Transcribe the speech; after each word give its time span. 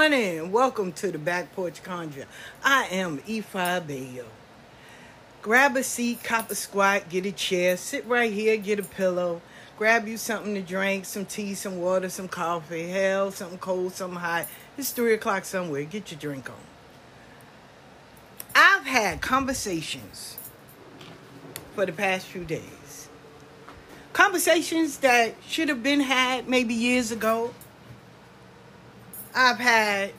morning. 0.00 0.50
Welcome 0.50 0.92
to 0.92 1.12
the 1.12 1.18
Back 1.18 1.54
Porch 1.54 1.82
Conjure. 1.82 2.24
I 2.64 2.86
am 2.86 3.18
Ifa 3.18 3.86
Bayo. 3.86 4.24
Grab 5.42 5.76
a 5.76 5.82
seat, 5.82 6.24
cop 6.24 6.50
a 6.50 6.54
squat, 6.54 7.10
get 7.10 7.26
a 7.26 7.32
chair, 7.32 7.76
sit 7.76 8.06
right 8.06 8.32
here, 8.32 8.56
get 8.56 8.78
a 8.78 8.82
pillow, 8.82 9.42
grab 9.76 10.08
you 10.08 10.16
something 10.16 10.54
to 10.54 10.62
drink, 10.62 11.04
some 11.04 11.26
tea, 11.26 11.52
some 11.52 11.82
water, 11.82 12.08
some 12.08 12.28
coffee, 12.28 12.88
hell, 12.88 13.30
something 13.30 13.58
cold, 13.58 13.92
something 13.92 14.18
hot. 14.18 14.46
It's 14.78 14.90
three 14.90 15.12
o'clock 15.12 15.44
somewhere. 15.44 15.84
Get 15.84 16.10
your 16.10 16.18
drink 16.18 16.48
on. 16.48 16.56
I've 18.54 18.86
had 18.86 19.20
conversations 19.20 20.38
for 21.74 21.84
the 21.84 21.92
past 21.92 22.24
few 22.26 22.46
days 22.46 22.80
conversations 24.12 24.98
that 24.98 25.34
should 25.46 25.68
have 25.68 25.82
been 25.82 26.00
had 26.00 26.48
maybe 26.48 26.74
years 26.74 27.10
ago. 27.12 27.54
I've 29.34 29.58
had 29.58 30.12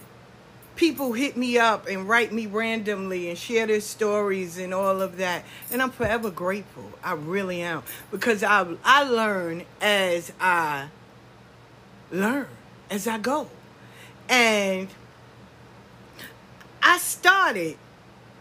people 0.75 1.13
hit 1.13 1.37
me 1.37 1.57
up 1.57 1.87
and 1.87 2.07
write 2.07 2.31
me 2.31 2.47
randomly 2.47 3.29
and 3.29 3.37
share 3.37 3.67
their 3.67 3.81
stories 3.81 4.57
and 4.57 4.73
all 4.73 5.01
of 5.01 5.17
that. 5.17 5.43
And 5.71 5.81
I'm 5.81 5.91
forever 5.91 6.31
grateful. 6.31 6.91
I 7.03 7.13
really 7.13 7.61
am. 7.61 7.83
Because 8.09 8.43
I, 8.43 8.65
I 8.83 9.03
learn 9.03 9.63
as 9.79 10.31
I 10.39 10.87
learn, 12.11 12.47
as 12.89 13.07
I 13.07 13.17
go. 13.17 13.49
And 14.29 14.87
I 16.81 16.97
started, 16.97 17.77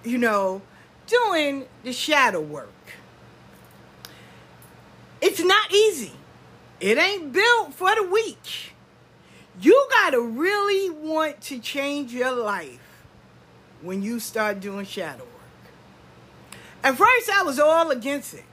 you 0.04 0.18
know, 0.18 0.62
doing 1.06 1.66
the 1.82 1.92
shadow 1.92 2.40
work. 2.40 2.68
It's 5.20 5.40
not 5.40 5.72
easy. 5.72 6.12
It 6.80 6.96
ain't 6.96 7.32
built 7.32 7.74
for 7.74 7.94
the 7.94 8.04
weak. 8.04 8.69
You 9.58 9.86
got 9.90 10.10
to 10.10 10.20
really 10.20 10.90
want 10.90 11.40
to 11.42 11.58
change 11.58 12.12
your 12.12 12.32
life 12.32 12.78
when 13.82 14.02
you 14.02 14.20
start 14.20 14.60
doing 14.60 14.84
shadow 14.84 15.24
work. 15.24 15.30
At 16.82 16.96
first, 16.96 17.30
I 17.30 17.42
was 17.42 17.58
all 17.58 17.90
against 17.90 18.34
it 18.34 18.44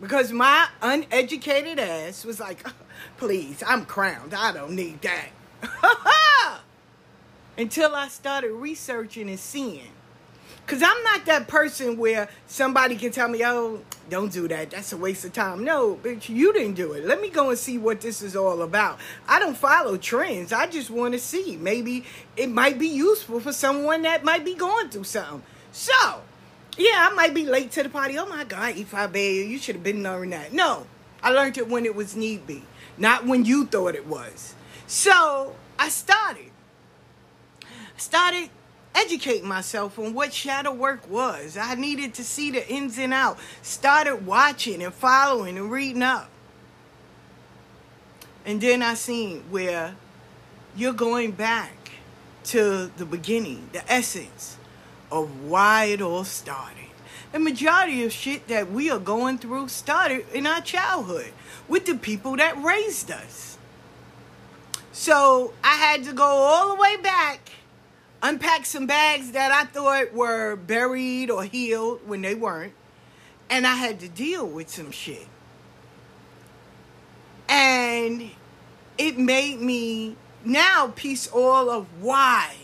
because 0.00 0.32
my 0.32 0.68
uneducated 0.80 1.78
ass 1.78 2.24
was 2.24 2.40
like, 2.40 2.66
please, 3.18 3.62
I'm 3.66 3.84
crowned. 3.84 4.34
I 4.34 4.52
don't 4.52 4.72
need 4.72 5.00
that. 5.02 5.28
Until 7.58 7.94
I 7.94 8.08
started 8.08 8.52
researching 8.52 9.28
and 9.28 9.38
seeing 9.38 9.92
because 10.64 10.82
I'm 10.82 11.02
not 11.02 11.26
that 11.26 11.48
person 11.48 11.96
where 11.96 12.28
somebody 12.46 12.96
can 12.96 13.10
tell 13.12 13.28
me, 13.28 13.44
oh, 13.44 13.80
don't 14.08 14.32
do 14.32 14.48
that. 14.48 14.70
That's 14.70 14.92
a 14.92 14.96
waste 14.96 15.24
of 15.24 15.32
time. 15.32 15.64
No, 15.64 15.96
bitch, 15.96 16.28
you 16.28 16.52
didn't 16.52 16.74
do 16.74 16.92
it. 16.92 17.04
Let 17.04 17.20
me 17.20 17.30
go 17.30 17.50
and 17.50 17.58
see 17.58 17.78
what 17.78 18.00
this 18.00 18.22
is 18.22 18.36
all 18.36 18.62
about. 18.62 18.98
I 19.28 19.38
don't 19.38 19.56
follow 19.56 19.96
trends. 19.96 20.52
I 20.52 20.66
just 20.66 20.90
want 20.90 21.14
to 21.14 21.18
see. 21.18 21.56
Maybe 21.56 22.04
it 22.36 22.48
might 22.48 22.78
be 22.78 22.88
useful 22.88 23.40
for 23.40 23.52
someone 23.52 24.02
that 24.02 24.24
might 24.24 24.44
be 24.44 24.54
going 24.54 24.88
through 24.88 25.04
something. 25.04 25.42
So, 25.72 26.22
yeah, 26.76 27.08
I 27.10 27.14
might 27.14 27.34
be 27.34 27.44
late 27.44 27.70
to 27.72 27.82
the 27.82 27.88
party. 27.88 28.18
Oh 28.18 28.26
my 28.26 28.44
God, 28.44 28.74
Ifa 28.74 29.12
Bay, 29.12 29.44
you 29.44 29.58
should 29.58 29.76
have 29.76 29.84
been 29.84 30.02
learning 30.02 30.30
that. 30.30 30.52
No, 30.52 30.86
I 31.22 31.30
learned 31.30 31.58
it 31.58 31.68
when 31.68 31.84
it 31.84 31.94
was 31.94 32.16
need 32.16 32.46
be, 32.46 32.62
not 32.96 33.26
when 33.26 33.44
you 33.44 33.66
thought 33.66 33.94
it 33.94 34.06
was. 34.06 34.54
So, 34.86 35.56
I 35.78 35.88
started. 35.88 36.50
started 37.96 38.50
educate 38.94 39.44
myself 39.44 39.98
on 39.98 40.14
what 40.14 40.32
shadow 40.32 40.72
work 40.72 41.08
was. 41.10 41.56
I 41.56 41.74
needed 41.74 42.14
to 42.14 42.24
see 42.24 42.50
the 42.50 42.68
ins 42.68 42.98
and 42.98 43.12
out. 43.12 43.38
Started 43.62 44.26
watching 44.26 44.82
and 44.82 44.92
following 44.92 45.56
and 45.56 45.70
reading 45.70 46.02
up. 46.02 46.28
And 48.44 48.60
then 48.60 48.82
I 48.82 48.94
seen 48.94 49.44
where 49.50 49.94
you're 50.76 50.92
going 50.92 51.32
back 51.32 51.92
to 52.44 52.90
the 52.96 53.06
beginning, 53.06 53.68
the 53.72 53.90
essence 53.90 54.56
of 55.10 55.44
why 55.44 55.84
it 55.84 56.00
all 56.00 56.24
started. 56.24 56.78
The 57.32 57.38
majority 57.38 58.04
of 58.04 58.12
shit 58.12 58.48
that 58.48 58.70
we 58.70 58.90
are 58.90 58.98
going 58.98 59.38
through 59.38 59.68
started 59.68 60.26
in 60.34 60.46
our 60.46 60.60
childhood 60.60 61.32
with 61.68 61.86
the 61.86 61.94
people 61.94 62.36
that 62.36 62.62
raised 62.62 63.10
us. 63.10 63.56
So 64.92 65.54
I 65.64 65.76
had 65.76 66.04
to 66.04 66.12
go 66.12 66.24
all 66.24 66.74
the 66.74 66.80
way 66.80 66.96
back 66.96 67.50
unpacked 68.22 68.66
some 68.66 68.86
bags 68.86 69.32
that 69.32 69.50
I 69.50 69.64
thought 69.64 70.14
were 70.14 70.56
buried 70.56 71.30
or 71.30 71.44
healed 71.44 72.00
when 72.06 72.22
they 72.22 72.34
weren't. 72.34 72.72
And 73.50 73.66
I 73.66 73.74
had 73.74 74.00
to 74.00 74.08
deal 74.08 74.46
with 74.46 74.70
some 74.70 74.90
shit. 74.90 75.26
And 77.48 78.30
it 78.96 79.18
made 79.18 79.60
me 79.60 80.16
now 80.44 80.92
piece 80.94 81.26
all 81.28 81.68
of 81.68 81.86
why. 82.00 82.54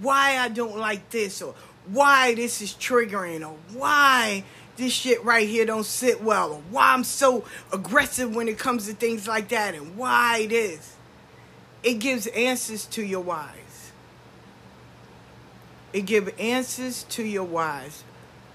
Why 0.00 0.38
I 0.38 0.48
don't 0.48 0.78
like 0.78 1.10
this 1.10 1.42
or 1.42 1.54
why 1.86 2.34
this 2.34 2.62
is 2.62 2.72
triggering 2.72 3.46
or 3.46 3.56
why 3.76 4.44
this 4.76 4.92
shit 4.92 5.22
right 5.24 5.48
here 5.48 5.66
don't 5.66 5.84
sit 5.84 6.22
well 6.22 6.54
or 6.54 6.62
why 6.70 6.92
I'm 6.92 7.04
so 7.04 7.44
aggressive 7.72 8.34
when 8.34 8.48
it 8.48 8.58
comes 8.58 8.86
to 8.86 8.94
things 8.94 9.28
like 9.28 9.48
that 9.48 9.74
and 9.74 9.96
why 9.96 10.38
it 10.38 10.52
is. 10.52 10.96
It 11.82 11.94
gives 11.94 12.26
answers 12.28 12.86
to 12.86 13.04
your 13.04 13.20
whys. 13.20 13.63
It 15.94 16.06
gives 16.06 16.32
answers 16.40 17.04
to 17.10 17.22
your 17.22 17.44
whys. 17.44 18.02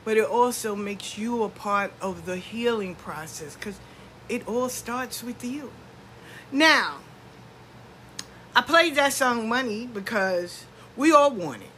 But 0.04 0.18
it 0.18 0.26
also 0.26 0.76
makes 0.76 1.18
you 1.18 1.44
a 1.44 1.50
part 1.50 1.94
of 2.02 2.26
the 2.26 2.36
healing 2.36 2.96
process 2.96 3.56
because 3.56 3.80
it 4.28 4.48
all 4.48 4.68
starts 4.68 5.24
with 5.24 5.44
you. 5.44 5.72
Now, 6.52 6.98
I 8.56 8.62
played 8.62 8.96
that 8.96 9.14
song 9.14 9.48
Money 9.48 9.88
because 9.88 10.66
we 10.98 11.14
all 11.14 11.32
want 11.32 11.62
it. 11.62 11.70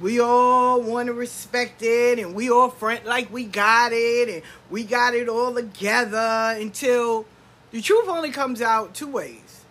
We 0.00 0.18
all 0.18 0.82
want 0.82 1.06
to 1.06 1.12
respect 1.12 1.80
it 1.82 2.18
and 2.18 2.34
we 2.34 2.50
all 2.50 2.70
front 2.70 3.06
like 3.06 3.32
we 3.32 3.44
got 3.44 3.92
it 3.92 4.28
and 4.28 4.42
we 4.68 4.82
got 4.82 5.14
it 5.14 5.28
all 5.28 5.54
together 5.54 6.56
until 6.58 7.26
the 7.70 7.80
truth 7.80 8.08
only 8.08 8.32
comes 8.32 8.60
out 8.60 8.94
two 8.94 9.06
ways. 9.06 9.64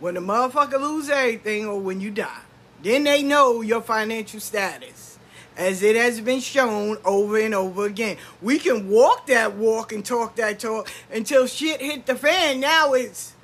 When 0.00 0.14
the 0.14 0.20
motherfucker 0.20 0.80
lose 0.80 1.08
everything 1.08 1.66
or 1.66 1.78
when 1.78 2.00
you 2.00 2.10
die. 2.10 2.40
Then 2.82 3.04
they 3.04 3.22
know 3.22 3.60
your 3.60 3.80
financial 3.80 4.40
status. 4.40 5.18
As 5.56 5.82
it 5.82 5.96
has 5.96 6.20
been 6.20 6.38
shown 6.38 6.98
over 7.04 7.36
and 7.38 7.52
over 7.52 7.84
again. 7.86 8.16
We 8.40 8.60
can 8.60 8.88
walk 8.88 9.26
that 9.26 9.56
walk 9.56 9.92
and 9.92 10.04
talk 10.04 10.36
that 10.36 10.60
talk 10.60 10.88
until 11.12 11.48
shit 11.48 11.80
hit 11.80 12.06
the 12.06 12.14
fan. 12.14 12.60
Now 12.60 12.92
it's 12.92 13.34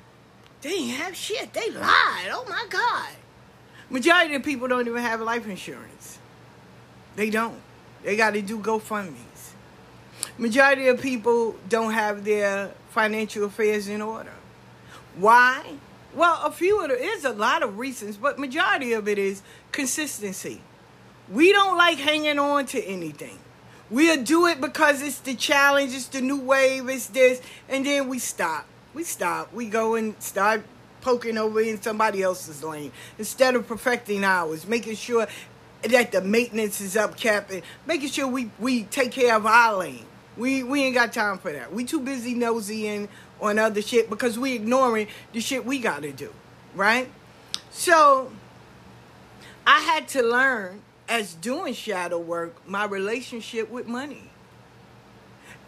they 0.61 0.69
didn't 0.69 0.95
have 0.95 1.15
shit. 1.15 1.53
They 1.53 1.69
lied. 1.71 2.29
Oh 2.31 2.45
my 2.47 2.65
God. 2.69 3.09
Majority 3.89 4.35
of 4.35 4.43
people 4.43 4.67
don't 4.67 4.87
even 4.87 5.01
have 5.03 5.21
life 5.21 5.45
insurance. 5.45 6.17
They 7.15 7.29
don't. 7.29 7.61
They 8.03 8.15
got 8.15 8.33
to 8.33 8.41
do 8.41 8.59
GoFundMe's. 8.59 9.53
Majority 10.37 10.87
of 10.87 11.01
people 11.01 11.55
don't 11.69 11.93
have 11.93 12.25
their 12.25 12.71
financial 12.89 13.45
affairs 13.45 13.87
in 13.87 14.01
order. 14.01 14.33
Why? 15.17 15.75
Well, 16.15 16.39
a 16.43 16.51
few 16.51 16.81
of 16.81 16.87
there 16.87 16.97
is 16.97 17.25
a 17.25 17.31
lot 17.31 17.61
of 17.61 17.77
reasons, 17.77 18.17
but 18.17 18.39
majority 18.39 18.93
of 18.93 19.07
it 19.07 19.17
is 19.17 19.41
consistency. 19.71 20.61
We 21.31 21.51
don't 21.51 21.77
like 21.77 21.97
hanging 21.97 22.39
on 22.39 22.65
to 22.67 22.83
anything. 22.83 23.37
We'll 23.89 24.23
do 24.23 24.47
it 24.47 24.61
because 24.61 25.01
it's 25.01 25.19
the 25.19 25.35
challenge, 25.35 25.93
it's 25.93 26.07
the 26.07 26.21
new 26.21 26.39
wave, 26.39 26.89
it's 26.89 27.07
this, 27.07 27.41
and 27.69 27.85
then 27.85 28.07
we 28.07 28.19
stop 28.19 28.65
we 28.95 29.03
stop. 29.03 29.53
We 29.53 29.67
go 29.67 29.95
and 29.95 30.19
start 30.23 30.63
poking 31.01 31.37
over 31.37 31.61
in 31.61 31.79
somebody 31.79 32.23
else's 32.23 32.63
lane 32.63 32.91
instead 33.19 33.53
of 33.55 33.67
perfecting 33.67 34.23
ours, 34.23 34.65
making 34.65 34.95
sure 34.95 35.27
that 35.83 36.11
the 36.11 36.21
maintenance 36.21 36.81
is 36.81 36.97
up 36.97 37.13
and 37.23 37.61
making 37.85 38.09
sure 38.09 38.27
we, 38.27 38.49
we 38.57 38.83
take 38.83 39.11
care 39.11 39.35
of 39.35 39.45
our 39.45 39.77
lane. 39.77 40.05
We 40.37 40.63
we 40.63 40.83
ain't 40.83 40.95
got 40.95 41.13
time 41.13 41.37
for 41.37 41.51
that. 41.51 41.71
We 41.71 41.85
too 41.85 42.01
busy 42.01 42.33
nosying 42.35 43.07
on 43.41 43.59
other 43.59 43.81
shit 43.81 44.09
because 44.09 44.37
we 44.39 44.53
ignoring 44.53 45.07
the 45.33 45.41
shit 45.41 45.65
we 45.65 45.79
gotta 45.79 46.11
do. 46.11 46.31
Right? 46.73 47.09
So 47.71 48.31
I 49.67 49.79
had 49.79 50.07
to 50.09 50.21
learn 50.23 50.81
as 51.07 51.33
doing 51.33 51.73
shadow 51.73 52.19
work 52.19 52.67
my 52.67 52.85
relationship 52.85 53.69
with 53.69 53.87
money. 53.87 54.29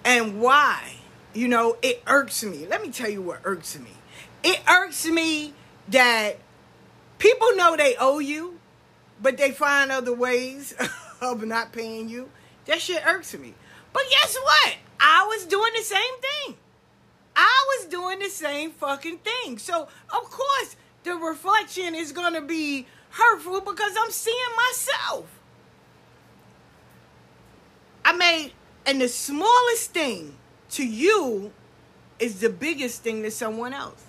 And 0.04 0.40
why? 0.40 0.96
You 1.34 1.48
know, 1.48 1.78
it 1.82 2.02
irks 2.08 2.44
me. 2.44 2.66
Let 2.68 2.82
me 2.82 2.90
tell 2.90 3.10
you 3.10 3.22
what 3.22 3.42
irks 3.44 3.78
me. 3.78 3.92
It 4.44 4.60
irks 4.68 5.06
me 5.06 5.54
that 5.90 6.38
people 7.18 7.56
know 7.56 7.76
they 7.76 7.96
owe 8.00 8.20
you, 8.20 8.60
but 9.22 9.38
they 9.38 9.52
find 9.52 9.92
other 9.92 10.14
ways 10.14 10.74
of 11.22 11.44
not 11.46 11.72
paying 11.74 12.10
you. 12.10 12.30
That 12.66 12.82
shit 12.82 13.04
irks 13.06 13.38
me. 13.38 13.54
But 13.94 14.04
guess 14.10 14.38
what? 14.42 14.76
I 15.00 15.26
was 15.28 15.46
doing 15.46 15.72
the 15.76 15.84
same 15.84 16.02
thing. 16.22 16.58
I 17.38 17.78
was 17.78 17.88
doing 17.88 18.20
the 18.20 18.30
same 18.30 18.72
fucking 18.72 19.20
thing. 19.20 19.60
So, 19.60 19.84
of 19.84 20.24
course, 20.30 20.76
the 21.04 21.16
reflection 21.16 21.96
is 21.96 22.12
going 22.12 22.34
to 22.34 22.42
be 22.42 22.88
hurtful 23.12 23.62
because 23.62 23.94
I'm 23.98 24.12
seeing 24.12 24.36
myself. 24.68 25.26
I 28.04 28.14
made, 28.14 28.54
and 28.86 29.00
the 29.00 29.08
smallest 29.08 29.92
thing 29.92 30.36
to 30.72 30.86
you 30.86 31.52
is 32.20 32.40
the 32.40 32.50
biggest 32.50 33.04
thing 33.04 33.24
to 33.24 33.32
someone 33.32 33.74
else. 33.74 34.04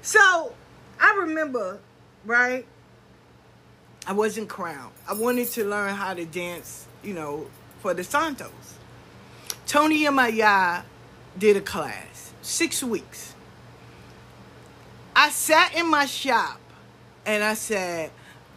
So 0.00 0.54
I 1.00 1.14
remember, 1.20 1.78
right? 2.24 2.66
I 4.06 4.12
wasn't 4.12 4.48
crowned. 4.48 4.92
I 5.08 5.14
wanted 5.14 5.48
to 5.50 5.64
learn 5.64 5.94
how 5.94 6.14
to 6.14 6.24
dance, 6.24 6.86
you 7.04 7.14
know, 7.14 7.46
for 7.80 7.94
the 7.94 8.02
Santos. 8.02 8.50
Tony 9.66 10.06
and 10.06 10.16
Maya 10.16 10.82
did 11.38 11.56
a 11.56 11.60
class, 11.60 12.11
six 12.42 12.82
weeks. 12.82 13.34
I 15.16 15.30
sat 15.30 15.74
in 15.74 15.88
my 15.88 16.06
shop 16.06 16.60
and 17.24 17.42
I 17.42 17.54
said, 17.54 18.10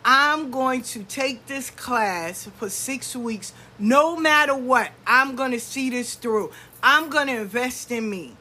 I'm 0.03 0.51
going 0.51 0.83
to 0.83 1.03
take 1.03 1.47
this 1.47 1.69
class 1.71 2.47
for 2.57 2.69
six 2.69 3.15
weeks, 3.15 3.53
no 3.79 4.15
matter 4.15 4.55
what. 4.55 4.91
I'm 5.07 5.35
going 5.35 5.51
to 5.51 5.59
see 5.59 5.89
this 5.89 6.15
through. 6.15 6.51
I'm 6.83 7.09
going 7.09 7.27
to 7.27 7.37
invest 7.41 7.91
in 7.91 8.09
me. 8.09 8.35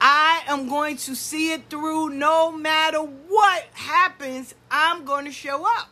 I 0.00 0.42
am 0.48 0.68
going 0.68 0.96
to 0.96 1.14
see 1.14 1.52
it 1.52 1.68
through 1.68 2.10
no 2.10 2.50
matter 2.50 2.98
what 2.98 3.64
happens. 3.74 4.54
I'm 4.70 5.04
going 5.04 5.26
to 5.26 5.30
show 5.30 5.64
up. 5.64 5.88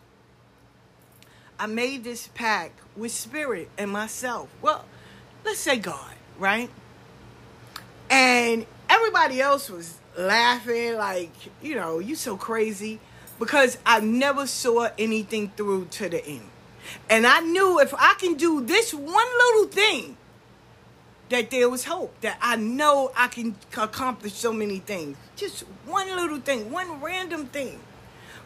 I 1.59 1.67
made 1.67 2.03
this 2.03 2.29
pact 2.29 2.81
with 2.97 3.12
spirit 3.12 3.69
and 3.77 3.91
myself. 3.91 4.49
Well, 4.62 4.87
let's 5.45 5.61
say 5.61 5.79
God, 5.79 6.15
right? 6.39 6.71
And 8.11 8.67
everybody 8.88 9.40
else 9.40 9.71
was 9.71 9.99
laughing, 10.19 10.97
like, 10.97 11.33
you 11.62 11.76
know, 11.76 12.00
you 12.00 12.17
so 12.17 12.37
crazy 12.37 12.99
because 13.38 13.79
I 13.87 14.00
never 14.00 14.47
saw 14.47 14.88
anything 14.99 15.52
through 15.57 15.87
to 15.93 16.09
the 16.09 16.25
end. 16.26 16.50
And 17.09 17.26
I 17.26 17.40
knew 17.40 17.79
if 17.79 17.95
I 17.95 18.14
can 18.19 18.35
do 18.35 18.61
this 18.61 18.93
one 18.93 19.07
little 19.07 19.67
thing, 19.69 20.17
that 21.31 21.50
there 21.50 21.71
was 21.71 21.85
hope, 21.85 22.21
that 22.21 22.37
I 22.43 22.57
know 22.57 23.12
I 23.17 23.29
can 23.29 23.55
accomplish 23.76 24.35
so 24.35 24.52
many 24.52 24.81
things. 24.81 25.17
Just 25.37 25.61
one 25.87 26.09
little 26.09 26.40
thing, 26.40 26.71
one 26.71 27.00
random 27.00 27.47
thing. 27.47 27.81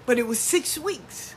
But 0.07 0.19
it 0.19 0.27
was 0.27 0.39
six 0.39 0.79
weeks. 0.79 1.34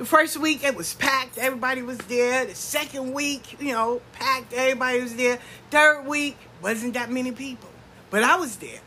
The 0.00 0.06
first 0.06 0.38
week 0.38 0.64
it 0.64 0.74
was 0.74 0.94
packed, 0.94 1.36
everybody 1.36 1.82
was 1.82 1.98
there. 1.98 2.46
The 2.46 2.54
second 2.54 3.12
week, 3.12 3.60
you 3.60 3.74
know, 3.74 4.00
packed, 4.14 4.54
everybody 4.54 5.02
was 5.02 5.14
there. 5.14 5.38
Third 5.70 6.06
week, 6.06 6.38
wasn't 6.62 6.94
that 6.94 7.10
many 7.10 7.32
people, 7.32 7.68
but 8.08 8.22
I 8.22 8.36
was 8.36 8.56
there. 8.56 8.80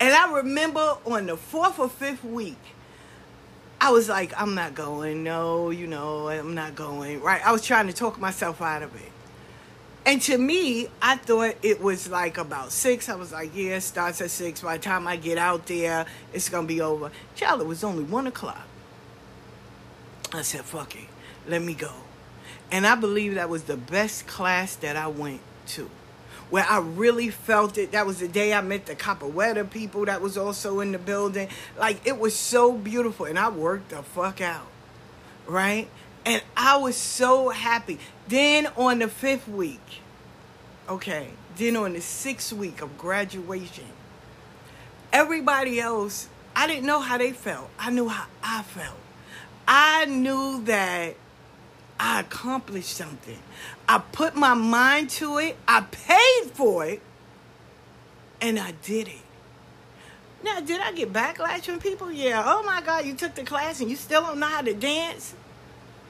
And 0.00 0.14
I 0.14 0.36
remember 0.36 0.96
on 1.04 1.26
the 1.26 1.36
fourth 1.36 1.78
or 1.78 1.90
fifth 1.90 2.24
week, 2.24 2.56
I 3.78 3.90
was 3.90 4.08
like, 4.08 4.32
I'm 4.40 4.54
not 4.54 4.74
going. 4.74 5.22
No, 5.22 5.68
you 5.68 5.86
know, 5.86 6.30
I'm 6.30 6.54
not 6.54 6.74
going. 6.74 7.20
Right? 7.20 7.46
I 7.46 7.52
was 7.52 7.60
trying 7.60 7.88
to 7.88 7.92
talk 7.92 8.18
myself 8.18 8.62
out 8.62 8.82
of 8.82 8.96
it. 8.96 9.12
And 10.06 10.22
to 10.22 10.38
me, 10.38 10.88
I 11.02 11.16
thought 11.16 11.56
it 11.62 11.82
was 11.82 12.08
like 12.08 12.38
about 12.38 12.72
six. 12.72 13.10
I 13.10 13.16
was 13.16 13.32
like, 13.32 13.54
yeah, 13.54 13.80
starts 13.80 14.22
at 14.22 14.30
six. 14.30 14.62
By 14.62 14.78
the 14.78 14.82
time 14.82 15.06
I 15.08 15.16
get 15.16 15.36
out 15.36 15.66
there, 15.66 16.06
it's 16.32 16.48
going 16.48 16.66
to 16.66 16.74
be 16.74 16.80
over. 16.80 17.10
Child, 17.34 17.60
it 17.60 17.66
was 17.66 17.84
only 17.84 18.04
one 18.04 18.26
o'clock. 18.26 18.66
I 20.34 20.42
said, 20.42 20.62
fuck 20.62 20.96
it. 20.96 21.08
Let 21.46 21.62
me 21.62 21.74
go. 21.74 21.92
And 22.72 22.86
I 22.86 22.96
believe 22.96 23.36
that 23.36 23.48
was 23.48 23.64
the 23.64 23.76
best 23.76 24.26
class 24.26 24.74
that 24.76 24.96
I 24.96 25.06
went 25.06 25.40
to. 25.68 25.88
Where 26.50 26.66
I 26.68 26.78
really 26.78 27.30
felt 27.30 27.78
it. 27.78 27.92
That 27.92 28.04
was 28.06 28.18
the 28.18 28.28
day 28.28 28.52
I 28.52 28.60
met 28.60 28.86
the 28.86 28.96
Capoeira 28.96 29.68
people 29.70 30.04
that 30.06 30.20
was 30.20 30.36
also 30.36 30.80
in 30.80 30.92
the 30.92 30.98
building. 30.98 31.48
Like, 31.78 32.04
it 32.06 32.18
was 32.18 32.34
so 32.34 32.72
beautiful. 32.72 33.26
And 33.26 33.38
I 33.38 33.48
worked 33.48 33.90
the 33.90 34.02
fuck 34.02 34.40
out. 34.40 34.66
Right? 35.46 35.88
And 36.26 36.42
I 36.56 36.78
was 36.78 36.96
so 36.96 37.50
happy. 37.50 37.98
Then 38.28 38.66
on 38.76 38.98
the 38.98 39.08
fifth 39.08 39.46
week, 39.46 40.00
okay, 40.88 41.30
then 41.56 41.76
on 41.76 41.92
the 41.92 42.00
sixth 42.00 42.52
week 42.52 42.82
of 42.82 42.98
graduation, 42.98 43.84
everybody 45.12 45.78
else, 45.80 46.28
I 46.56 46.66
didn't 46.66 46.86
know 46.86 47.00
how 47.00 47.18
they 47.18 47.32
felt. 47.32 47.70
I 47.78 47.90
knew 47.90 48.08
how 48.08 48.26
I 48.42 48.62
felt. 48.62 48.96
I 49.66 50.04
knew 50.06 50.62
that 50.64 51.14
I 51.98 52.20
accomplished 52.20 52.96
something. 52.96 53.38
I 53.88 53.98
put 53.98 54.34
my 54.36 54.54
mind 54.54 55.10
to 55.10 55.38
it, 55.38 55.56
I 55.66 55.82
paid 55.82 56.50
for 56.52 56.86
it, 56.86 57.00
and 58.40 58.58
I 58.58 58.72
did 58.82 59.08
it. 59.08 59.22
Now, 60.42 60.60
did 60.60 60.80
I 60.80 60.92
get 60.92 61.12
backlash 61.12 61.62
from 61.62 61.78
people? 61.78 62.12
Yeah. 62.12 62.42
Oh 62.44 62.62
my 62.64 62.82
God, 62.82 63.06
you 63.06 63.14
took 63.14 63.34
the 63.34 63.44
class 63.44 63.80
and 63.80 63.88
you 63.88 63.96
still 63.96 64.20
don't 64.20 64.38
know 64.38 64.46
how 64.46 64.60
to 64.60 64.74
dance? 64.74 65.34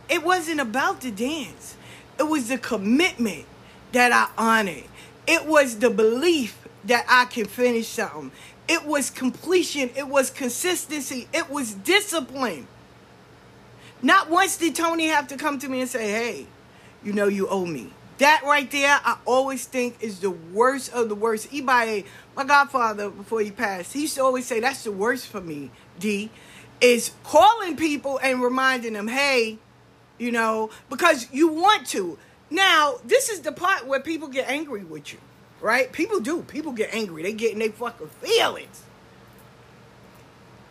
It 0.08 0.24
wasn't 0.24 0.60
about 0.60 1.00
the 1.00 1.12
dance. 1.12 1.76
It 2.18 2.24
was 2.24 2.48
the 2.48 2.58
commitment 2.58 3.46
that 3.92 4.12
I 4.12 4.28
honored. 4.36 4.84
It 5.26 5.46
was 5.46 5.78
the 5.78 5.90
belief 5.90 6.58
that 6.84 7.06
I 7.08 7.26
can 7.26 7.46
finish 7.46 7.86
something. 7.86 8.32
It 8.66 8.84
was 8.84 9.10
completion, 9.10 9.90
it 9.94 10.08
was 10.08 10.30
consistency, 10.30 11.28
it 11.32 11.50
was 11.50 11.74
discipline. 11.74 12.66
Not 14.04 14.28
once 14.28 14.58
did 14.58 14.74
Tony 14.74 15.06
have 15.06 15.28
to 15.28 15.36
come 15.38 15.58
to 15.60 15.68
me 15.68 15.80
and 15.80 15.88
say, 15.88 16.10
hey, 16.10 16.46
you 17.02 17.14
know 17.14 17.26
you 17.26 17.48
owe 17.48 17.64
me. 17.64 17.90
That 18.18 18.42
right 18.44 18.70
there, 18.70 19.00
I 19.02 19.16
always 19.24 19.64
think 19.64 19.96
is 20.02 20.20
the 20.20 20.30
worst 20.30 20.92
of 20.92 21.08
the 21.08 21.14
worst. 21.14 21.50
Ibaye, 21.50 22.04
my 22.36 22.44
godfather, 22.44 23.08
before 23.08 23.40
he 23.40 23.50
passed, 23.50 23.94
he 23.94 24.02
used 24.02 24.16
to 24.16 24.22
always 24.22 24.46
say, 24.46 24.60
that's 24.60 24.84
the 24.84 24.92
worst 24.92 25.28
for 25.28 25.40
me, 25.40 25.70
D, 25.98 26.30
is 26.82 27.12
calling 27.24 27.76
people 27.76 28.20
and 28.22 28.42
reminding 28.42 28.92
them, 28.92 29.08
hey, 29.08 29.56
you 30.18 30.30
know, 30.30 30.68
because 30.90 31.26
you 31.32 31.48
want 31.48 31.86
to. 31.88 32.18
Now, 32.50 32.96
this 33.06 33.30
is 33.30 33.40
the 33.40 33.52
part 33.52 33.86
where 33.86 34.00
people 34.00 34.28
get 34.28 34.50
angry 34.50 34.84
with 34.84 35.14
you, 35.14 35.18
right? 35.62 35.90
People 35.90 36.20
do. 36.20 36.42
People 36.42 36.72
get 36.72 36.92
angry. 36.92 37.22
They 37.22 37.32
get 37.32 37.54
in 37.54 37.60
their 37.60 37.70
fucking 37.70 38.08
feelings. 38.20 38.82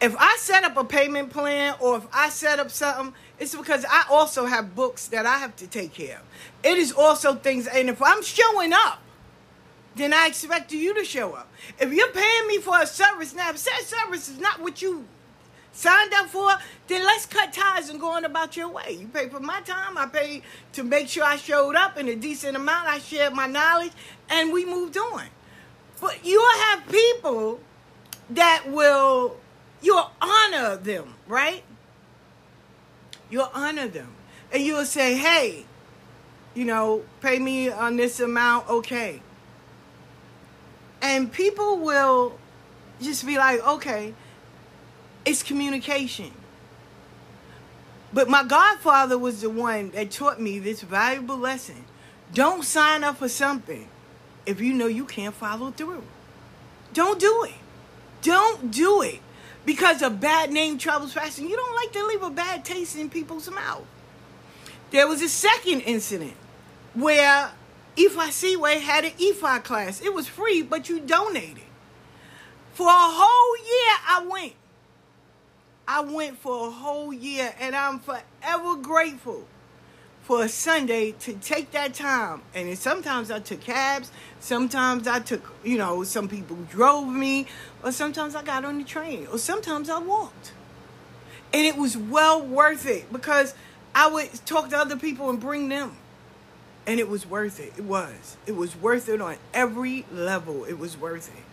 If 0.04 0.18
I 0.20 0.36
set 0.38 0.66
up 0.66 0.76
a 0.76 0.84
payment 0.84 1.30
plan 1.30 1.76
or 1.80 1.96
if 1.96 2.04
I 2.12 2.28
set 2.28 2.60
up 2.60 2.70
something, 2.70 3.14
it's 3.40 3.56
because 3.56 3.86
I 3.90 4.04
also 4.10 4.46
have 4.46 4.76
books 4.76 5.08
that 5.08 5.26
I 5.26 5.38
have 5.38 5.56
to 5.56 5.66
take 5.66 5.94
care 5.94 6.18
of. 6.18 6.24
It 6.62 6.78
is 6.78 6.92
also 6.92 7.36
things, 7.36 7.68
and 7.68 7.90
if 7.90 8.02
I'm 8.02 8.22
showing 8.22 8.74
up, 8.74 9.00
then 9.96 10.14
I 10.14 10.28
expect 10.28 10.74
you 10.74 10.94
to 10.96 11.06
show 11.06 11.32
up. 11.32 11.50
If 11.80 11.94
you're 11.94 12.12
paying 12.12 12.48
me 12.48 12.58
for 12.58 12.78
a 12.82 12.86
service 12.86 13.34
now, 13.34 13.52
if 13.52 13.64
that 13.64 13.82
service 13.86 14.28
is 14.28 14.40
not 14.40 14.60
what 14.60 14.82
you 14.82 15.06
signed 15.72 16.14
up 16.16 16.28
for, 16.28 16.52
then 16.88 17.06
let's 17.06 17.26
cut 17.26 17.54
ties 17.54 17.90
and 17.90 17.98
go 17.98 18.10
on 18.10 18.26
about 18.26 18.58
your 18.58 18.68
way. 18.68 18.98
You 19.00 19.08
pay 19.08 19.30
for 19.30 19.40
my 19.40 19.62
time, 19.62 19.98
I 19.98 20.08
pay 20.08 20.42
to 20.74 20.84
make 20.84 21.08
sure 21.08 21.24
I 21.24 21.38
showed 21.38 21.78
up 21.78 21.98
in 21.98 22.10
a 22.10 22.16
decent 22.18 22.58
amount, 22.58 22.90
I 22.90 23.00
shared 23.00 23.34
my 23.36 23.48
knowledge, 23.48 23.94
and 24.30 24.52
we 24.52 24.66
moved 24.66 24.98
on. 24.98 25.28
But 26.02 26.26
you'll 26.26 26.60
have 26.60 26.90
people 26.90 27.62
that 28.32 28.66
will, 28.68 29.38
you'll 29.84 30.10
honor 30.22 30.78
them, 30.78 31.14
right? 31.28 31.64
You'll 33.30 33.52
honor 33.54 33.88
them. 33.88 34.16
And 34.52 34.64
you'll 34.64 34.86
say, 34.86 35.16
hey, 35.16 35.66
you 36.56 36.66
know, 36.66 37.04
pay 37.22 37.38
me 37.38 37.70
on 37.70 37.98
this 37.98 38.20
amount, 38.20 38.70
okay. 38.70 39.22
And 41.02 41.32
people 41.32 41.78
will 41.78 42.38
just 43.02 43.26
be 43.26 43.38
like, 43.38 43.66
okay, 43.68 44.14
it's 45.26 45.44
communication. 45.44 46.32
But 48.14 48.30
my 48.30 48.44
godfather 48.44 49.18
was 49.18 49.42
the 49.42 49.50
one 49.50 49.90
that 49.92 50.12
taught 50.12 50.40
me 50.40 50.60
this 50.60 50.82
valuable 50.82 51.38
lesson. 51.38 51.84
Don't 52.34 52.64
sign 52.64 53.04
up 53.04 53.18
for 53.18 53.28
something 53.28 53.88
if 54.46 54.62
you 54.62 54.74
know 54.74 54.88
you 54.88 55.06
can't 55.06 55.34
follow 55.34 55.72
through. 55.72 56.04
Don't 56.94 57.20
do 57.20 57.44
it. 57.44 57.56
Don't 58.22 58.72
do 58.72 59.02
it. 59.02 59.20
Because 59.66 60.02
a 60.02 60.10
bad 60.10 60.52
name 60.52 60.78
travels 60.78 61.14
fast 61.14 61.40
and 61.40 61.50
you 61.50 61.56
don't 61.56 61.76
like 61.76 61.92
to 61.94 62.06
leave 62.06 62.22
a 62.22 62.30
bad 62.30 62.66
taste 62.66 62.98
in 62.98 63.10
people's 63.10 63.50
mouth. 63.50 63.86
There 64.92 65.08
was 65.08 65.22
a 65.22 65.30
second 65.30 65.82
incident 65.82 66.36
where 66.94 67.52
Ifa 67.96 68.32
Seaway 68.32 68.80
had 68.80 69.06
an 69.06 69.12
Ifa 69.12 69.64
class. 69.64 70.02
It 70.02 70.14
was 70.14 70.28
free, 70.28 70.62
but 70.62 70.90
you 70.90 71.00
donated. 71.00 71.64
For 72.74 72.88
a 72.88 72.92
whole 72.92 73.58
year, 73.58 73.98
I 74.08 74.26
went. 74.30 74.54
I 75.88 76.02
went 76.02 76.38
for 76.38 76.68
a 76.68 76.72
whole 76.72 77.14
year, 77.14 77.54
and 77.60 77.76
I'm 77.76 78.00
forever 78.00 78.76
grateful 78.78 79.48
for 80.24 80.44
a 80.44 80.50
Sunday 80.50 81.12
to 81.12 81.34
take 81.34 81.72
that 81.72 81.94
time. 81.94 82.42
And 82.56 82.76
sometimes 82.78 83.30
I 83.30 83.40
took 83.40 83.62
cabs, 83.62 84.12
sometimes 84.40 85.08
I 85.08 85.20
took, 85.20 85.54
you 85.64 85.78
know, 85.78 86.04
some 86.04 86.28
people 86.28 86.58
drove 86.70 87.08
me, 87.08 87.48
or 87.84 87.92
sometimes 87.92 88.34
I 88.34 88.42
got 88.42 88.66
on 88.66 88.78
the 88.78 88.86
train, 88.86 89.28
or 89.32 89.38
sometimes 89.38 89.90
I 89.90 90.00
walked. 90.00 90.54
And 91.54 91.68
it 91.68 91.78
was 91.78 91.96
well 91.96 92.42
worth 92.42 92.88
it 92.88 93.12
because 93.12 93.54
I 93.94 94.10
would 94.10 94.34
talk 94.46 94.70
to 94.70 94.78
other 94.78 94.98
people 94.98 95.30
and 95.30 95.40
bring 95.40 95.70
them. 95.70 95.98
And 96.88 97.00
it 97.00 97.08
was 97.08 97.26
worth 97.26 97.60
it. 97.60 97.74
It 97.78 97.84
was. 97.84 98.38
It 98.48 98.56
was 98.56 98.76
worth 98.76 99.08
it 99.08 99.22
on 99.22 99.38
every 99.54 100.06
level. 100.12 100.66
It 100.66 100.80
was 100.80 100.98
worth 100.98 101.30
it. 101.30 101.44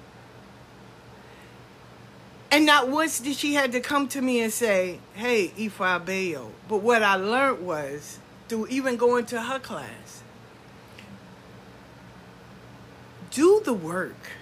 And 2.53 2.67
not 2.67 2.89
once 2.89 3.21
did 3.21 3.37
she 3.37 3.55
had 3.55 3.73
to 3.73 3.81
come 3.81 4.09
to 4.09 4.23
me 4.23 4.41
and 4.41 4.53
say, 4.53 4.99
hey, 5.15 5.49
Ifa 5.57 6.05
Bayo. 6.05 6.51
But 6.69 6.79
what 6.79 7.03
I 7.03 7.15
learned 7.17 7.65
was, 7.65 8.19
through 8.51 8.67
even 8.67 8.97
going 8.97 9.25
to 9.25 9.41
her 9.41 9.61
class, 9.61 10.25
do 13.31 13.63
the 13.65 13.73
work, 13.73 14.33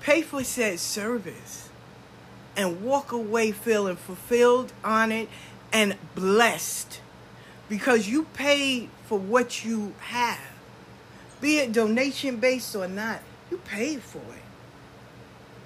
pay 0.00 0.22
for 0.22 0.42
said 0.42 0.80
service, 0.80 1.68
and 2.56 2.82
walk 2.82 3.12
away 3.12 3.52
feeling 3.52 3.94
fulfilled, 3.94 4.72
honored, 4.82 5.28
and 5.72 5.94
blessed. 6.16 7.00
Because 7.68 8.08
you 8.08 8.24
paid 8.34 8.88
for 9.06 9.20
what 9.20 9.64
you 9.64 9.94
have. 10.00 10.40
Be 11.40 11.58
it 11.58 11.72
donation 11.72 12.38
based 12.38 12.74
or 12.74 12.88
not, 12.88 13.20
you 13.52 13.58
paid 13.58 14.02
for 14.02 14.18
it. 14.18 14.42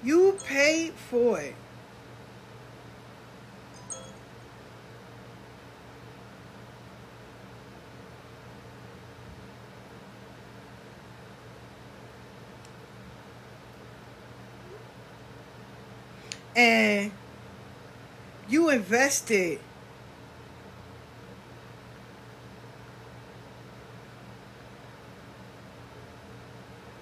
You 0.03 0.37
paid 0.45 0.93
for 0.93 1.39
it. 1.41 1.55
And 16.59 17.11
you 18.49 18.69
invested 18.69 19.59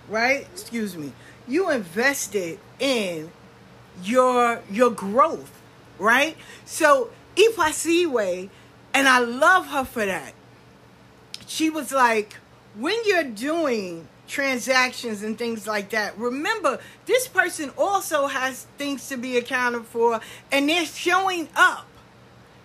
right? 0.10 0.48
Excuse 0.54 0.96
me. 0.96 1.12
You 1.48 1.72
invested 1.72 2.60
in 2.80 3.32
your 4.04 4.62
your 4.70 4.92
growth 4.92 5.52
right? 5.98 6.38
So 6.66 7.10
Ifa 7.36 8.50
and 8.94 9.08
I 9.08 9.20
love 9.20 9.68
her 9.68 9.84
for 9.84 10.06
that 10.06 10.34
she 11.48 11.70
was 11.70 11.92
like 11.92 12.36
when 12.76 12.96
you're 13.06 13.24
doing 13.24 14.08
transactions 14.28 15.24
and 15.24 15.38
things 15.38 15.66
like 15.66 15.90
that. 15.90 16.18
Remember, 16.18 16.80
this 17.06 17.28
person 17.28 17.72
also 17.78 18.28
has 18.28 18.66
things 18.78 19.08
to 19.10 19.18
be 19.18 19.38
accounted 19.38 19.86
for, 19.86 20.20
and 20.52 20.70
they're 20.70 20.86
showing 20.86 21.50
up. 21.56 21.88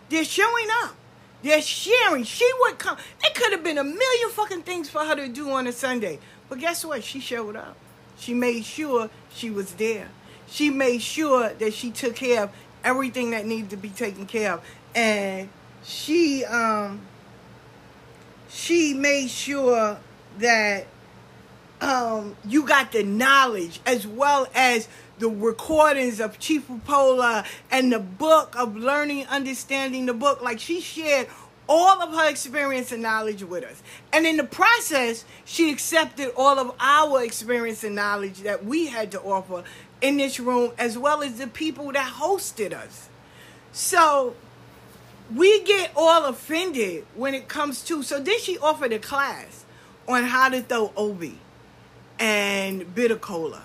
They're 0.09 0.25
showing 0.25 0.68
up. 0.83 0.94
They're 1.42 1.62
sharing. 1.62 2.25
She 2.25 2.48
would 2.61 2.79
come. 2.79 2.96
It 3.25 3.35
could 3.35 3.53
have 3.53 3.64
been 3.64 3.79
a 3.79 3.85
million 3.85 4.31
fucking 4.31 4.62
things 4.62 4.88
for 4.88 5.01
her 5.01 5.16
to 5.16 5.29
do 5.29 5.51
on 5.51 5.66
a 5.66 5.72
Sunday. 5.72 6.18
But 6.48 6.59
guess 6.59 6.85
what? 6.85 7.03
She 7.03 7.18
showed 7.18 7.57
up. 7.57 7.77
She 8.18 8.35
made 8.35 8.64
sure 8.64 9.11
she 9.33 9.51
was 9.51 9.72
there. 9.75 10.09
She 10.46 10.70
made 10.70 11.03
sure 11.03 11.48
that 11.55 11.72
she 11.72 11.90
took 11.90 12.14
care 12.14 12.44
of 12.44 12.51
everything 12.85 13.31
that 13.31 13.46
needed 13.46 13.70
to 13.70 13.77
be 13.77 13.88
taken 13.88 14.27
care 14.27 14.55
of. 14.55 14.64
And 14.94 15.48
she 15.83 16.44
um 16.44 17.01
she 18.48 18.94
made 18.94 19.31
sure 19.31 19.98
that 20.38 20.87
um, 21.83 22.37
you 22.47 22.64
got 22.64 22.92
the 22.92 23.03
knowledge 23.03 23.81
as 23.85 24.07
well 24.07 24.47
as 24.55 24.88
the 25.18 25.29
recordings 25.29 26.21
of 26.21 26.38
Chief 26.38 26.64
Pola 26.85 27.45
and 27.71 27.92
the 27.92 27.99
book 27.99 28.55
of 28.57 28.77
learning, 28.77 29.27
understanding 29.27 30.07
the 30.07 30.14
book. 30.14 30.40
Like 30.40 30.61
she 30.61 30.81
shared 30.81 31.27
all 31.68 32.01
of 32.01 32.14
her 32.14 32.31
experience 32.31 32.92
and 32.92 33.03
knowledge 33.03 33.42
with 33.42 33.64
us. 33.64 33.83
And 34.12 34.27
in 34.27 34.37
the 34.37 34.45
process, 34.45 35.25
she 35.45 35.73
accepted 35.73 36.33
all 36.37 36.59
of 36.59 36.73
our 36.79 37.25
experience 37.25 37.83
and 37.83 37.97
knowledge 37.97 38.40
that 38.42 38.64
we 38.64 38.87
had 38.87 39.11
to 39.12 39.21
offer 39.21 39.64
in 40.01 40.18
this 40.18 40.38
room, 40.38 40.73
as 40.79 40.97
well 40.97 41.23
as 41.23 41.38
the 41.38 41.49
people 41.49 41.90
that 41.92 42.14
hosted 42.14 42.73
us. 42.73 43.09
So 43.73 44.35
we 45.35 45.62
get 45.64 45.90
all 45.97 46.27
offended 46.27 47.07
when 47.16 47.35
it 47.35 47.49
comes 47.49 47.83
to. 47.85 48.05
So 48.05 48.21
then 48.21 48.38
she 48.38 48.57
offered 48.59 48.92
a 48.92 48.99
class 49.01 49.64
on 50.07 50.25
how 50.25 50.49
to 50.49 50.61
throw 50.62 50.92
Obi 50.97 51.38
and 52.18 52.94
bitter 52.94 53.16
kola. 53.16 53.62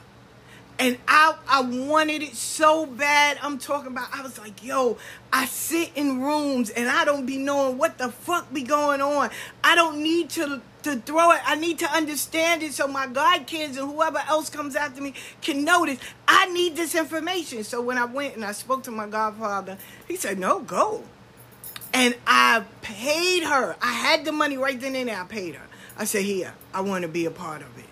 And 0.80 0.98
I 1.08 1.36
I 1.48 1.62
wanted 1.62 2.22
it 2.22 2.36
so 2.36 2.86
bad. 2.86 3.40
I'm 3.42 3.58
talking 3.58 3.92
about 3.92 4.10
I 4.14 4.22
was 4.22 4.38
like, 4.38 4.64
yo, 4.64 4.98
I 5.34 5.46
sit 5.46 5.92
in 5.96 6.22
rooms 6.22 6.70
and 6.70 6.88
I 6.88 7.04
don't 7.04 7.26
be 7.26 7.38
knowing 7.38 7.78
what 7.80 7.98
the 7.98 8.10
fuck 8.10 8.54
be 8.54 8.62
going 8.62 9.02
on. 9.02 9.32
I 9.64 9.76
don't 9.76 10.04
need 10.04 10.30
to 10.32 10.62
to 10.84 10.98
throw 10.98 11.32
it. 11.32 11.42
I 11.46 11.56
need 11.56 11.80
to 11.80 11.92
understand 11.92 12.62
it 12.62 12.74
so 12.74 12.88
my 12.88 13.08
god 13.08 13.48
kids 13.48 13.78
and 13.78 13.90
whoever 13.90 14.20
else 14.28 14.50
comes 14.50 14.76
after 14.76 15.02
me 15.02 15.14
can 15.42 15.64
notice. 15.64 16.00
I 16.28 16.46
need 16.54 16.76
this 16.76 16.94
information. 16.94 17.64
So 17.64 17.82
when 17.82 17.98
I 17.98 18.06
went 18.06 18.36
and 18.36 18.46
I 18.46 18.52
spoke 18.52 18.84
to 18.84 18.92
my 18.92 19.08
godfather, 19.08 19.80
he 20.08 20.16
said, 20.16 20.38
No, 20.38 20.60
go. 20.60 21.04
And 21.92 22.16
I 22.28 22.64
paid 22.84 23.44
her. 23.44 23.76
I 23.82 23.94
had 23.94 24.26
the 24.26 24.32
money 24.32 24.58
right 24.58 24.80
then 24.80 24.96
and 24.96 25.10
there. 25.10 25.20
I 25.20 25.26
paid 25.26 25.56
her. 25.56 25.66
I 25.98 26.06
said, 26.06 26.24
Here, 26.24 26.54
I 26.72 26.82
want 26.82 27.02
to 27.02 27.08
be 27.08 27.26
a 27.26 27.32
part 27.32 27.62
of 27.64 27.78
it. 27.80 27.87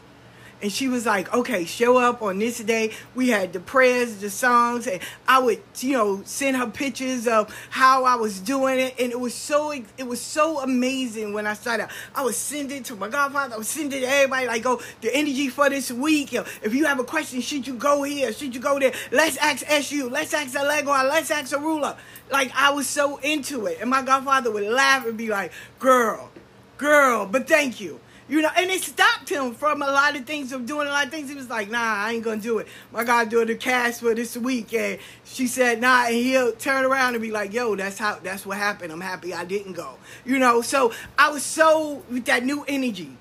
And 0.65 0.73
she 0.73 0.87
was 0.87 1.05
like, 1.05 1.31
"Okay, 1.31 1.63
show 1.65 1.97
up 1.97 2.23
on 2.23 2.39
this 2.39 2.57
day." 2.57 2.89
We 3.13 3.29
had 3.29 3.53
the 3.53 3.59
prayers, 3.59 4.15
the 4.15 4.31
songs, 4.31 4.87
and 4.87 4.99
I 5.27 5.37
would, 5.37 5.61
you 5.77 5.91
know, 5.91 6.23
send 6.25 6.57
her 6.57 6.65
pictures 6.65 7.27
of 7.27 7.55
how 7.69 8.03
I 8.05 8.15
was 8.15 8.39
doing 8.39 8.79
it, 8.79 8.95
and 8.97 9.11
it 9.11 9.19
was 9.19 9.35
so 9.35 9.69
it 9.69 10.07
was 10.07 10.19
so 10.19 10.61
amazing 10.61 11.33
when 11.33 11.45
I 11.45 11.53
started. 11.53 11.89
I 12.15 12.23
would 12.23 12.33
send 12.33 12.71
it 12.71 12.83
to 12.85 12.95
my 12.95 13.09
godfather. 13.09 13.53
I 13.53 13.57
would 13.59 13.67
send 13.67 13.93
it 13.93 13.99
to 13.99 14.07
everybody. 14.07 14.47
Like, 14.47 14.65
"Oh, 14.65 14.81
the 15.01 15.15
energy 15.15 15.49
for 15.49 15.69
this 15.69 15.91
week. 15.91 16.33
If 16.33 16.73
you 16.73 16.85
have 16.85 16.99
a 16.99 17.03
question, 17.03 17.41
should 17.41 17.67
you 17.67 17.75
go 17.75 18.01
here? 18.01 18.33
Should 18.33 18.55
you 18.55 18.59
go 18.59 18.79
there? 18.79 18.93
Let's 19.11 19.37
ask 19.37 19.63
SU. 19.69 20.09
Let's 20.09 20.33
ask 20.33 20.55
Lego. 20.55 20.89
Let's 20.93 21.29
ask 21.29 21.55
Orula." 21.55 21.95
Like 22.31 22.51
I 22.55 22.71
was 22.71 22.87
so 22.87 23.17
into 23.17 23.67
it, 23.67 23.77
and 23.81 23.89
my 23.91 24.01
godfather 24.01 24.49
would 24.49 24.63
laugh 24.63 25.05
and 25.05 25.15
be 25.15 25.27
like, 25.27 25.51
"Girl, 25.77 26.31
girl," 26.79 27.27
but 27.27 27.47
thank 27.47 27.79
you. 27.79 27.99
You 28.27 28.41
know, 28.41 28.49
and 28.57 28.71
it 28.71 28.81
stopped 28.81 29.29
him 29.29 29.53
from 29.53 29.83
a 29.83 29.85
lot 29.85 30.15
of 30.15 30.25
things, 30.25 30.51
from 30.51 30.65
doing 30.65 30.87
a 30.87 30.89
lot 30.89 31.05
of 31.05 31.11
things. 31.11 31.29
He 31.29 31.35
was 31.35 31.49
like, 31.49 31.69
nah, 31.69 31.77
I 31.79 32.13
ain't 32.13 32.23
gonna 32.23 32.41
do 32.41 32.57
it. 32.57 32.67
My 32.91 33.03
God 33.03 33.29
doing 33.29 33.47
the 33.47 33.55
cast 33.55 34.01
for 34.01 34.15
this 34.15 34.35
week. 34.35 34.73
And 34.73 34.97
she 35.25 35.45
said, 35.45 35.79
nah, 35.79 36.05
and 36.05 36.15
he'll 36.15 36.51
turn 36.53 36.85
around 36.85 37.13
and 37.13 37.21
be 37.21 37.29
like, 37.29 37.53
yo, 37.53 37.75
that's 37.75 37.99
how 37.99 38.17
that's 38.23 38.43
what 38.43 38.57
happened. 38.57 38.91
I'm 38.91 39.01
happy 39.01 39.33
I 39.33 39.45
didn't 39.45 39.73
go. 39.73 39.97
You 40.25 40.39
know, 40.39 40.61
so 40.61 40.91
I 41.19 41.29
was 41.29 41.43
so 41.43 42.03
with 42.09 42.25
that 42.25 42.43
new 42.43 42.65
energy. 42.67 43.15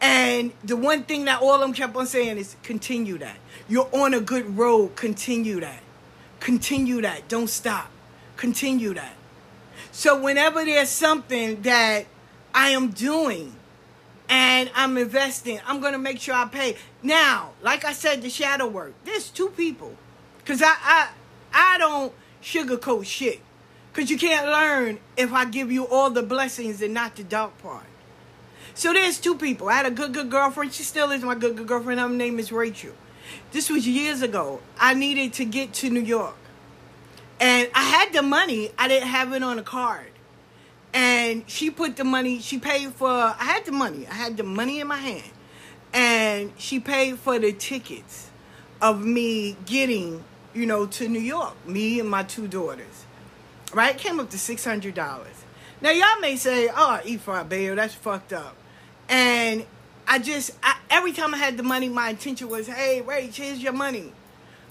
And 0.00 0.52
the 0.62 0.76
one 0.76 1.02
thing 1.02 1.24
that 1.24 1.42
all 1.42 1.54
of 1.54 1.60
them 1.60 1.72
kept 1.72 1.96
on 1.96 2.06
saying 2.06 2.38
is 2.38 2.56
continue 2.62 3.18
that. 3.18 3.38
You're 3.68 3.88
on 3.92 4.14
a 4.14 4.20
good 4.20 4.56
road, 4.56 4.94
continue 4.94 5.58
that. 5.60 5.82
Continue 6.38 7.00
that. 7.02 7.26
Don't 7.26 7.48
stop. 7.48 7.90
Continue 8.36 8.94
that. 8.94 9.14
So 9.90 10.20
whenever 10.20 10.64
there's 10.64 10.90
something 10.90 11.62
that 11.62 12.04
I 12.54 12.68
am 12.70 12.90
doing 12.90 13.54
and 14.28 14.70
I'm 14.74 14.96
investing. 14.96 15.60
I'm 15.66 15.80
gonna 15.80 15.98
make 15.98 16.20
sure 16.20 16.34
I 16.34 16.46
pay. 16.46 16.76
Now, 17.02 17.52
like 17.62 17.84
I 17.84 17.92
said, 17.92 18.22
the 18.22 18.30
shadow 18.30 18.66
work. 18.66 18.94
There's 19.04 19.30
two 19.30 19.48
people, 19.50 19.94
cause 20.44 20.62
I 20.62 20.74
I 20.82 21.08
I 21.52 21.78
don't 21.78 22.12
sugarcoat 22.42 23.06
shit, 23.06 23.40
cause 23.92 24.10
you 24.10 24.18
can't 24.18 24.46
learn 24.46 24.98
if 25.16 25.32
I 25.32 25.44
give 25.44 25.70
you 25.70 25.86
all 25.86 26.10
the 26.10 26.22
blessings 26.22 26.80
and 26.82 26.94
not 26.94 27.16
the 27.16 27.24
dark 27.24 27.56
part. 27.58 27.86
So 28.74 28.92
there's 28.92 29.18
two 29.18 29.36
people. 29.36 29.68
I 29.68 29.74
had 29.74 29.86
a 29.86 29.90
good 29.90 30.14
good 30.14 30.30
girlfriend. 30.30 30.72
She 30.72 30.82
still 30.82 31.10
is 31.10 31.22
my 31.22 31.34
good 31.34 31.56
good 31.56 31.66
girlfriend. 31.66 32.00
Her 32.00 32.08
name 32.08 32.38
is 32.38 32.50
Rachel. 32.50 32.94
This 33.52 33.70
was 33.70 33.86
years 33.86 34.22
ago. 34.22 34.60
I 34.78 34.94
needed 34.94 35.32
to 35.34 35.44
get 35.44 35.72
to 35.74 35.90
New 35.90 36.00
York, 36.00 36.36
and 37.40 37.68
I 37.74 37.82
had 37.82 38.12
the 38.12 38.22
money. 38.22 38.70
I 38.78 38.88
didn't 38.88 39.08
have 39.08 39.32
it 39.32 39.42
on 39.42 39.58
a 39.58 39.62
card 39.62 40.13
and 40.94 41.42
she 41.48 41.70
put 41.70 41.96
the 41.96 42.04
money 42.04 42.38
she 42.40 42.58
paid 42.58 42.92
for 42.92 43.08
i 43.08 43.34
had 43.38 43.64
the 43.66 43.72
money 43.72 44.06
i 44.06 44.14
had 44.14 44.36
the 44.36 44.44
money 44.44 44.80
in 44.80 44.86
my 44.86 44.96
hand. 44.96 45.30
And 45.92 46.52
she 46.58 46.80
paid 46.80 47.20
for 47.20 47.38
the 47.38 47.52
tickets 47.52 48.28
of 48.82 49.04
me 49.04 49.56
getting 49.66 50.24
you 50.54 50.66
know 50.66 50.86
to 50.86 51.08
new 51.08 51.20
york 51.20 51.54
me 51.66 52.00
and 52.00 52.08
my 52.08 52.22
two 52.22 52.48
daughters 52.48 53.04
right? 53.72 53.98
Came 53.98 54.20
up 54.20 54.30
to 54.30 54.36
$600 54.36 54.94
now 55.82 55.90
y'all 55.90 56.20
may 56.20 56.36
say 56.36 56.70
oh 56.74 57.00
Ephraim 57.04 57.48
Bayo, 57.48 57.74
that's 57.74 57.94
fucked 57.94 58.32
up. 58.32 58.56
And 59.08 59.66
i 60.06 60.18
just 60.18 60.52
I, 60.62 60.76
every 60.90 61.12
time 61.12 61.34
i 61.34 61.38
had 61.38 61.56
the 61.56 61.62
money 61.62 61.88
my 61.88 62.10
intention 62.10 62.48
was 62.48 62.66
hey 62.68 63.02
rach 63.04 63.34
here's 63.34 63.60
your 63.60 63.72
money. 63.72 64.12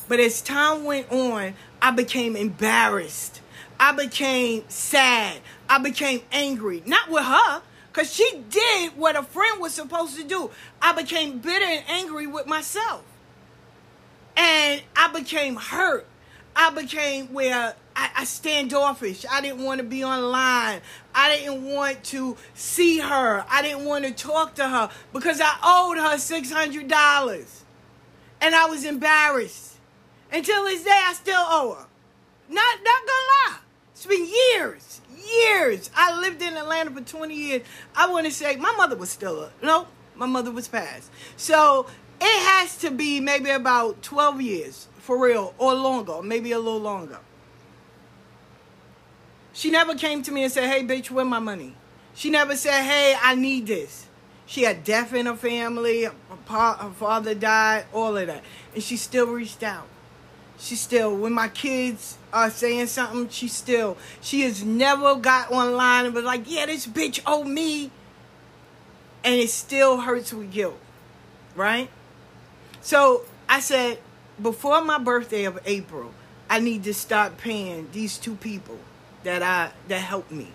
But 0.08 0.20
as 0.20 0.42
time 0.42 0.86
went 0.86 1.12
on 1.12 1.54
i 1.82 1.92
became 1.92 2.36
embarrassed. 2.36 3.42
I 3.80 3.92
became 3.92 4.64
sad. 4.70 5.40
I 5.74 5.80
became 5.80 6.22
angry. 6.32 6.84
Not 6.86 7.10
with 7.10 7.24
her, 7.24 7.64
because 7.92 8.14
she 8.14 8.44
did 8.48 8.96
what 8.96 9.16
a 9.16 9.24
friend 9.24 9.60
was 9.60 9.74
supposed 9.74 10.16
to 10.18 10.24
do. 10.24 10.52
I 10.80 10.94
became 10.94 11.40
bitter 11.40 11.66
and 11.66 11.84
angry 11.88 12.28
with 12.28 12.46
myself. 12.46 13.02
And 14.38 14.84
I 14.96 15.12
became 15.12 15.56
hurt. 15.56 16.06
I 16.56 16.70
became 16.70 17.34
where 17.34 17.76
I, 17.96 18.10
I 18.18 18.24
standoffish. 18.26 19.26
I 19.28 19.42
didn't 19.42 19.64
want 19.64 19.80
to 19.80 19.84
be 19.84 20.04
online. 20.04 20.82
I 21.16 21.38
didn't 21.38 21.64
want 21.64 22.04
to 22.04 22.38
see 22.54 23.00
her. 23.00 23.44
I 23.50 23.64
didn't 23.64 23.86
want 23.86 24.06
to 24.06 24.12
talk 24.12 24.54
to 24.56 24.70
her 24.70 24.92
because 25.12 25.42
I 25.42 25.56
owed 25.64 25.98
her 25.98 26.18
$600. 26.18 27.62
And 28.42 28.54
I 28.54 28.66
was 28.68 28.86
embarrassed. 28.86 29.78
Until 30.32 30.66
this 30.66 30.84
day, 30.84 30.92
I 31.04 31.14
still 31.14 31.36
owe 31.36 31.78
her. 31.80 31.88
Not, 32.48 32.78
not. 32.84 33.12
It's 34.04 34.13
been 34.13 34.28
years, 34.28 35.00
years. 35.32 35.89
I 35.96 36.20
lived 36.20 36.42
in 36.42 36.58
Atlanta 36.58 36.92
for 36.92 37.00
20 37.00 37.34
years. 37.34 37.62
I 37.96 38.10
want 38.10 38.26
to 38.26 38.34
say 38.34 38.58
my 38.58 38.74
mother 38.74 38.98
was 38.98 39.10
still, 39.10 39.44
up. 39.44 39.63
no, 39.63 39.88
my 40.13 40.26
mother 40.26 40.52
was 40.52 40.68
passed. 40.68 41.10
So 41.38 41.88
it 42.20 42.48
has 42.50 42.76
to 42.80 42.92
be 42.92 43.22
maybe 43.22 43.50
about 43.50 44.02
12 44.02 44.42
years 44.42 44.89
for 45.00 45.18
real 45.18 45.54
or 45.58 45.74
longer, 45.74 46.22
maybe 46.22 46.52
a 46.52 46.60
little 46.60 46.82
longer. 46.82 47.20
She 49.54 49.72
never 49.72 49.96
came 49.96 50.22
to 50.24 50.34
me 50.34 50.44
and 50.44 50.52
said, 50.52 50.70
hey, 50.70 50.84
bitch, 50.84 51.10
where 51.10 51.24
my 51.24 51.39
money? 51.39 51.74
She 52.13 52.30
never 52.30 52.58
said, 52.58 52.84
hey, 52.84 53.16
I 53.22 53.36
need 53.36 53.68
this. 53.68 54.08
She 54.46 54.63
had 54.63 54.84
death 54.84 55.13
in 55.13 55.28
her 55.28 55.38
family, 55.38 56.04
her, 56.04 56.13
her 56.50 56.92
father 56.92 57.36
died, 57.36 57.86
all 57.94 58.18
of 58.18 58.28
that. 58.28 58.44
And 58.74 58.84
she 58.84 58.98
still 58.98 59.28
reached 59.28 59.63
out. 59.63 59.88
She 60.58 60.76
still, 60.76 61.16
when 61.16 61.34
my 61.34 61.50
kids 61.50 62.18
are 62.32 62.50
saying 62.50 62.88
something, 62.88 63.30
she 63.30 63.48
still, 63.48 63.98
she 64.22 64.42
has 64.42 64.63
never 64.63 65.16
got 65.16 65.52
online 65.52 66.06
and 66.06 66.16
was 66.16 66.24
like, 66.24 66.44
yeah, 66.50 66.66
this 66.66 66.88
bitch 66.88 67.20
owe 67.26 67.44
me. 67.44 67.92
And 69.24 69.36
it 69.36 69.50
still 69.50 70.02
hurts 70.02 70.34
with 70.34 70.52
guilt, 70.52 70.80
right? 71.56 71.89
So 72.82 73.24
I 73.48 73.60
said, 73.60 74.00
before 74.42 74.84
my 74.84 74.98
birthday 74.98 75.46
of 75.46 75.60
April, 75.66 76.12
I 76.50 76.60
need 76.60 76.84
to 76.84 76.94
start 76.94 77.38
paying 77.38 77.89
these 77.92 78.18
two 78.18 78.36
people 78.36 78.78
that 79.24 79.42
I 79.42 79.72
that 79.88 80.00
helped 80.00 80.32
me, 80.32 80.50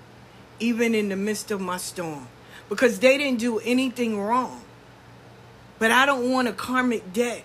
even 0.60 0.94
in 0.94 1.08
the 1.08 1.16
midst 1.16 1.50
of 1.50 1.60
my 1.60 1.78
storm, 1.78 2.28
because 2.68 2.98
they 2.98 3.16
didn't 3.16 3.40
do 3.40 3.58
anything 3.60 4.20
wrong. 4.20 4.62
But 5.78 5.90
I 5.90 6.06
don't 6.06 6.30
want 6.30 6.48
a 6.48 6.52
karmic 6.52 7.12
debt 7.12 7.44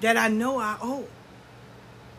that 0.00 0.16
I 0.16 0.28
know 0.28 0.58
I 0.58 0.76
owe 0.82 1.06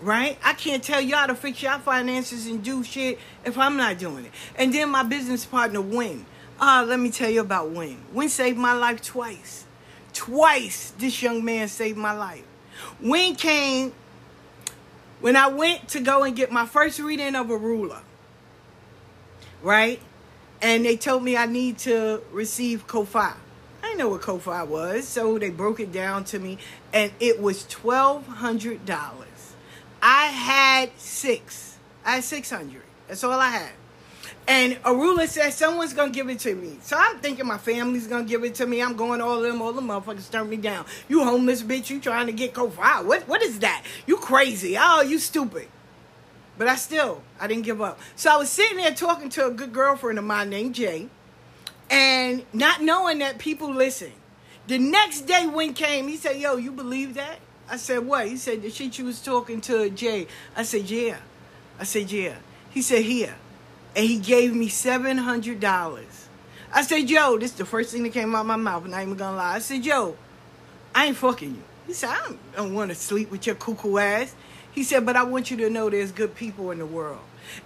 right? 0.01 0.37
I 0.43 0.53
can't 0.53 0.83
tell 0.83 1.01
y'all 1.01 1.27
to 1.27 1.35
fix 1.35 1.61
your 1.61 1.77
finances 1.79 2.47
and 2.47 2.63
do 2.63 2.83
shit 2.83 3.19
if 3.45 3.57
I'm 3.57 3.77
not 3.77 3.97
doing 3.97 4.25
it. 4.25 4.31
And 4.55 4.73
then 4.73 4.89
my 4.89 5.03
business 5.03 5.45
partner, 5.45 5.81
Win. 5.81 6.25
Ah, 6.59 6.81
uh, 6.81 6.85
let 6.85 6.99
me 6.99 7.09
tell 7.09 7.29
you 7.29 7.41
about 7.41 7.69
Win. 7.71 7.97
Win 8.13 8.29
saved 8.29 8.57
my 8.57 8.73
life 8.73 9.01
twice. 9.01 9.65
Twice 10.13 10.91
this 10.97 11.21
young 11.21 11.43
man 11.43 11.67
saved 11.67 11.97
my 11.97 12.11
life. 12.11 12.43
Win 12.99 13.35
came 13.35 13.93
when 15.21 15.35
I 15.35 15.47
went 15.47 15.87
to 15.89 15.99
go 15.99 16.23
and 16.23 16.35
get 16.35 16.51
my 16.51 16.65
first 16.65 16.99
reading 16.99 17.35
of 17.35 17.47
Orula, 17.47 18.01
right? 19.61 19.99
And 20.61 20.83
they 20.85 20.97
told 20.97 21.23
me 21.23 21.37
I 21.37 21.45
need 21.45 21.77
to 21.79 22.21
receive 22.31 22.87
Kofa. 22.87 23.35
I 23.83 23.87
didn't 23.87 23.99
know 23.99 24.09
what 24.09 24.21
Kofa 24.21 24.67
was, 24.67 25.07
so 25.07 25.39
they 25.39 25.49
broke 25.49 25.79
it 25.79 25.91
down 25.91 26.23
to 26.25 26.39
me, 26.39 26.57
and 26.93 27.11
it 27.19 27.41
was 27.41 27.65
twelve 27.67 28.27
hundred 28.27 28.85
dollars. 28.85 29.30
I 30.01 30.27
had 30.27 30.91
six. 30.97 31.77
I 32.03 32.15
had 32.15 32.23
600. 32.23 32.81
That's 33.07 33.23
all 33.23 33.39
I 33.39 33.49
had. 33.49 33.71
And 34.47 34.73
Orula 34.83 35.27
said 35.27 35.51
someone's 35.51 35.93
gonna 35.93 36.11
give 36.11 36.29
it 36.29 36.39
to 36.39 36.55
me. 36.55 36.77
So 36.81 36.97
I'm 36.97 37.19
thinking 37.19 37.45
my 37.45 37.57
family's 37.57 38.07
gonna 38.07 38.23
give 38.23 38.43
it 38.43 38.55
to 38.55 38.65
me. 38.65 38.81
I'm 38.81 38.95
going 38.95 39.21
all 39.21 39.39
them, 39.41 39.61
all 39.61 39.71
the 39.71 39.81
motherfuckers 39.81 40.31
turn 40.31 40.49
me 40.49 40.57
down. 40.57 40.85
You 41.07 41.23
homeless 41.23 41.61
bitch, 41.61 41.89
you 41.89 41.99
trying 41.99 42.25
to 42.25 42.33
get 42.33 42.53
COVID. 42.53 43.05
What 43.05 43.27
what 43.27 43.41
is 43.43 43.59
that? 43.59 43.83
You 44.07 44.17
crazy. 44.17 44.75
Oh, 44.79 45.01
you 45.01 45.19
stupid. 45.19 45.67
But 46.57 46.67
I 46.67 46.75
still 46.75 47.21
I 47.39 47.47
didn't 47.47 47.63
give 47.63 47.81
up. 47.81 47.99
So 48.15 48.31
I 48.31 48.37
was 48.37 48.49
sitting 48.49 48.77
there 48.77 48.93
talking 48.93 49.29
to 49.29 49.47
a 49.47 49.51
good 49.51 49.73
girlfriend 49.73 50.17
of 50.17 50.25
mine 50.25 50.49
named 50.49 50.75
Jay, 50.75 51.07
and 51.89 52.43
not 52.51 52.81
knowing 52.81 53.19
that 53.19 53.37
people 53.37 53.71
listen. 53.71 54.11
The 54.67 54.77
next 54.77 55.21
day 55.21 55.47
when 55.47 55.73
came, 55.73 56.07
he 56.07 56.17
said, 56.17 56.37
Yo, 56.37 56.55
you 56.57 56.71
believe 56.71 57.13
that? 57.15 57.39
I 57.69 57.77
said, 57.77 58.05
what? 58.05 58.27
He 58.27 58.37
said, 58.37 58.61
the 58.61 58.69
shit 58.69 58.97
you 58.97 59.05
was 59.05 59.21
talking 59.21 59.61
to 59.61 59.89
Jay. 59.89 60.27
I 60.55 60.63
said, 60.63 60.89
yeah. 60.89 61.17
I 61.79 61.83
said, 61.83 62.11
yeah. 62.11 62.35
He 62.69 62.81
said, 62.81 63.03
here. 63.03 63.35
And 63.95 64.05
he 64.05 64.19
gave 64.19 64.53
me 64.53 64.67
$700. 64.69 66.21
I 66.73 66.81
said, 66.83 67.09
yo, 67.09 67.37
this 67.37 67.51
is 67.51 67.57
the 67.57 67.65
first 67.65 67.91
thing 67.91 68.03
that 68.03 68.13
came 68.13 68.33
out 68.35 68.41
of 68.41 68.47
my 68.47 68.55
mouth, 68.55 68.85
and 68.85 68.95
I 68.95 69.01
ain't 69.01 69.07
even 69.07 69.17
gonna 69.17 69.35
lie. 69.35 69.55
I 69.55 69.59
said, 69.59 69.85
yo, 69.85 70.15
I 70.95 71.07
ain't 71.07 71.17
fucking 71.17 71.49
you. 71.49 71.63
He 71.87 71.93
said, 71.93 72.09
I 72.09 72.19
don't, 72.19 72.55
don't 72.55 72.73
want 72.73 72.89
to 72.89 72.95
sleep 72.95 73.31
with 73.31 73.45
your 73.45 73.55
cuckoo 73.55 73.97
ass. 73.97 74.33
He 74.71 74.83
said, 74.83 75.05
but 75.05 75.17
I 75.17 75.23
want 75.23 75.51
you 75.51 75.57
to 75.57 75.69
know 75.69 75.89
there's 75.89 76.13
good 76.13 76.35
people 76.35 76.71
in 76.71 76.79
the 76.79 76.85
world. 76.85 77.19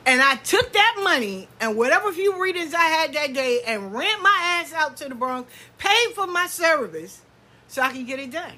And 0.06 0.22
I 0.22 0.36
took 0.38 0.74
that 0.74 1.02
money 1.04 1.48
and 1.62 1.78
whatever 1.78 2.12
few 2.12 2.42
readings 2.42 2.74
I 2.74 2.86
had 2.86 3.14
that 3.14 3.34
day 3.34 3.62
and 3.68 3.94
ran 3.94 4.24
my 4.24 4.60
ass 4.62 4.74
out 4.74 4.98
to 4.98 5.10
the 5.10 5.16
Bronx, 5.16 5.52
paid 5.78 6.14
for 6.16 6.26
my 6.26 6.48
service 6.48 7.22
so 7.68 7.84
I 7.84 7.92
could 7.92 8.08
get 8.08 8.20
it 8.20 8.32
done. 8.32 8.54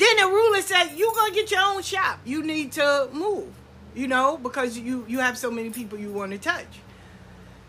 Then 0.00 0.16
the 0.16 0.26
ruler 0.26 0.62
said, 0.62 0.96
"You 0.96 1.12
gonna 1.14 1.34
get 1.34 1.50
your 1.50 1.60
own 1.60 1.82
shop. 1.82 2.20
You 2.24 2.42
need 2.42 2.72
to 2.72 3.08
move, 3.12 3.52
you 3.94 4.08
know, 4.08 4.38
because 4.38 4.78
you 4.78 5.04
you 5.06 5.18
have 5.18 5.36
so 5.36 5.50
many 5.50 5.68
people 5.68 5.98
you 5.98 6.10
want 6.10 6.32
to 6.32 6.38
touch." 6.38 6.80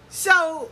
So 0.09 0.71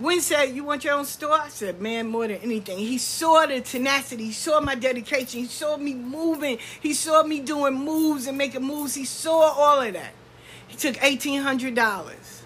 Win 0.00 0.20
said, 0.20 0.54
You 0.56 0.64
want 0.64 0.84
your 0.84 0.94
own 0.94 1.04
store? 1.04 1.40
I 1.40 1.48
said, 1.48 1.80
Man, 1.80 2.08
more 2.08 2.26
than 2.26 2.38
anything. 2.38 2.78
He 2.78 2.98
saw 2.98 3.46
the 3.46 3.60
tenacity. 3.60 4.24
He 4.24 4.32
saw 4.32 4.60
my 4.60 4.74
dedication. 4.74 5.40
He 5.40 5.46
saw 5.46 5.76
me 5.76 5.94
moving. 5.94 6.58
He 6.80 6.94
saw 6.94 7.22
me 7.22 7.40
doing 7.40 7.74
moves 7.74 8.26
and 8.26 8.36
making 8.36 8.62
moves. 8.62 8.94
He 8.94 9.04
saw 9.04 9.52
all 9.52 9.80
of 9.80 9.92
that. 9.94 10.12
He 10.66 10.76
took 10.76 10.96
$1,800 10.96 12.42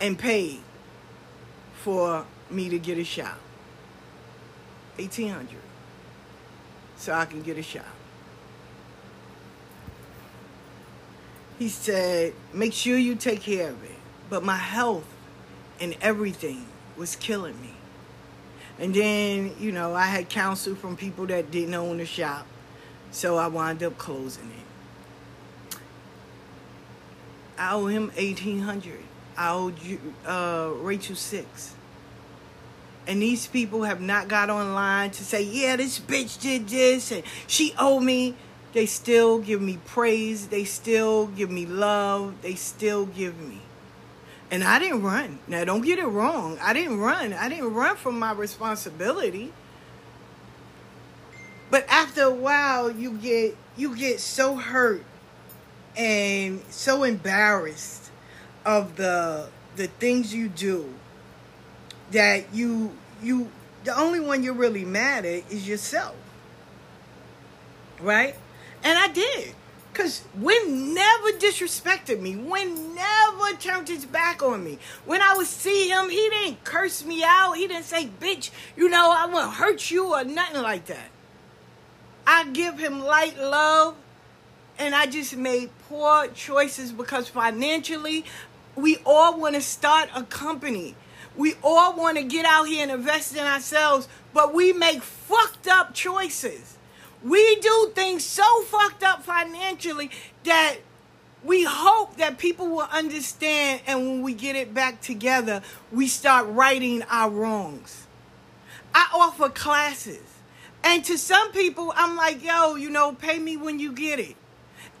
and 0.00 0.18
paid 0.18 0.58
for 1.82 2.26
me 2.50 2.68
to 2.68 2.78
get 2.78 2.98
a 2.98 3.04
shop. 3.04 3.38
1800 4.96 5.61
so 7.02 7.12
I 7.12 7.24
can 7.24 7.42
get 7.42 7.58
a 7.58 7.62
shop. 7.62 7.84
He 11.58 11.68
said, 11.68 12.32
make 12.52 12.72
sure 12.72 12.96
you 12.96 13.16
take 13.16 13.40
care 13.40 13.70
of 13.70 13.82
it. 13.82 13.98
But 14.30 14.44
my 14.44 14.56
health 14.56 15.04
and 15.80 15.96
everything 16.00 16.64
was 16.96 17.16
killing 17.16 17.60
me. 17.60 17.74
And 18.78 18.94
then, 18.94 19.52
you 19.58 19.72
know, 19.72 19.94
I 19.96 20.06
had 20.06 20.28
counsel 20.28 20.76
from 20.76 20.96
people 20.96 21.26
that 21.26 21.50
didn't 21.50 21.74
own 21.74 21.98
the 21.98 22.06
shop. 22.06 22.46
So 23.10 23.36
I 23.36 23.48
wound 23.48 23.82
up 23.82 23.98
closing 23.98 24.50
it. 24.50 25.76
I 27.58 27.72
owe 27.72 27.86
him 27.86 28.12
1800 28.14 29.00
I 29.36 29.50
owe 29.54 29.72
you, 29.82 29.98
uh, 30.24 30.70
Rachel 30.76 31.16
six. 31.16 31.74
And 33.06 33.20
these 33.20 33.46
people 33.46 33.82
have 33.82 34.00
not 34.00 34.28
got 34.28 34.48
online 34.48 35.10
to 35.12 35.24
say, 35.24 35.42
yeah, 35.42 35.76
this 35.76 35.98
bitch 35.98 36.40
did 36.40 36.68
this 36.68 37.10
and 37.10 37.22
she 37.46 37.74
owed 37.78 38.04
me. 38.04 38.34
They 38.72 38.86
still 38.86 39.38
give 39.38 39.60
me 39.60 39.78
praise. 39.84 40.48
They 40.48 40.64
still 40.64 41.26
give 41.26 41.50
me 41.50 41.66
love. 41.66 42.40
They 42.42 42.54
still 42.54 43.06
give 43.06 43.38
me. 43.38 43.60
And 44.50 44.62
I 44.62 44.78
didn't 44.78 45.02
run. 45.02 45.40
Now, 45.48 45.64
don't 45.64 45.82
get 45.82 45.98
it 45.98 46.06
wrong. 46.06 46.58
I 46.62 46.72
didn't 46.72 46.98
run. 46.98 47.32
I 47.32 47.48
didn't 47.48 47.74
run 47.74 47.96
from 47.96 48.18
my 48.18 48.32
responsibility. 48.32 49.52
But 51.70 51.86
after 51.88 52.24
a 52.24 52.34
while, 52.34 52.90
you 52.90 53.12
get 53.12 53.56
you 53.78 53.96
get 53.96 54.20
so 54.20 54.56
hurt 54.56 55.04
and 55.96 56.60
so 56.68 57.02
embarrassed 57.02 58.10
of 58.66 58.96
the 58.96 59.48
the 59.76 59.86
things 59.86 60.34
you 60.34 60.48
do 60.48 60.92
that 62.12 62.54
you 62.54 62.96
you 63.22 63.50
the 63.84 63.98
only 63.98 64.20
one 64.20 64.42
you're 64.42 64.54
really 64.54 64.84
mad 64.84 65.24
at 65.24 65.50
is 65.50 65.66
yourself. 65.66 66.14
Right? 68.00 68.34
And 68.84 68.98
I 68.98 69.08
did. 69.08 69.54
Cause 69.94 70.22
Win 70.34 70.94
never 70.94 71.32
disrespected 71.32 72.18
me. 72.20 72.34
Win 72.34 72.94
never 72.94 73.52
turned 73.58 73.88
his 73.88 74.06
back 74.06 74.42
on 74.42 74.64
me. 74.64 74.78
When 75.04 75.20
I 75.20 75.34
would 75.36 75.46
see 75.46 75.90
him, 75.90 76.08
he 76.08 76.30
didn't 76.30 76.64
curse 76.64 77.04
me 77.04 77.22
out. 77.22 77.52
He 77.52 77.66
didn't 77.66 77.84
say, 77.84 78.08
bitch, 78.20 78.50
you 78.74 78.88
know, 78.88 79.12
I 79.14 79.26
won't 79.26 79.52
hurt 79.52 79.90
you 79.90 80.14
or 80.14 80.24
nothing 80.24 80.62
like 80.62 80.86
that. 80.86 81.10
I 82.26 82.48
give 82.48 82.78
him 82.78 83.00
light 83.00 83.36
love 83.38 83.96
and 84.78 84.94
I 84.94 85.06
just 85.06 85.36
made 85.36 85.68
poor 85.88 86.28
choices 86.28 86.90
because 86.90 87.28
financially 87.28 88.24
we 88.74 88.96
all 89.04 89.38
want 89.38 89.56
to 89.56 89.60
start 89.60 90.08
a 90.14 90.22
company. 90.22 90.94
We 91.36 91.54
all 91.62 91.96
want 91.96 92.18
to 92.18 92.24
get 92.24 92.44
out 92.44 92.64
here 92.64 92.82
and 92.82 92.90
invest 92.90 93.34
in 93.34 93.44
ourselves, 93.44 94.08
but 94.34 94.54
we 94.54 94.72
make 94.72 95.02
fucked 95.02 95.66
up 95.66 95.94
choices. 95.94 96.76
We 97.22 97.56
do 97.56 97.92
things 97.94 98.24
so 98.24 98.62
fucked 98.62 99.02
up 99.02 99.22
financially 99.22 100.10
that 100.44 100.76
we 101.44 101.64
hope 101.64 102.16
that 102.18 102.38
people 102.38 102.68
will 102.68 102.88
understand 102.90 103.80
and 103.86 104.00
when 104.00 104.22
we 104.22 104.34
get 104.34 104.56
it 104.56 104.74
back 104.74 105.00
together, 105.00 105.62
we 105.90 106.06
start 106.06 106.46
righting 106.48 107.02
our 107.04 107.30
wrongs. 107.30 108.06
I 108.94 109.08
offer 109.14 109.48
classes. 109.48 110.22
And 110.84 111.04
to 111.04 111.16
some 111.16 111.52
people, 111.52 111.92
I'm 111.96 112.16
like, 112.16 112.44
yo, 112.44 112.74
you 112.74 112.90
know, 112.90 113.12
pay 113.12 113.38
me 113.38 113.56
when 113.56 113.78
you 113.78 113.92
get 113.92 114.18
it. 114.18 114.36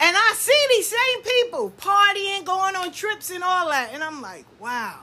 And 0.00 0.16
I 0.16 0.34
see 0.36 0.66
these 0.70 0.88
same 0.88 1.22
people 1.22 1.72
partying, 1.76 2.44
going 2.44 2.76
on 2.76 2.92
trips 2.92 3.30
and 3.30 3.42
all 3.42 3.68
that. 3.68 3.90
And 3.92 4.02
I'm 4.02 4.22
like, 4.22 4.44
wow. 4.60 5.00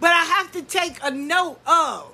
But 0.00 0.10
I 0.10 0.24
have 0.24 0.52
to 0.52 0.62
take 0.62 0.98
a 1.02 1.10
note 1.10 1.58
of 1.66 2.12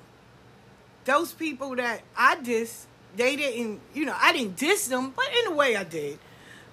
those 1.05 1.33
people 1.33 1.75
that 1.75 2.01
I 2.17 2.35
diss. 2.37 2.85
They 3.15 3.35
didn't, 3.35 3.81
you 3.93 4.05
know, 4.05 4.15
I 4.15 4.31
didn't 4.33 4.57
diss 4.57 4.87
them, 4.87 5.13
but 5.15 5.25
in 5.39 5.51
a 5.51 5.55
way 5.55 5.75
I 5.75 5.83
did. 5.83 6.19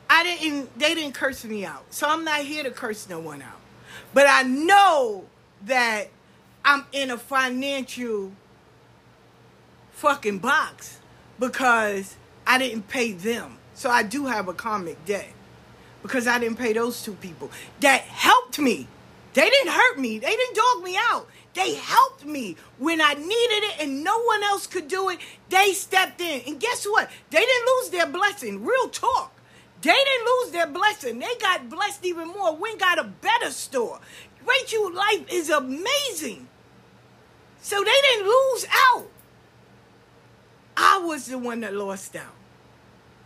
I 0.09 0.23
didn't, 0.23 0.79
they 0.79 0.95
didn't 0.95 1.15
curse 1.15 1.45
me 1.45 1.65
out. 1.65 1.85
So 1.91 2.09
I'm 2.09 2.25
not 2.25 2.41
here 2.41 2.63
to 2.63 2.71
curse 2.71 3.09
no 3.09 3.19
one 3.19 3.43
out. 3.43 3.61
But 4.15 4.27
I 4.29 4.43
know 4.43 5.25
that 5.65 6.09
I'm 6.65 6.85
in 6.93 7.11
a 7.11 7.19
financial 7.19 8.33
fucking 9.93 10.39
box 10.39 11.01
because 11.39 12.17
I 12.47 12.59
didn't 12.59 12.89
pay 12.89 13.13
them. 13.13 13.59
So 13.75 13.91
I 13.91 14.03
do 14.03 14.27
have 14.27 14.49
a 14.49 14.55
karmic 14.55 15.05
debt 15.05 15.29
because 16.03 16.27
I 16.27 16.39
didn't 16.39 16.59
pay 16.59 16.73
those 16.73 17.03
two 17.03 17.15
people 17.15 17.51
that 17.81 18.03
helped 18.03 18.59
me. 18.59 18.89
They 19.37 19.51
didn't 19.51 19.73
hurt 19.73 19.99
me. 19.99 20.19
They 20.19 20.35
didn't 20.35 20.57
dog 20.57 20.83
me 20.83 20.97
out. 20.99 21.29
They 21.53 21.75
helped 21.75 22.25
me 22.25 22.57
when 22.79 23.03
I 23.03 23.13
needed 23.13 23.29
it 23.29 23.81
and 23.81 24.03
no 24.03 24.19
one 24.23 24.43
else 24.43 24.67
could 24.67 24.89
do 24.89 25.11
it. 25.11 25.19
They 25.51 25.75
stepped 25.75 26.23
in. 26.23 26.41
And 26.47 26.59
guess 26.59 26.87
what? 26.87 27.11
They 27.29 27.41
didn't 27.41 27.67
lose 27.67 27.91
their 27.91 28.07
blessing. 28.07 28.65
Real 28.65 28.89
talk. 28.89 29.39
They 29.83 29.93
didn't 29.93 30.27
lose 30.27 30.53
their 30.53 30.67
blessing. 30.67 31.19
They 31.19 31.35
got 31.39 31.69
blessed 31.69 32.07
even 32.07 32.29
more. 32.29 32.57
We 32.57 32.79
got 32.79 32.99
a 32.99 33.05
better 33.05 33.51
store. 33.51 34.01
Rachel 34.47 34.91
life 34.91 35.27
is 35.31 35.51
amazing. 35.51 36.49
So 37.61 37.77
they 37.85 38.01
didn't 38.03 38.27
lose 38.27 38.67
out. 38.95 39.07
I 40.79 41.03
was 41.05 41.27
the 41.27 41.37
one 41.37 41.61
that 41.61 41.75
lost 41.75 42.17
out. 42.17 42.35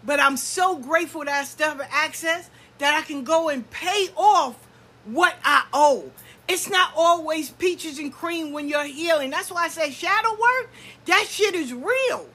But 0.03 0.19
I'm 0.19 0.37
so 0.37 0.77
grateful 0.77 1.25
that 1.25 1.43
I 1.43 1.45
still 1.45 1.69
have 1.69 1.89
access 1.89 2.51
that 2.79 2.99
I 2.99 3.03
can 3.03 3.23
go 3.23 3.49
and 3.49 3.71
pay 3.71 4.09
off 4.17 4.57
what 5.05 5.37
I 5.45 5.65
owe. 5.73 6.11
It's 6.49 6.69
not 6.69 6.93
always 6.97 7.51
peaches 7.51 7.99
and 7.99 8.13
cream 8.13 8.53
when 8.53 8.69
you're 8.69 8.85
healing. 8.85 9.31
That's 9.31 9.51
why 9.51 9.65
I 9.65 9.69
say 9.69 9.91
shadow 9.91 10.33
work, 10.33 10.71
that 11.07 11.27
shit 11.29 11.55
is 11.55 11.73
real. 11.73 12.27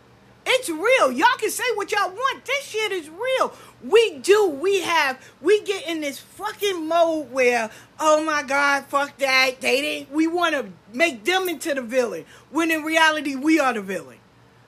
It's 0.47 0.69
real. 0.69 1.11
Y'all 1.11 1.37
can 1.37 1.49
say 1.49 1.63
what 1.73 1.91
y'all 1.91 2.11
want. 2.11 2.45
This 2.45 2.65
shit 2.65 2.91
is 2.91 3.09
real. 3.09 3.53
We 3.83 4.19
do. 4.19 4.49
We 4.49 4.81
have. 4.81 5.19
We 5.41 5.61
get 5.63 5.87
in 5.87 6.01
this 6.01 6.19
fucking 6.19 6.87
mode 6.87 7.31
where, 7.31 7.71
oh 7.99 8.23
my 8.23 8.43
God, 8.43 8.85
fuck 8.85 9.17
that. 9.17 9.59
They 9.59 9.81
didn't. 9.81 10.11
We 10.11 10.27
want 10.27 10.53
to 10.53 10.67
make 10.95 11.25
them 11.25 11.49
into 11.49 11.73
the 11.73 11.81
villain. 11.81 12.25
When 12.51 12.69
in 12.69 12.83
reality, 12.83 13.35
we 13.35 13.59
are 13.59 13.73
the 13.73 13.81
villain. 13.81 14.14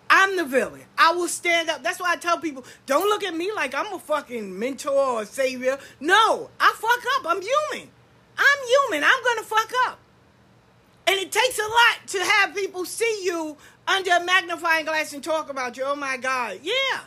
I'm 0.10 0.38
the 0.38 0.46
villain. 0.46 0.84
I 0.98 1.14
will 1.14 1.28
stand 1.28 1.70
up. 1.70 1.84
That's 1.84 2.00
why 2.00 2.14
I 2.14 2.16
tell 2.16 2.40
people, 2.40 2.66
don't 2.86 3.10
look 3.10 3.24
at 3.24 3.36
me 3.36 3.52
like 3.52 3.76
I'm 3.76 3.94
a 3.94 4.00
fucking 4.00 4.58
mentor 4.58 4.92
or 4.92 5.26
savior. 5.26 5.78
No, 6.00 6.50
I 6.60 6.74
fuck 6.76 7.04
up. 7.18 7.26
I'm 7.28 7.42
human. 7.42 7.90
I'm 8.38 8.68
human. 8.68 9.04
I'm 9.04 9.24
going 9.24 9.38
to 9.38 9.44
fuck 9.44 9.72
up. 9.88 10.00
And 11.08 11.18
it 11.18 11.32
takes 11.32 11.58
a 11.58 11.62
lot 11.62 12.08
to 12.08 12.20
have 12.20 12.56
people 12.56 12.86
see 12.86 13.22
you 13.24 13.58
under 13.88 14.12
a 14.12 14.24
magnifying 14.24 14.86
glass 14.86 15.14
and 15.14 15.24
talk 15.24 15.50
about 15.50 15.78
you. 15.78 15.84
Oh 15.86 15.96
my 15.96 16.18
God. 16.18 16.60
Yeah. 16.64 17.02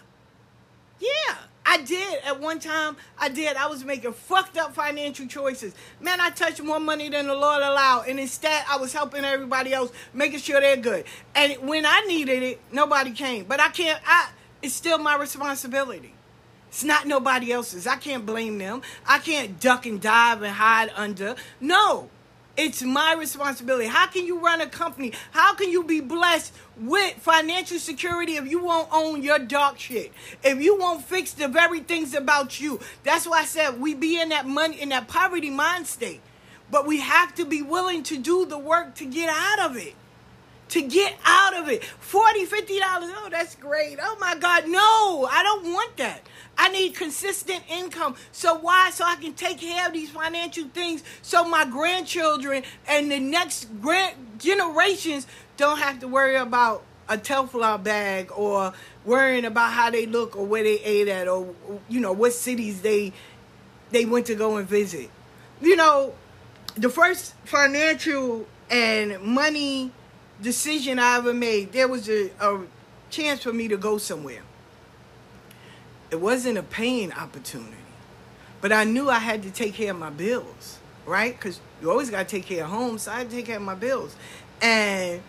Yeah. 0.99 1.37
I 1.65 1.83
did 1.83 2.23
at 2.25 2.41
one 2.41 2.59
time. 2.59 2.97
I 3.19 3.29
did. 3.29 3.57
I 3.57 3.67
was 3.67 3.85
making 3.85 4.13
fucked 4.13 4.57
up 4.57 4.75
financial 4.75 5.27
choices. 5.27 5.75
Man, 6.01 6.21
I 6.21 6.31
touched 6.31 6.63
more 6.63 6.81
money 6.81 7.09
than 7.09 7.27
the 7.27 7.35
Lord 7.35 7.63
allowed, 7.63 8.09
and 8.09 8.19
instead 8.19 8.65
I 8.69 8.77
was 8.77 8.93
helping 8.93 9.25
everybody 9.25 9.73
else, 9.73 9.93
making 10.13 10.41
sure 10.41 10.61
they're 10.61 10.77
good. 10.77 11.05
And 11.35 11.59
when 11.69 11.85
I 11.87 12.05
needed 12.07 12.43
it, 12.43 12.61
nobody 12.73 13.13
came. 13.13 13.45
But 13.45 13.61
I 13.61 13.69
can't. 13.69 14.01
I. 14.07 14.31
It's 14.63 14.75
still 14.75 14.99
my 14.99 15.17
responsibility. 15.17 16.13
It's 16.69 16.85
not 16.85 17.07
nobody 17.07 17.53
else's. 17.53 17.87
I 17.87 17.97
can't 17.97 18.25
blame 18.25 18.59
them. 18.59 18.83
I 19.07 19.19
can't 19.19 19.59
duck 19.59 19.87
and 19.87 20.01
dive 20.01 20.43
and 20.43 20.53
hide 20.53 20.91
under. 20.95 21.35
No, 21.61 22.11
it's 22.57 22.83
my 22.83 23.15
responsibility. 23.15 23.87
How 23.87 24.07
can 24.07 24.27
you 24.27 24.39
run 24.39 24.61
a 24.61 24.67
company? 24.67 25.13
How 25.31 25.55
can 25.55 25.71
you 25.71 25.85
be 25.85 26.01
blessed 26.01 26.53
with 26.77 27.15
financial 27.15 27.79
security 27.79 28.37
if 28.37 28.47
you 28.51 28.63
won't 28.63 28.89
own 28.93 29.23
your 29.23 29.39
dark 29.39 29.79
shit? 29.79 30.13
If 30.43 30.61
you 30.61 30.77
won't 30.77 31.05
fix 31.05 31.33
the 31.33 31.49
very 31.49 31.81
things 31.81 32.15
about 32.15 32.61
you? 32.61 32.81
That's 33.05 33.27
why 33.27 33.41
I 33.41 33.45
said 33.45 33.81
we 33.81 33.95
be 33.95 34.21
in 34.21 34.31
that 34.31 34.47
money 34.47 34.81
in 34.81 34.91
that 34.91 35.09
poverty 35.09 35.51
mind 35.51 35.87
state. 35.87 36.21
But 36.71 36.87
we 36.87 37.01
have 37.01 37.35
to 37.37 37.45
be 37.45 37.63
willing 37.63 38.03
to 38.05 38.19
do 38.19 38.47
the 38.47 38.59
work 38.59 38.95
to 38.97 39.07
get 39.07 39.29
out 39.29 39.71
of 39.71 39.77
it. 39.77 39.95
To 40.71 40.83
get 40.83 41.17
out 41.25 41.57
of 41.57 41.69
it. 41.69 41.83
40 41.83 42.47
$50. 42.47 42.79
Oh, 42.83 43.29
that's 43.31 43.57
great. 43.57 43.99
Oh 44.01 44.17
my 44.21 44.37
God. 44.37 44.69
No, 44.69 45.29
I 45.31 45.43
don't 45.43 45.73
want 45.73 45.97
that. 45.97 46.23
I 46.57 46.69
need 46.69 46.95
consistent 46.95 47.63
income. 47.71 48.17
So 48.33 48.57
why? 48.57 48.91
So 48.91 49.05
I 49.05 49.17
can 49.17 49.33
take 49.33 49.59
care 49.59 49.87
of 49.87 49.93
these 49.93 50.11
financial 50.11 50.65
things 50.69 51.03
so 51.23 51.49
my 51.49 51.65
grandchildren 51.65 52.63
and 52.87 53.11
the 53.11 53.19
next 53.19 53.67
grand 53.81 54.17
generations 54.39 55.27
don't 55.57 55.79
have 55.79 56.01
to 56.01 56.09
worry 56.09 56.37
about 56.37 56.83
a 57.09 57.17
Telfar 57.17 57.83
bag 57.83 58.31
or 58.37 58.73
worrying 59.05 59.45
about 59.45 59.73
how 59.73 59.91
they 59.91 60.07
look 60.07 60.37
or 60.37 60.47
where 60.47 60.63
they 60.63 60.79
ate 60.81 61.09
at 61.09 61.27
or 61.29 61.55
you 61.89 61.99
know 61.99 62.13
what 62.13 62.33
cities 62.33 62.83
they 62.83 63.13
they 63.91 64.05
went 64.05 64.27
to 64.27 64.35
go 64.35 64.57
and 64.57 64.69
visit. 64.69 65.11
You 65.61 65.77
know, 65.77 66.15
the 66.77 66.89
first 66.89 67.35
financial 67.45 68.47
and 68.71 69.21
money 69.21 69.91
decision 70.41 70.99
I 70.99 71.17
ever 71.17 71.35
made, 71.35 71.73
there 71.73 71.89
was 71.89 72.09
a, 72.09 72.31
a 72.41 72.61
chance 73.11 73.43
for 73.43 73.53
me 73.53 73.69
to 73.69 73.77
go 73.77 73.99
somewhere. 73.99 74.43
It 76.11 76.21
wasn't 76.21 76.59
a 76.59 76.63
paying 76.63 77.13
opportunity, 77.13 77.77
but 78.61 78.73
I 78.73 78.83
knew 78.83 79.09
I 79.09 79.21
had 79.21 79.45
to 79.45 79.51
take 79.51 79.75
care 79.75 79.93
of 79.93 79.99
my 79.99 80.11
bills, 80.11 80.79
right? 81.07 81.37
Because 81.37 81.61
you 81.81 81.91
always 81.91 82.11
got 82.11 82.29
to 82.29 82.37
take 82.37 82.47
care 82.47 82.65
of 82.65 82.71
home, 82.71 82.99
so 82.99 83.13
I 83.13 83.19
had 83.19 83.31
to 83.31 83.37
take 83.37 83.47
care 83.47 83.57
of 83.57 83.63
my 83.63 83.77
bills. 83.77 84.17
And 84.61 85.23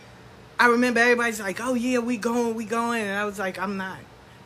I 0.60 0.68
remember 0.68 1.00
everybody's 1.00 1.40
like, 1.40 1.60
"Oh 1.62 1.76
yeah, 1.76 2.00
we 2.00 2.18
going, 2.18 2.56
we 2.56 2.66
going," 2.66 3.04
and 3.04 3.18
I 3.18 3.26
was 3.26 3.38
like, 3.38 3.60
"I'm 3.60 3.78
not." 3.78 4.00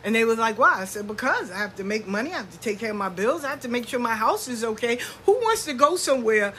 And 0.04 0.14
they 0.14 0.26
was 0.26 0.38
like, 0.38 0.60
"Why?" 0.60 0.82
I 0.82 0.86
said, 0.86 1.08
"Because 1.08 1.52
I 1.52 1.58
have 1.58 1.76
to 1.78 1.84
make 1.86 2.06
money. 2.06 2.34
I 2.34 2.38
have 2.38 2.52
to 2.52 2.60
take 2.60 2.80
care 2.80 2.92
of 2.92 2.98
my 2.98 3.10
bills. 3.10 3.46
I 3.46 3.50
have 3.50 3.62
to 3.62 3.70
make 3.70 3.88
sure 3.88 4.00
my 4.00 4.16
house 4.16 4.48
is 4.50 4.64
okay. 4.64 5.00
Who 5.26 5.34
wants 5.34 5.66
to 5.66 5.74
go 5.74 5.96
somewhere 5.96 6.54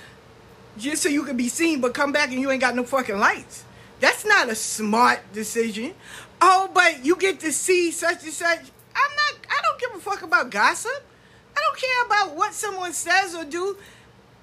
just 0.79 1.03
so 1.03 1.11
you 1.11 1.23
can 1.23 1.37
be 1.37 1.49
seen, 1.49 1.81
but 1.81 1.95
come 1.95 2.13
back 2.13 2.31
and 2.31 2.41
you 2.41 2.51
ain't 2.51 2.61
got 2.63 2.75
no 2.75 2.85
fucking 2.85 3.19
lights?" 3.19 3.65
That's 4.01 4.25
not 4.25 4.49
a 4.49 4.55
smart 4.55 5.21
decision. 5.33 5.95
Oh, 6.41 6.71
but 6.73 7.05
you 7.05 7.17
get 7.17 7.41
to 7.41 7.53
see 7.53 7.91
such 7.91 8.25
and 8.25 8.33
such. 8.33 8.61
I'm 8.97 9.11
not, 9.15 9.47
I 9.51 9.61
don't 9.63 9.81
give 9.81 9.95
a 9.95 10.01
fuck 10.01 10.23
about 10.23 10.51
gossip. 10.51 11.05
I 11.57 11.61
don't 11.61 11.79
care 11.79 12.07
about 12.07 12.37
what 12.37 12.55
someone 12.55 12.93
says 12.93 13.35
or 13.35 13.45
do. 13.45 13.77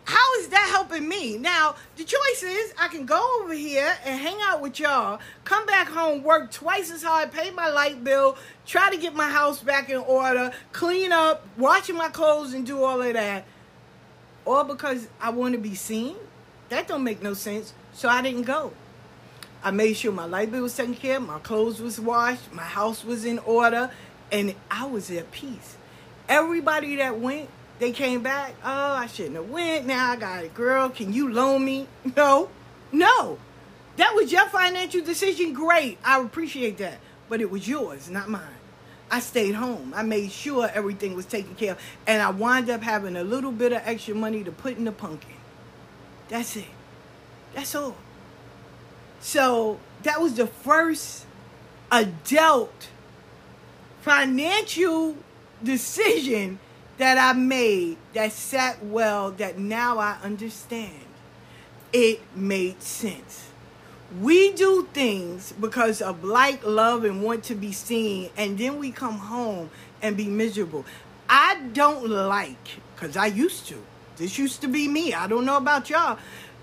How 0.06 0.40
is 0.40 0.50
that 0.50 0.68
helping 0.70 1.08
me? 1.08 1.38
Now, 1.38 1.76
the 1.96 2.04
choice 2.04 2.44
is 2.44 2.74
I 2.78 2.90
can 2.90 3.06
go 3.06 3.40
over 3.42 3.54
here 3.54 3.96
and 4.06 4.20
hang 4.20 4.38
out 4.42 4.62
with 4.62 4.80
y'all, 4.80 5.20
come 5.46 5.66
back 5.66 5.88
home, 5.88 6.24
work 6.24 6.52
twice 6.52 6.92
as 6.92 7.04
hard, 7.04 7.32
pay 7.32 7.52
my 7.52 7.70
light 7.70 8.04
bill, 8.04 8.38
try 8.66 8.90
to 8.90 8.98
get 8.98 9.16
my 9.16 9.30
house 9.30 9.62
back 9.62 9.90
in 9.90 9.98
order, 9.98 10.52
clean 10.74 11.14
up, 11.14 11.48
washing 11.58 11.96
my 11.96 12.10
clothes 12.10 12.54
and 12.54 12.66
do 12.66 12.84
all 12.84 13.02
of 13.02 13.14
that. 13.14 13.46
All 14.46 14.66
because 14.66 15.08
I 15.22 15.30
want 15.30 15.54
to 15.54 15.60
be 15.60 15.74
seen? 15.74 16.18
That 16.68 16.88
don't 16.88 17.04
make 17.04 17.22
no 17.22 17.34
sense. 17.34 17.74
So 17.94 18.10
I 18.10 18.22
didn't 18.22 18.44
go. 18.44 18.74
I 19.64 19.72
made 19.72 19.94
sure 19.96 20.12
my 20.12 20.26
light 20.26 20.52
bill 20.52 20.64
was 20.64 20.76
taken 20.76 20.96
care 20.96 21.18
of, 21.18 21.26
my 21.26 21.40
clothes 21.40 21.82
was 21.82 21.98
washed, 21.98 22.52
my 22.52 22.64
house 22.64 23.06
was 23.06 23.24
in 23.24 23.40
order, 23.40 23.90
and 24.34 24.56
I 24.70 24.86
was 24.88 25.10
at 25.12 25.32
peace. 25.32 25.78
Everybody 26.28 26.98
that 26.98 27.20
went, 27.20 27.50
they 27.80 27.92
came 27.92 28.24
back. 28.24 28.56
Oh, 28.64 28.94
I 28.94 29.06
shouldn't 29.06 29.36
have 29.36 29.50
went. 29.50 29.86
Now 29.86 30.12
I 30.12 30.16
got 30.16 30.44
it, 30.44 30.54
girl. 30.54 30.90
Can 30.90 31.14
you 31.14 31.32
loan 31.32 31.64
me? 31.64 31.88
No, 32.18 32.50
no. 32.92 33.38
That 33.98 34.14
was 34.16 34.32
your 34.32 34.48
financial 34.50 35.02
decision. 35.02 35.54
Great, 35.54 36.00
I 36.04 36.20
appreciate 36.20 36.80
that, 36.80 36.98
but 37.30 37.42
it 37.42 37.50
was 37.50 37.68
yours, 37.68 38.10
not 38.10 38.28
mine. 38.28 38.42
I 39.12 39.20
stayed 39.20 39.54
home. 39.54 39.94
I 39.96 40.02
made 40.02 40.32
sure 40.32 40.68
everything 40.74 41.16
was 41.16 41.28
taken 41.28 41.54
care 41.54 41.74
of, 41.74 41.80
and 42.08 42.22
I 42.22 42.32
wound 42.32 42.72
up 42.72 42.82
having 42.82 43.16
a 43.16 43.24
little 43.24 43.52
bit 43.52 43.72
of 43.72 43.84
extra 43.86 44.16
money 44.16 44.44
to 44.44 44.52
put 44.52 44.78
in 44.78 44.86
the 44.86 44.92
pumpkin. 44.92 45.36
That's 46.30 46.56
it. 46.56 46.66
That's 47.54 47.76
all. 47.76 47.96
So 49.20 49.80
that 50.02 50.20
was 50.20 50.34
the 50.34 50.48
first 50.48 51.26
adult 51.92 52.90
financial 54.04 55.16
decision 55.64 56.60
that 56.98 57.18
I 57.18 57.32
made 57.38 57.98
that 58.14 58.34
sat 58.34 58.84
well, 58.84 59.32
that 59.32 59.58
now 59.58 59.98
I 59.98 60.18
understand. 60.22 61.06
It 61.94 62.20
made 62.36 62.82
sense. 62.84 63.50
We 64.20 64.52
do 64.52 64.88
things 64.94 65.54
because 65.54 66.02
of 66.02 66.24
like, 66.24 66.66
love, 66.66 67.06
and 67.06 67.24
want 67.24 67.46
to 67.46 67.56
be 67.56 67.72
seen, 67.72 68.30
and 68.36 68.58
then 68.58 68.78
we 68.78 68.92
come 68.92 69.18
home 69.18 69.70
and 70.02 70.18
be 70.18 70.26
miserable. 70.26 70.86
I 71.30 71.62
don't 71.72 72.08
like, 72.10 72.82
because 72.94 73.16
I 73.16 73.28
used 73.28 73.68
to. 73.68 73.82
This 74.18 74.38
used 74.38 74.62
to 74.62 74.68
be 74.68 74.88
me. 74.88 75.14
I 75.14 75.28
don't 75.28 75.46
know 75.46 75.58
about 75.58 75.90
y'all 75.90 76.20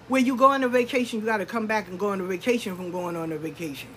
where 0.09 0.21
you 0.21 0.37
go 0.37 0.47
on 0.47 0.63
a 0.63 0.69
vacation, 0.69 1.21
you 1.21 1.27
got 1.27 1.39
to 1.39 1.47
come 1.47 1.67
back 1.67 1.89
and 1.89 1.99
go 1.99 2.09
on 2.11 2.21
a 2.21 2.25
vacation 2.25 2.77
from 2.77 2.91
going 2.91 3.17
on 3.17 3.33
a 3.33 3.39
vacation. 3.39 3.89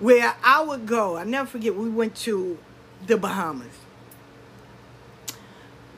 Where 0.00 0.34
I 0.42 0.62
would 0.62 0.86
go, 0.86 1.16
I 1.18 1.24
never 1.24 1.46
forget, 1.46 1.76
we 1.76 1.90
went 1.90 2.16
to 2.16 2.58
the 3.06 3.18
Bahamas. 3.18 3.68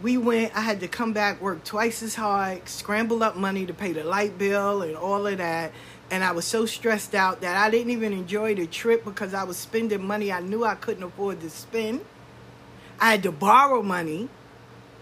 We 0.02 0.18
went, 0.18 0.56
I 0.56 0.60
had 0.60 0.80
to 0.80 0.88
come 0.88 1.12
back, 1.12 1.40
work 1.40 1.62
twice 1.62 2.02
as 2.02 2.16
hard, 2.16 2.68
scramble 2.68 3.22
up 3.22 3.36
money 3.36 3.64
to 3.64 3.72
pay 3.72 3.92
the 3.92 4.02
light 4.02 4.36
bill 4.36 4.82
and 4.82 4.96
all 4.96 5.24
of 5.28 5.38
that. 5.38 5.70
And 6.10 6.24
I 6.24 6.32
was 6.32 6.44
so 6.44 6.66
stressed 6.66 7.14
out 7.14 7.42
that 7.42 7.56
I 7.56 7.70
didn't 7.70 7.92
even 7.92 8.12
enjoy 8.12 8.56
the 8.56 8.66
trip 8.66 9.04
because 9.04 9.34
I 9.34 9.44
was 9.44 9.56
spending 9.56 10.04
money 10.04 10.32
I 10.32 10.40
knew 10.40 10.64
I 10.64 10.74
couldn't 10.74 11.04
afford 11.04 11.40
to 11.40 11.48
spend. 11.50 12.04
I 12.98 13.12
had 13.12 13.22
to 13.22 13.32
borrow 13.32 13.82
money 13.82 14.28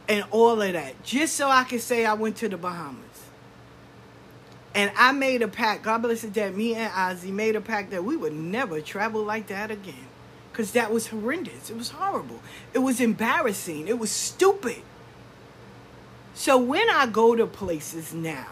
and 0.09 0.25
all 0.31 0.61
of 0.61 0.73
that 0.73 1.03
just 1.03 1.37
so 1.37 1.49
I 1.49 1.65
could 1.65 1.81
say 1.81 2.05
I 2.05 2.13
went 2.13 2.37
to 2.37 2.49
the 2.51 2.59
Bahamas. 2.59 3.10
And 4.75 4.93
I 4.97 5.13
made 5.13 5.43
a 5.43 5.49
pact, 5.49 5.83
God 5.83 6.03
bless 6.03 6.21
his 6.21 6.31
dad, 6.31 6.57
me 6.57 6.75
and 6.75 6.93
Ozzy 6.93 7.33
made 7.33 7.57
a 7.57 7.61
pact 7.61 7.91
that 7.91 8.05
we 8.05 8.17
would 8.17 8.33
never 8.33 8.81
travel 8.81 9.25
like 9.25 9.49
that 9.49 9.71
again. 9.71 10.07
Because 10.53 10.73
that 10.73 10.93
was 10.93 11.09
horrendous. 11.09 11.71
It 11.71 11.77
was 11.77 11.91
horrible. 11.91 12.41
It 12.73 12.81
was 12.81 13.01
embarrassing. 13.01 13.89
It 13.89 13.99
was 13.99 14.11
stupid. 14.11 14.83
So 16.35 16.59
when 16.59 16.89
I 16.89 17.07
go 17.07 17.35
to 17.35 17.47
places 17.47 18.15
now, 18.15 18.47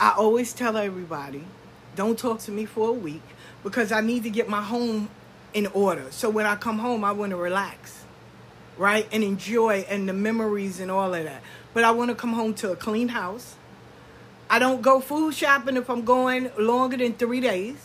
I 0.00 0.14
always 0.16 0.52
tell 0.52 0.76
everybody, 0.76 1.44
don't 1.94 2.18
talk 2.18 2.40
to 2.40 2.50
me 2.50 2.64
for 2.64 2.88
a 2.88 2.92
week 2.92 3.22
because 3.62 3.92
I 3.92 4.00
need 4.00 4.24
to 4.24 4.30
get 4.30 4.48
my 4.48 4.62
home 4.62 5.08
in 5.54 5.66
order. 5.68 6.06
So 6.10 6.28
when 6.30 6.46
I 6.46 6.56
come 6.56 6.78
home, 6.78 7.04
I 7.04 7.12
want 7.12 7.30
to 7.30 7.36
relax, 7.36 8.04
right? 8.76 9.06
And 9.12 9.22
enjoy 9.22 9.86
and 9.88 10.08
the 10.08 10.12
memories 10.12 10.80
and 10.80 10.90
all 10.90 11.14
of 11.14 11.24
that. 11.24 11.42
But 11.74 11.84
I 11.84 11.92
want 11.92 12.10
to 12.10 12.14
come 12.14 12.32
home 12.32 12.54
to 12.54 12.72
a 12.72 12.76
clean 12.76 13.08
house. 13.08 13.54
I 14.52 14.58
don't 14.58 14.82
go 14.82 15.00
food 15.00 15.32
shopping 15.32 15.78
if 15.78 15.88
I'm 15.88 16.04
going 16.04 16.50
longer 16.58 16.98
than 16.98 17.14
three 17.14 17.40
days. 17.40 17.78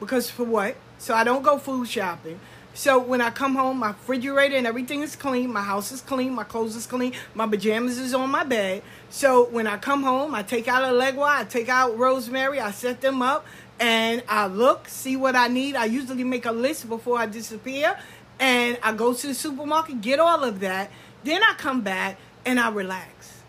Because 0.00 0.30
for 0.30 0.44
what? 0.44 0.74
So 0.96 1.12
I 1.12 1.24
don't 1.24 1.42
go 1.42 1.58
food 1.58 1.86
shopping. 1.86 2.40
So 2.72 2.98
when 2.98 3.20
I 3.20 3.28
come 3.28 3.54
home, 3.54 3.80
my 3.80 3.88
refrigerator 3.88 4.56
and 4.56 4.66
everything 4.66 5.02
is 5.02 5.14
clean. 5.14 5.52
My 5.52 5.60
house 5.60 5.92
is 5.92 6.00
clean. 6.00 6.32
My 6.32 6.44
clothes 6.44 6.74
is 6.74 6.86
clean. 6.86 7.12
My 7.34 7.46
pajamas 7.46 7.98
is 7.98 8.14
on 8.14 8.30
my 8.30 8.44
bed. 8.44 8.82
So 9.10 9.44
when 9.44 9.66
I 9.66 9.76
come 9.76 10.04
home, 10.04 10.34
I 10.34 10.42
take 10.42 10.68
out 10.68 10.84
Elegua, 10.84 11.40
I 11.40 11.44
take 11.44 11.68
out 11.68 11.98
rosemary, 11.98 12.60
I 12.60 12.70
set 12.70 13.02
them 13.02 13.20
up, 13.20 13.44
and 13.78 14.22
I 14.26 14.46
look, 14.46 14.88
see 14.88 15.16
what 15.16 15.36
I 15.36 15.48
need. 15.48 15.76
I 15.76 15.84
usually 15.84 16.24
make 16.24 16.46
a 16.46 16.52
list 16.52 16.88
before 16.88 17.18
I 17.18 17.26
disappear, 17.26 17.94
and 18.40 18.78
I 18.82 18.92
go 18.94 19.12
to 19.12 19.26
the 19.26 19.34
supermarket, 19.34 20.00
get 20.00 20.18
all 20.18 20.44
of 20.44 20.60
that. 20.60 20.90
Then 21.24 21.42
I 21.42 21.52
come 21.58 21.82
back 21.82 22.16
and 22.46 22.58
I 22.58 22.70
relax. 22.70 23.42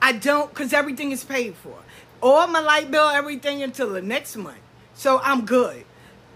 I 0.00 0.12
don't, 0.12 0.48
because 0.48 0.72
everything 0.72 1.12
is 1.12 1.22
paid 1.22 1.54
for 1.56 1.78
all 2.24 2.46
my 2.46 2.60
light 2.60 2.90
bill, 2.90 3.08
everything 3.08 3.62
until 3.62 3.90
the 3.90 4.00
next 4.00 4.34
month. 4.36 4.56
So 4.94 5.20
I'm 5.22 5.44
good. 5.44 5.84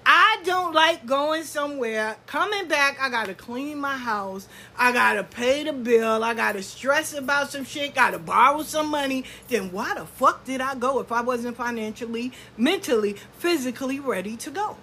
I 0.05 0.41
don't 0.45 0.75
like 0.75 1.07
going 1.07 1.45
somewhere, 1.45 2.17
coming 2.27 2.67
back, 2.69 2.99
I 3.01 3.11
gotta 3.11 3.35
clean 3.35 3.79
my 3.79 3.97
house, 3.97 4.49
I 4.77 4.93
gotta 4.93 5.23
pay 5.23 5.65
the 5.65 5.73
bill, 5.75 6.25
I 6.25 6.33
gotta 6.33 6.63
stress 6.63 7.13
about 7.13 7.51
some 7.51 7.65
shit, 7.65 7.95
gotta 7.95 8.19
borrow 8.19 8.63
some 8.63 8.89
money. 8.89 9.25
Then 9.49 9.71
why 9.71 9.95
the 9.95 10.07
fuck 10.07 10.45
did 10.47 10.63
I 10.63 10.77
go 10.77 11.01
if 11.01 11.13
I 11.13 11.21
wasn't 11.21 11.59
financially, 11.59 12.33
mentally, 12.57 13.17
physically 13.39 14.01
ready 14.01 14.37
to 14.39 14.51
go? 14.51 14.77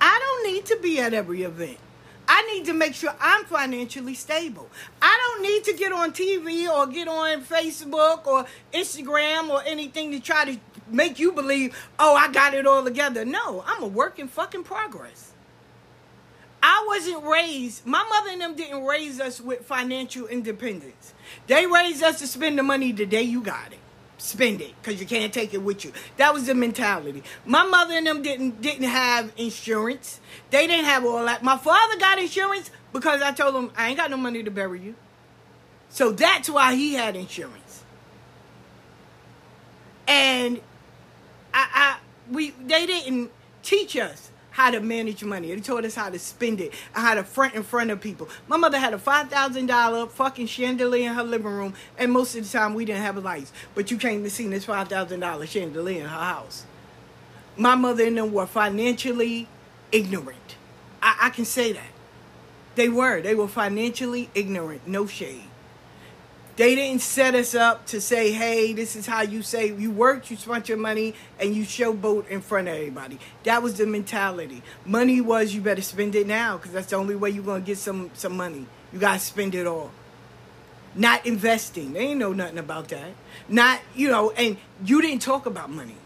I 0.00 0.18
don't 0.18 0.52
need 0.54 0.64
to 0.66 0.78
be 0.80 0.98
at 0.98 1.12
every 1.12 1.42
event. 1.42 1.78
I 2.32 2.42
need 2.54 2.66
to 2.66 2.72
make 2.72 2.94
sure 2.94 3.12
I'm 3.20 3.44
financially 3.44 4.14
stable. 4.14 4.68
I 5.02 5.18
don't 5.20 5.42
need 5.42 5.64
to 5.64 5.72
get 5.72 5.90
on 5.90 6.12
TV 6.12 6.68
or 6.68 6.86
get 6.86 7.08
on 7.08 7.42
Facebook 7.42 8.24
or 8.24 8.46
Instagram 8.72 9.48
or 9.48 9.64
anything 9.66 10.12
to 10.12 10.20
try 10.20 10.44
to 10.44 10.60
make 10.88 11.18
you 11.18 11.32
believe, 11.32 11.76
oh, 11.98 12.14
I 12.14 12.30
got 12.30 12.54
it 12.54 12.68
all 12.68 12.84
together. 12.84 13.24
No, 13.24 13.64
I'm 13.66 13.82
a 13.82 13.88
work 13.88 14.20
in 14.20 14.28
fucking 14.28 14.62
progress. 14.62 15.32
I 16.62 16.84
wasn't 16.86 17.24
raised, 17.24 17.84
my 17.84 18.04
mother 18.08 18.30
and 18.30 18.40
them 18.40 18.54
didn't 18.54 18.84
raise 18.84 19.20
us 19.20 19.40
with 19.40 19.66
financial 19.66 20.28
independence. 20.28 21.14
They 21.48 21.66
raised 21.66 22.04
us 22.04 22.20
to 22.20 22.28
spend 22.28 22.56
the 22.56 22.62
money 22.62 22.92
the 22.92 23.06
day 23.06 23.22
you 23.22 23.42
got 23.42 23.72
it 23.72 23.79
spend 24.20 24.60
it 24.60 24.74
because 24.80 25.00
you 25.00 25.06
can't 25.06 25.32
take 25.32 25.54
it 25.54 25.62
with 25.62 25.84
you. 25.84 25.92
That 26.18 26.34
was 26.34 26.46
the 26.46 26.54
mentality. 26.54 27.22
My 27.46 27.64
mother 27.64 27.94
and 27.94 28.06
them 28.06 28.22
didn't 28.22 28.60
didn't 28.60 28.84
have 28.84 29.32
insurance. 29.36 30.20
They 30.50 30.66
didn't 30.66 30.84
have 30.84 31.04
all 31.04 31.24
that. 31.24 31.42
My 31.42 31.56
father 31.56 31.98
got 31.98 32.18
insurance 32.18 32.70
because 32.92 33.22
I 33.22 33.32
told 33.32 33.54
him 33.54 33.70
I 33.76 33.88
ain't 33.88 33.96
got 33.96 34.10
no 34.10 34.16
money 34.16 34.42
to 34.42 34.50
bury 34.50 34.80
you. 34.80 34.94
So 35.88 36.12
that's 36.12 36.48
why 36.48 36.74
he 36.74 36.94
had 36.94 37.16
insurance. 37.16 37.82
And 40.06 40.60
I, 41.52 41.68
I 41.72 41.98
we 42.30 42.50
they 42.50 42.86
didn't 42.86 43.30
teach 43.62 43.96
us 43.96 44.29
how 44.50 44.70
to 44.70 44.80
manage 44.80 45.22
money. 45.24 45.54
They 45.54 45.60
taught 45.60 45.84
us 45.84 45.94
how 45.94 46.10
to 46.10 46.18
spend 46.18 46.60
it 46.60 46.74
how 46.92 47.14
to 47.14 47.24
front 47.24 47.54
in 47.54 47.62
front 47.62 47.90
of 47.90 48.00
people. 48.00 48.28
My 48.48 48.56
mother 48.56 48.78
had 48.78 48.94
a 48.94 48.98
$5,000 48.98 50.10
fucking 50.10 50.46
chandelier 50.46 51.10
in 51.10 51.14
her 51.14 51.22
living 51.24 51.46
room, 51.46 51.74
and 51.98 52.12
most 52.12 52.34
of 52.34 52.44
the 52.44 52.58
time 52.58 52.74
we 52.74 52.84
didn't 52.84 53.02
have 53.02 53.16
lights. 53.22 53.52
But 53.74 53.90
you 53.90 53.96
came 53.96 54.22
to 54.24 54.30
see 54.30 54.46
this 54.48 54.66
$5,000 54.66 55.48
chandelier 55.48 56.02
in 56.02 56.08
her 56.08 56.08
house. 56.08 56.64
My 57.56 57.74
mother 57.74 58.04
and 58.04 58.16
them 58.16 58.32
were 58.32 58.46
financially 58.46 59.48
ignorant. 59.92 60.56
I, 61.02 61.16
I 61.22 61.30
can 61.30 61.44
say 61.44 61.72
that. 61.72 61.92
They 62.74 62.88
were. 62.88 63.20
They 63.20 63.34
were 63.34 63.48
financially 63.48 64.30
ignorant. 64.34 64.86
No 64.86 65.06
shade. 65.06 65.49
They 66.56 66.74
didn't 66.74 67.00
set 67.00 67.34
us 67.34 67.54
up 67.54 67.86
to 67.86 68.00
say, 68.00 68.32
hey, 68.32 68.72
this 68.72 68.94
is 68.96 69.06
how 69.06 69.22
you 69.22 69.42
say 69.42 69.72
you 69.72 69.90
worked, 69.90 70.30
you 70.30 70.36
spent 70.36 70.68
your 70.68 70.78
money, 70.78 71.14
and 71.38 71.54
you 71.54 71.64
showboat 71.64 72.28
in 72.28 72.40
front 72.42 72.68
of 72.68 72.74
everybody. 72.74 73.18
That 73.44 73.62
was 73.62 73.78
the 73.78 73.86
mentality. 73.86 74.62
Money 74.84 75.20
was 75.20 75.54
you 75.54 75.62
better 75.62 75.82
spend 75.82 76.14
it 76.14 76.26
now 76.26 76.58
because 76.58 76.72
that's 76.72 76.88
the 76.88 76.96
only 76.96 77.16
way 77.16 77.30
you're 77.30 77.44
going 77.44 77.62
to 77.62 77.66
get 77.66 77.78
some, 77.78 78.10
some 78.14 78.36
money. 78.36 78.66
You 78.92 78.98
got 78.98 79.14
to 79.14 79.20
spend 79.20 79.54
it 79.54 79.66
all. 79.66 79.90
Not 80.94 81.24
investing. 81.24 81.92
They 81.92 82.00
ain't 82.00 82.18
know 82.18 82.32
nothing 82.32 82.58
about 82.58 82.88
that. 82.88 83.12
Not, 83.48 83.80
you 83.94 84.08
know, 84.08 84.30
and 84.32 84.56
you 84.84 85.00
didn't 85.00 85.22
talk 85.22 85.46
about 85.46 85.70
money. 85.70 85.96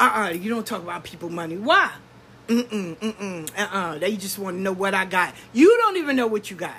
Uh-uh, 0.00 0.30
you 0.30 0.50
don't 0.50 0.66
talk 0.66 0.82
about 0.82 1.04
people 1.04 1.30
money. 1.30 1.56
Why? 1.56 1.92
Mm-mm, 2.48 2.96
mm-mm, 2.96 3.50
uh-uh. 3.56 3.98
They 3.98 4.16
just 4.16 4.38
want 4.38 4.56
to 4.56 4.60
know 4.60 4.72
what 4.72 4.92
I 4.92 5.04
got. 5.04 5.34
You 5.52 5.74
don't 5.78 5.96
even 5.96 6.16
know 6.16 6.26
what 6.26 6.50
you 6.50 6.56
got. 6.56 6.76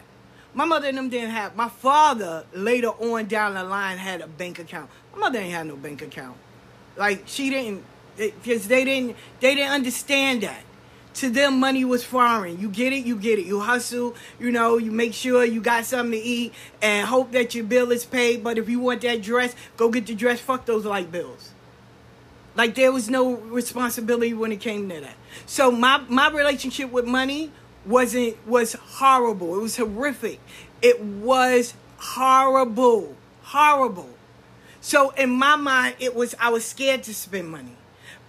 My 0.56 0.64
mother 0.64 0.88
and 0.88 0.98
them 0.98 1.10
didn't 1.10 1.32
have. 1.32 1.56
My 1.56 1.68
father 1.68 2.46
later 2.54 2.88
on 2.88 3.26
down 3.26 3.56
the 3.56 3.64
line 3.64 3.98
had 3.98 4.22
a 4.22 4.28
bank 4.28 4.58
account. 4.58 4.90
My 5.14 5.20
mother 5.20 5.38
ain't 5.38 5.54
had 5.54 5.68
no 5.68 5.76
bank 5.76 6.02
account. 6.02 6.38
Like 6.96 7.24
she 7.26 7.50
didn't, 7.50 7.84
because 8.16 8.68
they 8.68 8.86
didn't. 8.86 9.18
They 9.42 9.54
didn't 9.54 9.74
understand 9.74 10.44
that. 10.44 10.62
To 11.16 11.30
them, 11.30 11.60
money 11.60 11.86
was 11.86 12.04
foreign. 12.04 12.60
You 12.60 12.70
get 12.70 12.92
it, 12.92 13.06
you 13.06 13.18
get 13.18 13.38
it. 13.38 13.46
You 13.46 13.60
hustle, 13.60 14.16
you 14.40 14.52
know, 14.52 14.78
you 14.78 14.92
make 14.92 15.14
sure 15.14 15.46
you 15.46 15.62
got 15.62 15.86
something 15.86 16.12
to 16.12 16.18
eat 16.18 16.54
and 16.82 17.08
hope 17.08 17.32
that 17.32 17.56
your 17.56 17.64
bill 17.64 17.92
is 17.92 18.06
paid. 18.06 18.44
But 18.44 18.58
if 18.58 18.68
you 18.68 18.80
want 18.80 19.02
that 19.02 19.22
dress, 19.22 19.56
go 19.78 19.90
get 19.90 20.08
the 20.08 20.16
dress. 20.16 20.40
Fuck 20.40 20.66
those 20.66 20.86
light 20.86 21.12
bills. 21.12 21.52
Like 22.56 22.76
there 22.76 22.94
was 22.94 23.10
no 23.10 23.36
responsibility 23.36 24.34
when 24.34 24.54
it 24.54 24.62
came 24.62 24.88
to 24.90 25.02
that. 25.02 25.16
So 25.46 25.70
my 25.70 26.02
my 26.08 26.30
relationship 26.30 26.92
with 26.92 27.06
money 27.06 27.52
wasn't 27.86 28.36
was 28.48 28.74
horrible. 28.74 29.56
It 29.56 29.62
was 29.62 29.78
horrific. 29.78 30.40
It 30.82 31.02
was 31.02 31.74
horrible. 31.98 33.16
Horrible. 33.44 34.10
So 34.82 35.12
in 35.12 35.32
my 35.32 35.56
mind 35.56 35.96
it 36.00 36.16
was 36.16 36.36
I 36.40 36.50
was 36.50 36.66
scared 36.66 37.04
to 37.04 37.14
spend 37.14 37.50
money. 37.50 37.78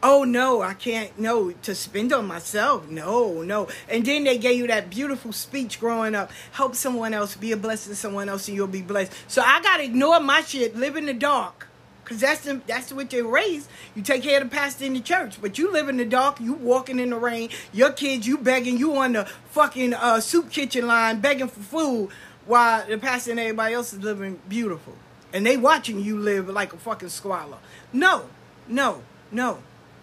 Oh 0.03 0.25
no, 0.25 0.61
I 0.61 0.75
can't 0.75 1.19
no 1.19 1.51
to 1.51 1.75
spend 1.75 2.13
on 2.13 2.27
myself. 2.27 2.89
No, 2.89 3.43
no. 3.43 3.69
And 3.89 4.05
then 4.05 4.25
they 4.25 4.39
gave 4.39 4.59
you 4.59 4.67
that 4.67 4.91
beautiful 4.91 5.33
speech 5.33 5.81
growing 5.81 6.15
up. 6.15 6.31
Help 6.53 6.75
someone 6.75 7.15
else, 7.15 7.35
be 7.35 7.53
a 7.53 7.57
blessing 7.57 7.93
to 7.93 7.97
someone 7.97 8.29
else, 8.29 8.47
and 8.47 8.57
you'll 8.57 8.67
be 8.67 8.83
blessed. 8.83 9.13
So 9.27 9.43
I 9.43 9.61
gotta 9.63 9.85
ignore 9.85 10.21
my 10.21 10.43
shit, 10.43 10.77
live 10.77 10.97
in 10.97 11.07
the 11.07 11.15
dark 11.15 11.66
Cause 12.07 12.21
that's 12.21 12.43
the, 12.43 12.61
that's 12.69 12.93
what 12.93 13.11
they 13.11 13.21
raised. 13.21 13.69
You 13.97 14.03
take 14.03 14.23
care 14.23 14.41
of 14.41 14.49
the 14.49 14.57
pastor 14.57 14.85
in 14.85 14.95
the 14.95 15.01
church, 15.01 15.41
but 15.41 15.59
you 15.59 15.73
live 15.73 15.89
in 15.89 15.97
the 15.97 16.05
dark. 16.05 16.41
You 16.41 16.53
walking 16.53 17.01
in 17.01 17.11
the 17.11 17.17
rain. 17.17 17.51
Your 17.73 17.91
kids, 17.91 18.29
you 18.29 18.39
begging. 18.39 18.79
You 18.79 18.97
on 18.97 19.15
the 19.15 19.25
fucking 19.51 19.93
uh, 19.93 20.21
soup 20.21 20.51
kitchen 20.51 20.87
line 20.87 21.21
begging 21.21 21.49
for 21.49 21.61
food, 21.61 22.11
while 22.47 22.87
the 22.87 22.97
pastor 22.97 23.33
and 23.33 23.41
everybody 23.41 23.75
else 23.75 23.93
is 23.93 23.99
living 23.99 24.41
beautiful, 24.49 24.95
and 25.33 25.45
they 25.45 25.57
watching 25.57 26.01
you 26.01 26.17
live 26.17 26.49
like 26.49 26.73
a 26.73 26.77
fucking 26.77 27.09
squalor. 27.09 27.59
No, 27.93 28.27
no, 28.69 29.03
no, 29.33 29.59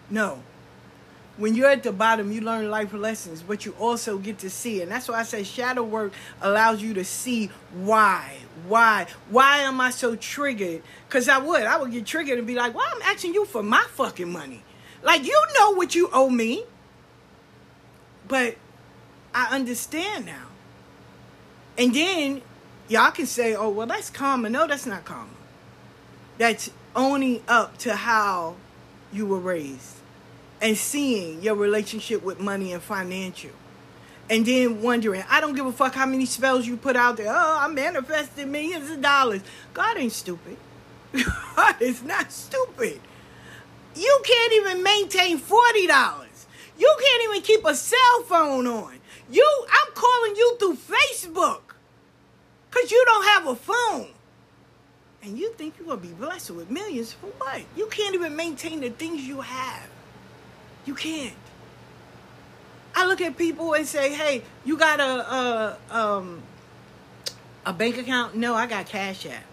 no 0.10 0.44
when 1.38 1.56
you're 1.56 1.70
at 1.70 1.82
the 1.82 1.92
bottom, 1.92 2.32
you 2.32 2.42
learn 2.42 2.70
life 2.70 2.94
lessons, 2.94 3.42
but 3.42 3.66
you 3.66 3.76
also 3.80 4.18
get 4.18 4.38
to 4.40 4.50
see. 4.50 4.82
And 4.82 4.92
that's 4.92 5.08
why 5.08 5.20
I 5.20 5.24
say 5.24 5.44
shadow 5.44 5.84
work 5.84 6.14
allows 6.42 6.82
you 6.82 6.94
to 6.94 7.04
see 7.04 7.50
why. 7.74 8.38
Why? 8.68 9.08
Why 9.30 9.60
am 9.60 9.82
I 9.82 9.90
so 9.90 10.16
triggered? 10.16 10.84
Because 11.08 11.28
I 11.28 11.40
would. 11.40 11.64
I 11.64 11.78
would 11.78 11.92
get 11.92 12.06
triggered 12.06 12.38
and 12.38 12.46
be 12.46 12.54
like, 12.54 12.76
well, 12.76 12.86
I'm 12.88 13.02
asking 13.02 13.34
you 13.34 13.46
for 13.46 13.64
my 13.64 13.84
fucking 13.90 14.32
money. 14.32 14.64
Like, 15.02 15.26
you 15.26 15.40
know 15.58 15.72
what 15.72 15.96
you 15.96 16.10
owe 16.14 16.30
me. 16.30 16.66
But 18.28 18.56
I 19.34 19.56
understand 19.56 20.28
now. 20.28 20.48
And 21.80 21.96
then 21.96 22.44
y'all 22.88 23.12
can 23.12 23.26
say, 23.26 23.56
oh, 23.56 23.70
well, 23.70 23.88
that's 23.88 24.12
karma. 24.12 24.50
No, 24.50 24.68
that's 24.68 24.86
not 24.86 25.04
karma. 25.04 25.30
That's 26.38 26.70
owning 26.96 27.42
up 27.48 27.80
to 27.80 27.96
how 27.96 28.56
you 29.12 29.26
were 29.26 29.40
raised 29.40 29.93
and 30.64 30.78
seeing 30.78 31.42
your 31.44 31.56
relationship 31.56 32.24
with 32.24 32.40
money 32.40 32.72
and 32.72 32.82
financial. 32.82 33.52
And 34.30 34.46
then 34.46 34.82
wondering, 34.82 35.24
I 35.30 35.42
don't 35.42 35.56
give 35.56 35.66
a 35.66 35.74
fuck 35.74 35.94
how 35.94 36.06
many 36.06 36.26
spells 36.26 36.66
you 36.66 36.78
put 36.78 36.96
out 36.96 37.18
there. 37.18 37.28
Oh, 37.30 37.58
I 37.60 37.68
manifested 37.68 38.48
millions 38.48 38.90
of 38.90 39.02
dollars. 39.02 39.42
God 39.74 39.98
ain't 39.98 40.14
stupid. 40.14 40.56
God 41.56 41.82
is 41.82 42.02
not 42.02 42.32
stupid. 42.32 43.02
You 43.94 44.22
can't 44.24 44.54
even 44.54 44.82
maintain 44.82 45.38
$40. 45.38 46.26
You 46.80 46.98
can't 47.00 47.24
even 47.30 47.42
keep 47.42 47.66
a 47.66 47.76
cell 47.76 48.24
phone 48.26 48.66
on. 48.66 49.00
You 49.30 49.66
I'm 49.70 49.94
calling 49.94 50.36
you 50.38 50.58
through 50.60 50.78
Facebook. 50.78 51.62
Cause 52.72 52.90
you 52.90 53.04
don't 53.06 53.26
have 53.26 53.48
a 53.48 53.56
phone. 53.56 54.08
And 55.22 55.38
you 55.38 55.54
think 55.54 55.76
you're 55.78 55.88
gonna 55.88 56.00
be 56.00 56.14
blessed 56.14 56.52
with 56.52 56.72
millions 56.72 57.12
for 57.12 57.28
what? 57.28 57.64
You 57.76 57.88
can't 57.88 58.16
even 58.16 58.36
maintain 58.36 58.80
the 58.80 58.90
things 58.90 59.22
you 59.22 59.42
have. 59.42 59.90
You 60.86 60.96
can't. 60.96 61.34
I 62.96 63.06
look 63.06 63.22
at 63.22 63.38
people 63.38 63.74
and 63.74 63.88
say, 63.88 64.14
"Hey, 64.14 64.44
you 64.66 64.78
got 64.78 65.00
a 65.00 65.34
a 65.34 65.78
um 65.90 66.44
a 67.66 67.74
bank 67.74 67.98
account?" 67.98 68.36
No, 68.36 68.54
I 68.54 68.68
got 68.68 68.86
Cash 68.86 69.26
App. 69.26 69.44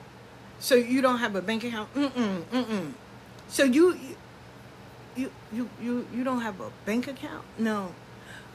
So 0.59 0.75
you 0.75 1.01
don't 1.01 1.19
have 1.19 1.35
a 1.37 1.43
bank 1.43 1.65
account? 1.65 1.93
Mm-mm, 1.95 2.43
mm-mm. 2.53 2.93
So 3.49 3.65
you 3.65 3.99
you 5.17 5.31
you 5.53 5.69
you 5.83 6.07
you 6.15 6.25
don't 6.25 6.43
have 6.43 6.61
a 6.61 6.71
bank 6.85 7.09
account? 7.09 7.45
No. 7.59 7.93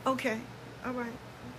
Okay. 0.05 0.39
All 0.85 0.93
right. 0.93 1.11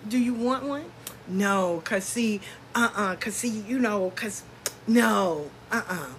Do 0.09 0.19
you 0.19 0.35
want 0.35 0.65
one? 0.65 0.85
No, 1.27 1.83
cause 1.85 2.05
see, 2.05 2.41
uh-uh, 2.77 3.17
cause 3.17 3.35
see, 3.35 3.49
you 3.49 3.81
know, 3.81 4.13
cause 4.15 4.45
no, 4.87 5.51
uh-uh. 5.73 6.11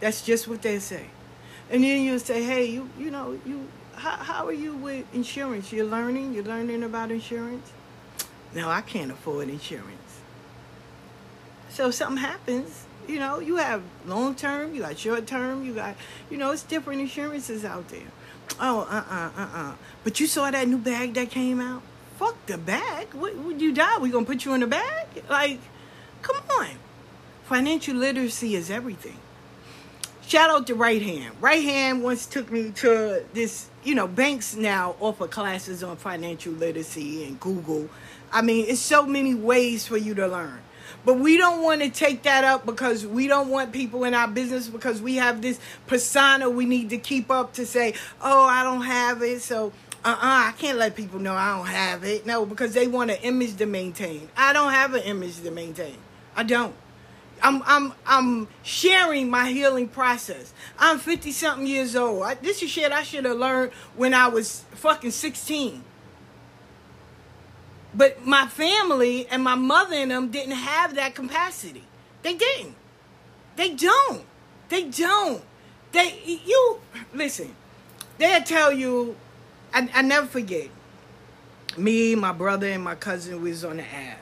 That's 0.00 0.20
just 0.20 0.46
what 0.46 0.60
they 0.60 0.78
say. 0.78 1.06
And 1.70 1.82
then 1.82 2.02
you 2.02 2.18
say, 2.18 2.42
hey, 2.44 2.66
you 2.66 2.90
you 2.98 3.10
know, 3.10 3.38
you 3.46 3.66
how, 3.94 4.16
how 4.16 4.46
are 4.46 4.52
you 4.52 4.74
with 4.74 5.12
insurance? 5.14 5.72
You're 5.72 5.86
learning? 5.86 6.34
You're 6.34 6.44
learning 6.44 6.82
about 6.82 7.10
insurance? 7.10 7.72
No, 8.54 8.68
I 8.68 8.80
can't 8.80 9.10
afford 9.10 9.48
insurance. 9.48 10.20
So 11.70 11.88
if 11.88 11.94
something 11.94 12.18
happens, 12.18 12.84
you 13.08 13.18
know, 13.18 13.38
you 13.38 13.56
have 13.56 13.82
long 14.06 14.34
term, 14.34 14.74
you 14.74 14.82
got 14.82 14.98
short 14.98 15.26
term, 15.26 15.64
you 15.64 15.74
got, 15.74 15.96
you 16.30 16.36
know, 16.36 16.50
it's 16.50 16.62
different 16.62 17.00
insurances 17.00 17.64
out 17.64 17.88
there. 17.88 18.10
Oh, 18.60 18.80
uh 18.80 19.04
uh-uh, 19.10 19.30
uh, 19.36 19.42
uh 19.42 19.58
uh. 19.58 19.74
But 20.04 20.20
you 20.20 20.26
saw 20.26 20.50
that 20.50 20.68
new 20.68 20.78
bag 20.78 21.14
that 21.14 21.30
came 21.30 21.60
out? 21.60 21.82
Fuck 22.18 22.46
the 22.46 22.58
bag. 22.58 23.14
What, 23.14 23.36
would 23.36 23.60
you 23.60 23.72
die? 23.72 23.98
We 23.98 24.10
gonna 24.10 24.26
put 24.26 24.44
you 24.44 24.52
in 24.52 24.62
a 24.62 24.66
bag? 24.66 25.24
Like, 25.30 25.60
come 26.20 26.36
on. 26.58 26.76
Financial 27.44 27.96
literacy 27.96 28.54
is 28.54 28.70
everything. 28.70 29.18
Shout 30.26 30.50
out 30.50 30.66
to 30.68 30.74
Right 30.74 31.02
Hand. 31.02 31.34
Right 31.40 31.62
Hand 31.62 32.02
once 32.02 32.26
took 32.26 32.50
me 32.50 32.70
to 32.76 33.24
this, 33.34 33.68
you 33.84 33.94
know, 33.94 34.06
banks 34.06 34.54
now 34.54 34.96
offer 35.00 35.26
classes 35.26 35.82
on 35.82 35.96
financial 35.96 36.52
literacy 36.52 37.24
and 37.24 37.38
Google. 37.38 37.88
I 38.32 38.40
mean, 38.40 38.66
it's 38.68 38.80
so 38.80 39.04
many 39.04 39.34
ways 39.34 39.86
for 39.86 39.96
you 39.98 40.14
to 40.14 40.26
learn. 40.26 40.60
But 41.04 41.18
we 41.18 41.36
don't 41.36 41.62
want 41.62 41.82
to 41.82 41.90
take 41.90 42.22
that 42.22 42.44
up 42.44 42.64
because 42.64 43.06
we 43.06 43.26
don't 43.26 43.48
want 43.48 43.72
people 43.72 44.04
in 44.04 44.14
our 44.14 44.28
business 44.28 44.68
because 44.68 45.02
we 45.02 45.16
have 45.16 45.42
this 45.42 45.58
persona 45.86 46.48
we 46.48 46.64
need 46.64 46.90
to 46.90 46.98
keep 46.98 47.30
up 47.30 47.54
to 47.54 47.66
say, 47.66 47.94
oh, 48.22 48.44
I 48.44 48.62
don't 48.62 48.82
have 48.82 49.22
it. 49.22 49.42
So, 49.42 49.72
uh 50.04 50.08
uh-uh, 50.08 50.14
uh 50.14 50.48
I 50.48 50.54
can't 50.56 50.78
let 50.78 50.96
people 50.96 51.18
know 51.18 51.34
I 51.34 51.56
don't 51.56 51.66
have 51.66 52.04
it. 52.04 52.24
No, 52.24 52.46
because 52.46 52.72
they 52.74 52.86
want 52.86 53.10
an 53.10 53.18
image 53.22 53.56
to 53.56 53.66
maintain. 53.66 54.28
I 54.36 54.52
don't 54.52 54.72
have 54.72 54.94
an 54.94 55.02
image 55.02 55.40
to 55.42 55.50
maintain. 55.50 55.96
I 56.36 56.44
don't. 56.44 56.74
I'm 57.42 57.62
I'm 57.66 57.92
I'm 58.06 58.48
sharing 58.62 59.28
my 59.28 59.50
healing 59.50 59.88
process. 59.88 60.54
I'm 60.78 60.98
50 60.98 61.32
something 61.32 61.66
years 61.66 61.96
old. 61.96 62.22
I, 62.22 62.34
this 62.34 62.62
is 62.62 62.70
shit 62.70 62.92
I 62.92 63.02
should 63.02 63.24
have 63.24 63.36
learned 63.36 63.72
when 63.96 64.14
I 64.14 64.28
was 64.28 64.64
fucking 64.72 65.10
16. 65.10 65.82
But 67.94 68.24
my 68.24 68.46
family 68.46 69.26
and 69.26 69.42
my 69.42 69.56
mother 69.56 69.96
and 69.96 70.10
them 70.10 70.30
didn't 70.30 70.52
have 70.52 70.94
that 70.94 71.14
capacity. 71.14 71.84
They 72.22 72.34
didn't. 72.34 72.76
They 73.56 73.74
don't. 73.74 74.24
They 74.68 74.84
don't. 74.84 75.42
They 75.90 76.40
you 76.46 76.80
listen. 77.12 77.54
They'll 78.18 78.42
tell 78.42 78.72
you. 78.72 79.16
I, 79.74 79.88
I 79.94 80.02
never 80.02 80.26
forget. 80.26 80.68
Me, 81.76 82.14
my 82.14 82.32
brother, 82.32 82.68
and 82.68 82.84
my 82.84 82.94
cousin 82.94 83.42
was 83.42 83.64
on 83.64 83.78
the 83.78 83.82
Ave. 83.82 84.21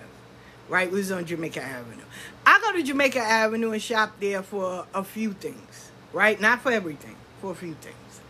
Right, 0.70 0.88
we 0.88 0.98
was 0.98 1.10
on 1.10 1.24
Jamaica 1.24 1.60
Avenue. 1.60 2.04
I 2.46 2.60
go 2.60 2.78
to 2.78 2.82
Jamaica 2.84 3.18
Avenue 3.18 3.72
and 3.72 3.82
shop 3.82 4.12
there 4.20 4.40
for 4.40 4.86
a 4.94 5.02
few 5.02 5.32
things, 5.32 5.90
right? 6.12 6.40
Not 6.40 6.60
for 6.60 6.70
everything, 6.70 7.16
for 7.40 7.50
a 7.50 7.54
few 7.56 7.74
things, 7.74 8.20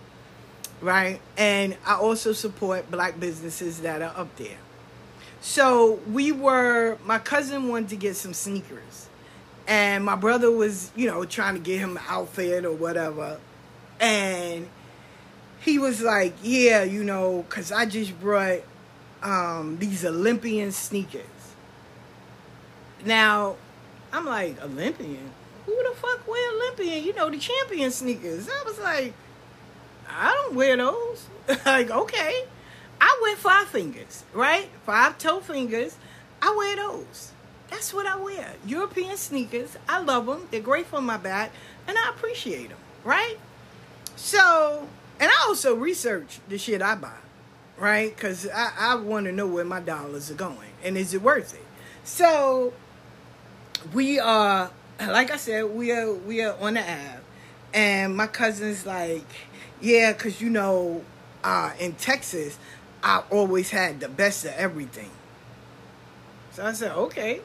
right? 0.81 1.21
And 1.37 1.77
I 1.85 1.97
also 1.97 2.33
support 2.33 2.91
black 2.91 3.21
businesses 3.21 3.83
that 3.83 4.01
are 4.01 4.15
up 4.17 4.35
there. 4.37 4.57
So 5.43 6.01
we 6.11 6.33
were, 6.33 6.97
my 7.05 7.19
cousin 7.19 7.69
wanted 7.69 7.91
to 7.91 7.97
get 7.97 8.17
some 8.17 8.33
sneakers. 8.33 9.09
And 9.67 10.03
my 10.03 10.17
brother 10.17 10.51
was, 10.51 10.93
you 10.97 11.09
know, 11.09 11.27
trying 11.27 11.57
to 11.57 11.61
get 11.61 11.79
him 11.79 11.99
an 11.99 12.03
outfit 12.09 12.65
or 12.65 12.73
whatever. 12.73 13.39
And 14.01 14.67
he 15.61 15.79
was 15.79 16.01
like, 16.01 16.37
yeah, 16.43 16.85
you 16.85 17.05
know, 17.05 17.45
because 17.47 17.71
I 17.71 17.85
just 17.85 18.19
brought 18.19 18.61
um, 19.23 19.77
these 19.79 20.07
Olympian 20.07 20.73
sneakers. 20.73 21.27
Now, 23.05 23.57
I'm 24.13 24.27
like, 24.27 24.61
Olympian? 24.63 25.31
Who 25.67 25.77
the 25.89 25.97
fuck 25.97 26.27
wear 26.27 26.53
Olympian? 26.53 27.05
You 27.05 27.15
know, 27.15 27.31
the 27.31 27.39
champion 27.39 27.91
sneakers. 27.91 28.49
I 28.49 28.65
was 28.65 28.79
like, 28.79 29.15
I 30.09 30.33
don't 30.33 30.55
wear 30.55 30.77
those. 30.77 31.27
like, 31.67 31.91
okay. 31.91 32.45
I 33.01 33.19
wear 33.23 33.37
five 33.37 33.69
fingers, 33.69 34.25
right? 34.35 34.69
Five 34.85 35.19
toe 35.19 35.41
fingers. 35.41 35.97
I 36.43 36.55
wear 36.57 36.77
those. 36.77 37.33
That's 37.71 37.95
what 37.95 38.07
I 38.07 38.17
wear. 38.17 38.55
European 38.67 39.17
sneakers. 39.17 39.77
I 39.89 40.01
love 40.01 40.27
them. 40.27 40.49
They're 40.51 40.61
great 40.61 40.87
for 40.87 41.01
my 41.01 41.17
back, 41.17 41.53
and 41.87 41.97
I 41.97 42.11
appreciate 42.11 42.69
them, 42.69 42.79
right? 43.05 43.37
So, 44.17 44.89
and 45.19 45.31
I 45.31 45.45
also 45.47 45.75
research 45.75 46.41
the 46.49 46.59
shit 46.59 46.83
I 46.83 46.97
buy, 46.97 47.13
right? 47.79 48.15
Because 48.15 48.49
I, 48.49 48.73
I 48.79 48.95
want 48.97 49.27
to 49.27 49.33
know 49.33 49.47
where 49.47 49.65
my 49.65 49.81
dollars 49.81 50.31
are 50.31 50.35
going 50.35 50.71
and 50.83 50.97
is 50.97 51.15
it 51.15 51.23
worth 51.23 51.55
it. 51.55 51.65
So, 52.05 52.73
we 53.93 54.19
are, 54.19 54.71
like 55.01 55.31
I 55.31 55.37
said, 55.37 55.65
we 55.65 55.93
are 55.93 56.13
we 56.13 56.43
are 56.43 56.57
on 56.61 56.75
the 56.75 56.81
app, 56.81 57.23
and 57.73 58.17
my 58.17 58.27
cousin's 58.27 58.87
like, 58.87 59.27
yeah, 59.81 60.13
because 60.13 60.41
you 60.41 60.51
know, 60.51 61.03
uh, 61.43 61.73
in 61.79 61.95
Texas, 61.95 62.59
I 63.03 63.23
always 63.31 63.71
had 63.71 64.01
the 64.01 64.09
best 64.09 64.45
of 64.45 64.53
everything. 64.53 65.11
So 66.53 66.65
I 66.65 66.73
said, 66.73 66.93
okay, 66.93 67.41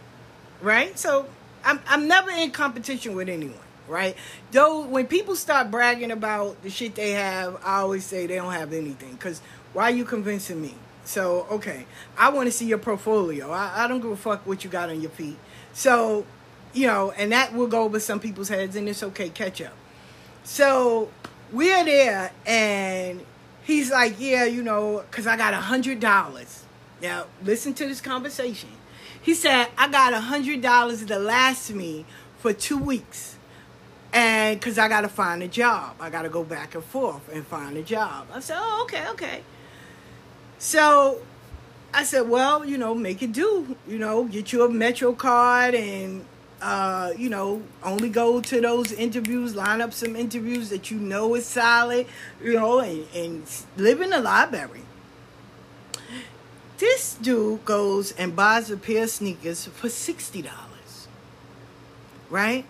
right? 0.61 0.97
So 0.97 1.27
I'm 1.63 1.79
I'm 1.87 2.07
never 2.07 2.31
in 2.31 2.51
competition 2.51 3.15
with 3.15 3.29
anyone, 3.29 3.57
right? 3.87 4.15
Though 4.51 4.85
when 4.85 5.07
people 5.07 5.35
start 5.35 5.71
bragging 5.71 6.11
about 6.11 6.61
the 6.63 6.69
shit 6.69 6.95
they 6.95 7.11
have, 7.11 7.59
I 7.63 7.77
always 7.77 8.05
say 8.05 8.27
they 8.27 8.35
don't 8.35 8.53
have 8.53 8.73
anything. 8.73 9.11
Because 9.11 9.41
why 9.73 9.83
are 9.83 9.91
you 9.91 10.05
convincing 10.05 10.61
me? 10.61 10.75
So 11.05 11.47
okay, 11.51 11.85
I 12.17 12.29
want 12.29 12.47
to 12.47 12.51
see 12.51 12.65
your 12.65 12.79
portfolio. 12.79 13.51
I, 13.51 13.85
I 13.85 13.87
don't 13.87 14.01
give 14.01 14.11
a 14.11 14.17
fuck 14.17 14.45
what 14.45 14.63
you 14.63 14.69
got 14.69 14.89
on 14.89 14.99
your 15.01 15.11
feet. 15.11 15.37
So, 15.75 16.25
you 16.73 16.87
know, 16.87 17.11
and 17.11 17.33
that 17.33 17.53
will 17.53 17.67
go 17.67 17.83
over 17.83 17.99
some 17.99 18.21
people's 18.21 18.47
heads, 18.47 18.77
and 18.77 18.87
it's 18.87 19.03
okay, 19.03 19.27
catch 19.27 19.61
up. 19.61 19.73
So 20.45 21.11
we're 21.51 21.83
there, 21.83 22.31
and 22.45 23.25
he's 23.63 23.91
like, 23.91 24.15
yeah, 24.17 24.45
you 24.45 24.63
know, 24.63 25.03
because 25.11 25.27
I 25.27 25.35
got 25.35 25.53
a 25.53 25.57
hundred 25.57 25.99
dollars. 25.99 26.63
Now 27.01 27.25
listen 27.43 27.73
to 27.73 27.85
this 27.85 27.99
conversation. 27.99 28.69
He 29.21 29.33
said, 29.33 29.67
I 29.77 29.89
got 29.89 30.13
a 30.13 30.21
hundred 30.21 30.61
dollars 30.61 31.03
to 31.05 31.19
last 31.19 31.71
me 31.71 32.05
for 32.39 32.53
two 32.53 32.77
weeks. 32.77 33.35
And 34.13 34.57
because 34.57 34.77
I 34.77 34.87
got 34.87 35.01
to 35.01 35.09
find 35.09 35.43
a 35.43 35.47
job, 35.49 35.97
I 35.99 36.09
got 36.09 36.21
to 36.21 36.29
go 36.29 36.45
back 36.45 36.73
and 36.73 36.83
forth 36.85 37.27
and 37.33 37.45
find 37.45 37.75
a 37.75 37.83
job. 37.83 38.27
I 38.33 38.39
said, 38.39 38.57
oh, 38.57 38.83
okay, 38.83 39.09
okay. 39.09 39.41
So 40.57 41.21
I 41.95 42.03
said, 42.03 42.27
well, 42.27 42.65
you 42.65 42.77
know, 42.77 42.93
make 42.93 43.23
it 43.23 43.31
do. 43.31 43.77
You 43.87 43.97
know, 43.97 44.25
get 44.25 44.51
you 44.51 44.65
a 44.65 44.69
Metro 44.69 45.13
card 45.13 45.73
and, 45.73 46.25
uh, 46.61 47.13
you 47.17 47.29
know, 47.29 47.63
only 47.83 48.09
go 48.09 48.41
to 48.41 48.59
those 48.59 48.91
interviews, 48.91 49.55
line 49.55 49.79
up 49.79 49.93
some 49.93 50.17
interviews 50.17 50.67
that 50.71 50.91
you 50.91 50.97
know 50.97 51.35
is 51.35 51.45
solid, 51.45 52.05
you 52.43 52.55
know, 52.55 52.81
and, 52.81 53.07
and 53.15 53.49
live 53.77 54.01
in 54.01 54.09
the 54.09 54.19
library. 54.19 54.81
This 56.79 57.13
dude 57.15 57.63
goes 57.63 58.11
and 58.11 58.35
buys 58.35 58.69
a 58.69 58.75
pair 58.75 59.03
of 59.03 59.09
sneakers 59.09 59.65
for 59.65 59.87
$60. 59.87 60.49
Right? 62.29 62.65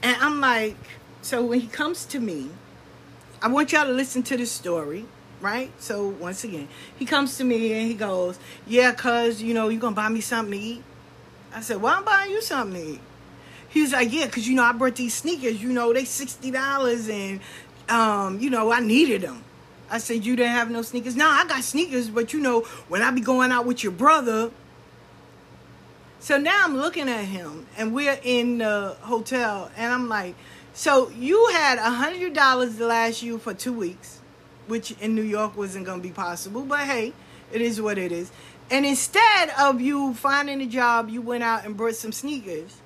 And 0.00 0.16
I'm 0.20 0.40
like, 0.40 0.76
so 1.22 1.44
when 1.44 1.58
he 1.58 1.66
comes 1.66 2.04
to 2.04 2.20
me, 2.20 2.50
I 3.42 3.48
want 3.48 3.72
y'all 3.72 3.86
to 3.86 3.92
listen 3.92 4.22
to 4.22 4.36
this 4.36 4.52
story, 4.52 5.06
right? 5.40 5.70
So 5.78 6.08
once 6.08 6.44
again, 6.44 6.68
he 6.96 7.04
comes 7.04 7.36
to 7.38 7.44
me 7.44 7.72
and 7.72 7.86
he 7.86 7.94
goes, 7.94 8.38
Yeah, 8.66 8.92
cuz, 8.92 9.42
you 9.42 9.54
know, 9.54 9.68
you 9.68 9.78
gonna 9.78 9.96
buy 9.96 10.08
me 10.08 10.20
something 10.20 10.58
to 10.58 10.64
eat? 10.66 10.82
I 11.54 11.60
said, 11.60 11.80
Well, 11.80 11.94
I'm 11.94 12.04
buying 12.04 12.30
you 12.30 12.42
something 12.42 12.80
to 12.80 12.88
eat. 12.92 13.00
He 13.68 13.82
was 13.82 13.92
like, 13.92 14.12
Yeah, 14.12 14.28
cause 14.28 14.46
you 14.46 14.54
know, 14.54 14.64
I 14.64 14.72
brought 14.72 14.96
these 14.96 15.14
sneakers, 15.14 15.62
you 15.62 15.72
know, 15.72 15.92
they 15.92 16.02
$60 16.02 17.10
and 17.10 17.40
um, 17.88 18.38
you 18.38 18.50
know, 18.50 18.70
I 18.72 18.80
needed 18.80 19.22
them. 19.22 19.44
I 19.90 19.98
said, 19.98 20.24
You 20.24 20.36
didn't 20.36 20.52
have 20.52 20.70
no 20.70 20.82
sneakers? 20.82 21.16
No, 21.16 21.28
I 21.28 21.46
got 21.46 21.64
sneakers, 21.64 22.08
but 22.08 22.32
you 22.32 22.40
know, 22.40 22.60
when 22.88 23.02
I 23.02 23.10
be 23.10 23.20
going 23.20 23.50
out 23.52 23.66
with 23.66 23.82
your 23.82 23.92
brother. 23.92 24.50
So 26.20 26.36
now 26.36 26.64
I'm 26.64 26.76
looking 26.76 27.08
at 27.08 27.24
him 27.24 27.66
and 27.78 27.94
we're 27.94 28.18
in 28.22 28.58
the 28.58 28.96
hotel 29.00 29.70
and 29.76 29.92
I'm 29.92 30.08
like, 30.08 30.34
So 30.74 31.08
you 31.10 31.48
had 31.52 31.78
a 31.78 31.90
hundred 31.90 32.34
dollars 32.34 32.76
to 32.76 32.86
last 32.86 33.22
you 33.22 33.38
for 33.38 33.54
two 33.54 33.72
weeks, 33.72 34.19
which 34.70 34.92
in 34.92 35.14
New 35.14 35.22
York 35.22 35.56
wasn't 35.56 35.84
gonna 35.84 36.00
be 36.00 36.10
possible, 36.10 36.62
but 36.62 36.80
hey, 36.80 37.12
it 37.52 37.60
is 37.60 37.80
what 37.80 37.98
it 37.98 38.12
is. 38.12 38.30
And 38.70 38.86
instead 38.86 39.50
of 39.58 39.80
you 39.80 40.14
finding 40.14 40.60
a 40.60 40.66
job, 40.66 41.10
you 41.10 41.20
went 41.20 41.42
out 41.42 41.64
and 41.64 41.76
bought 41.76 41.96
some 41.96 42.12
sneakers 42.12 42.76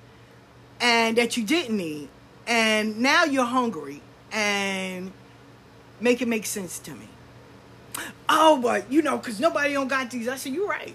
and 0.81 1.17
that 1.19 1.37
you 1.37 1.45
didn't 1.45 1.77
need. 1.77 2.09
And 2.47 3.01
now 3.01 3.25
you're 3.25 3.45
hungry 3.45 4.01
and 4.33 5.13
make 6.01 6.23
it 6.23 6.29
make 6.29 6.47
sense 6.47 6.79
to 6.81 6.93
me. 6.93 7.09
Oh, 8.29 8.59
but 8.61 8.91
you 8.91 9.03
know, 9.03 9.19
cause 9.19 9.39
nobody 9.39 9.75
don't 9.75 9.89
got 9.89 10.11
these. 10.11 10.27
I 10.27 10.37
said, 10.37 10.53
you're 10.53 10.67
right. 10.69 10.95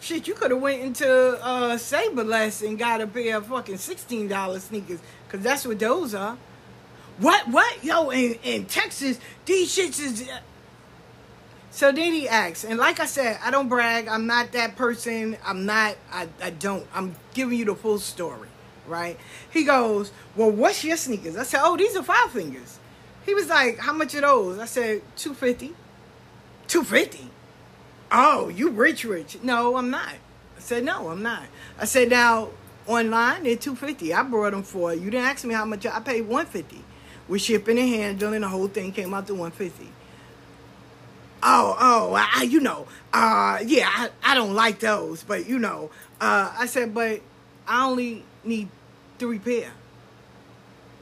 Shit, 0.00 0.28
you 0.28 0.34
could 0.34 0.52
have 0.52 0.60
went 0.60 0.80
into 0.80 1.08
uh 1.08 1.76
Saberless 1.76 2.66
and 2.66 2.78
got 2.78 3.00
a 3.00 3.06
pair 3.06 3.36
of 3.38 3.46
fucking 3.46 3.78
sixteen 3.78 4.28
dollar 4.28 4.60
sneakers, 4.60 5.00
cause 5.28 5.40
that's 5.40 5.66
what 5.66 5.78
those 5.80 6.14
are. 6.14 6.38
What? 7.18 7.48
What? 7.48 7.84
Yo, 7.84 8.10
in 8.10 8.38
in 8.42 8.66
Texas, 8.66 9.18
these 9.44 9.74
shits 9.74 10.00
is. 10.00 10.28
Uh, 10.28 10.38
so 11.70 11.92
then 11.92 12.12
he 12.12 12.28
asks, 12.28 12.64
and 12.64 12.78
like 12.78 12.98
I 12.98 13.06
said, 13.06 13.38
I 13.42 13.50
don't 13.50 13.68
brag. 13.68 14.08
I'm 14.08 14.26
not 14.26 14.52
that 14.52 14.76
person. 14.76 15.36
I'm 15.44 15.66
not. 15.66 15.96
I. 16.12 16.28
I 16.42 16.50
don't. 16.50 16.86
I'm 16.94 17.14
giving 17.34 17.58
you 17.58 17.64
the 17.64 17.74
full 17.74 17.98
story, 17.98 18.48
right? 18.86 19.18
He 19.50 19.64
goes, 19.64 20.12
well, 20.36 20.50
what's 20.50 20.84
your 20.84 20.96
sneakers? 20.96 21.36
I 21.36 21.42
said, 21.42 21.60
oh, 21.62 21.76
these 21.76 21.96
are 21.96 22.02
five 22.02 22.30
fingers. 22.30 22.78
He 23.26 23.34
was 23.34 23.48
like, 23.48 23.78
how 23.78 23.92
much 23.92 24.14
are 24.14 24.22
those? 24.22 24.58
I 24.58 24.64
said, 24.64 25.02
250 25.16 25.74
250 26.66 27.30
Oh, 28.10 28.48
you 28.48 28.70
rich, 28.70 29.04
rich. 29.04 29.38
No, 29.42 29.76
I'm 29.76 29.90
not. 29.90 30.08
I 30.08 30.60
said, 30.60 30.84
no, 30.84 31.08
I'm 31.08 31.22
not. 31.22 31.42
I 31.78 31.84
said, 31.84 32.08
now, 32.08 32.48
online, 32.86 33.42
they're 33.42 33.56
250 33.56 34.14
I 34.14 34.22
brought 34.22 34.52
them 34.52 34.62
for, 34.62 34.94
you 34.94 35.10
didn't 35.10 35.26
ask 35.26 35.44
me 35.44 35.54
how 35.54 35.66
much, 35.66 35.84
I 35.84 36.00
paid 36.00 36.22
150 36.22 36.82
With 37.28 37.42
shipping 37.42 37.78
and 37.78 37.88
handling, 37.88 38.40
the 38.40 38.48
whole 38.48 38.68
thing 38.68 38.90
came 38.92 39.12
out 39.12 39.26
to 39.26 39.34
150 39.34 39.92
Oh, 41.40 41.76
oh, 41.78 42.14
I, 42.18 42.42
you 42.42 42.58
know, 42.58 42.88
uh, 43.12 43.60
yeah, 43.64 43.88
I, 43.88 44.10
I 44.24 44.34
don't 44.34 44.54
like 44.54 44.80
those, 44.80 45.22
but 45.22 45.46
you 45.46 45.58
know, 45.58 45.90
uh, 46.20 46.52
I 46.58 46.66
said, 46.66 46.92
but 46.92 47.20
I 47.66 47.86
only 47.86 48.24
need 48.42 48.68
three 49.18 49.38
pair. 49.38 49.70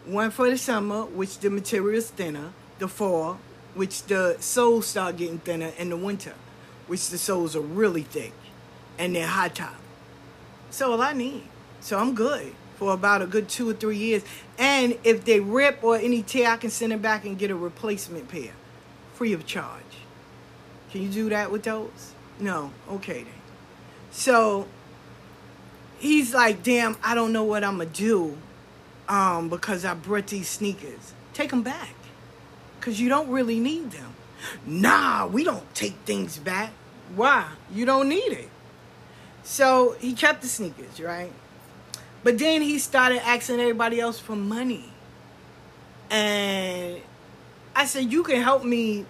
One 0.05 0.31
for 0.31 0.51
the 0.51 0.59
summer, 0.59 1.05
which 1.05 1.39
the 1.39 1.49
material's 1.49 2.11
thinner. 2.11 2.53
The 2.79 2.89
fall, 2.89 3.39
which 3.75 4.03
the 4.05 4.37
soles 4.39 4.87
start 4.87 5.17
getting 5.17 5.39
thinner. 5.39 5.73
And 5.79 5.91
the 5.91 5.97
winter, 5.97 6.35
which 6.87 7.09
the 7.09 7.19
soles 7.19 7.57
are 7.57 7.61
really 7.61 8.03
thick. 8.03 8.35
And 8.99 9.17
they're 9.17 9.27
high 9.27 9.49
top. 9.49 9.75
So 10.71 10.93
all 10.93 11.01
I 11.01 11.15
need. 11.15 11.45
So 11.81 11.99
I'm 11.99 12.15
good 12.15 12.55
for 12.77 12.93
about 12.93 13.23
a 13.23 13.27
good 13.27 13.49
two 13.49 13.69
or 13.69 13.75
three 13.75 13.97
years. 13.97 14.23
And 14.59 14.99
if 15.05 15.25
they 15.25 15.41
rip 15.41 15.83
or 15.83 15.97
any 15.97 16.23
tear, 16.23 16.51
I 16.51 16.57
can 16.57 16.71
send 16.71 16.93
it 16.93 17.03
back 17.03 17.25
and 17.25 17.39
get 17.39 17.51
a 17.51 17.57
replacement 17.57 18.29
pair. 18.29 18.53
Free 19.15 19.33
of 19.33 19.47
charge. 19.47 19.83
Can 20.91 21.03
you 21.03 21.09
do 21.09 21.29
that 21.31 21.51
with 21.51 21.65
those? 21.65 22.13
No. 22.39 22.71
Okay 22.89 23.23
then. 23.25 23.33
So 24.11 24.67
he's 25.99 26.35
like, 26.35 26.63
damn, 26.63 26.97
I 27.03 27.15
don't 27.15 27.33
know 27.33 27.45
what 27.45 27.65
I'm 27.65 27.77
going 27.77 27.91
to 27.91 27.95
do 27.95 28.39
um, 29.09 29.49
because 29.49 29.85
I 29.85 29.95
brought 29.95 30.29
these 30.29 30.49
sneakers. 30.49 31.13
Take 31.33 31.51
them 31.51 31.63
back 31.63 31.95
because 32.79 33.01
you 33.01 33.09
don't 33.09 33.29
really 33.29 33.59
need 33.59 33.91
them. 33.91 34.15
Nah, 34.65 35.27
we 35.27 35.45
don't 35.45 35.75
take 35.75 35.95
things 36.05 36.39
back. 36.39 36.71
Why? 37.15 37.47
You 37.73 37.87
don't 37.87 38.09
need 38.09 38.33
it. 38.33 38.49
So 39.43 39.97
he 39.99 40.13
kept 40.13 40.43
the 40.43 40.49
sneakers, 40.49 41.01
right? 41.01 41.33
But 42.27 42.39
then 42.39 42.61
he 42.61 42.81
started 42.81 43.25
asking 43.25 43.61
everybody 43.61 44.01
else 44.01 44.19
for 44.19 44.35
money. 44.35 44.83
And 46.11 47.01
I 47.73 47.87
said, 47.87 48.13
You 48.13 48.25
can 48.25 48.43
help 48.43 48.65
me, 48.65 49.07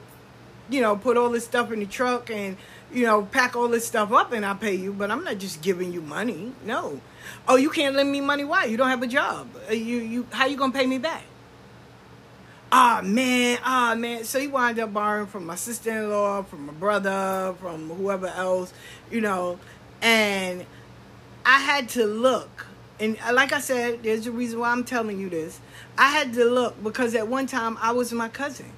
you 0.69 0.83
know, 0.83 0.99
put 0.99 1.17
all 1.17 1.31
this 1.31 1.47
stuff 1.47 1.73
in 1.73 1.79
the 1.79 1.87
truck 1.87 2.31
and, 2.31 2.59
you 2.93 3.07
know, 3.07 3.23
pack 3.23 3.57
all 3.57 3.69
this 3.69 3.87
stuff 3.87 4.13
up 4.13 4.33
and 4.33 4.45
I'll 4.45 4.55
pay 4.55 4.75
you, 4.75 4.93
but 4.93 5.11
I'm 5.11 5.25
not 5.25 5.39
just 5.39 5.63
giving 5.63 5.95
you 5.95 6.03
money. 6.03 6.53
No. 6.63 7.01
Oh, 7.49 7.57
you 7.57 7.71
can't 7.71 7.97
lend 7.97 8.13
me 8.13 8.21
money? 8.21 8.45
Why? 8.45 8.67
You 8.67 8.77
don't 8.77 8.91
have 8.91 9.03
a 9.03 9.07
job. 9.07 9.49
Uh, 9.67 9.73
you 9.73 9.97
you 9.97 10.27
how 10.31 10.45
you 10.45 10.59
gonna 10.59 10.75
pay 10.75 10.85
me 10.85 10.99
back? 10.99 11.23
Ah 12.71 13.01
man, 13.03 13.59
ah 13.65 13.95
man. 13.97 14.25
So 14.25 14.39
he 14.39 14.47
wound 14.47 14.79
up 14.79 14.93
borrowing 14.93 15.27
from 15.27 15.47
my 15.47 15.55
sister 15.55 15.91
in 15.91 16.11
law, 16.11 16.43
from 16.43 16.67
my 16.67 16.75
brother, 16.75 17.55
from 17.63 17.89
whoever 17.89 18.27
else, 18.27 18.75
you 19.11 19.23
know. 19.23 19.59
And 20.03 20.67
I 21.47 21.61
had 21.61 21.89
to 21.91 22.05
look. 22.05 22.67
And 22.99 23.19
uh, 23.27 23.33
like 23.33 23.53
I 23.53 23.61
said, 23.61 24.03
there's 24.03 24.27
a 24.27 24.33
reason 24.33 24.59
why 24.59 24.71
I'm 24.71 24.85
telling 24.85 25.19
you 25.19 25.29
this. 25.29 25.61
I 25.99 26.11
had 26.11 26.33
to 26.35 26.45
look 26.45 26.83
because 26.83 27.15
at 27.15 27.29
one 27.29 27.47
time 27.47 27.77
I 27.81 27.93
was 27.93 28.13
my 28.13 28.29
cousin. 28.29 28.73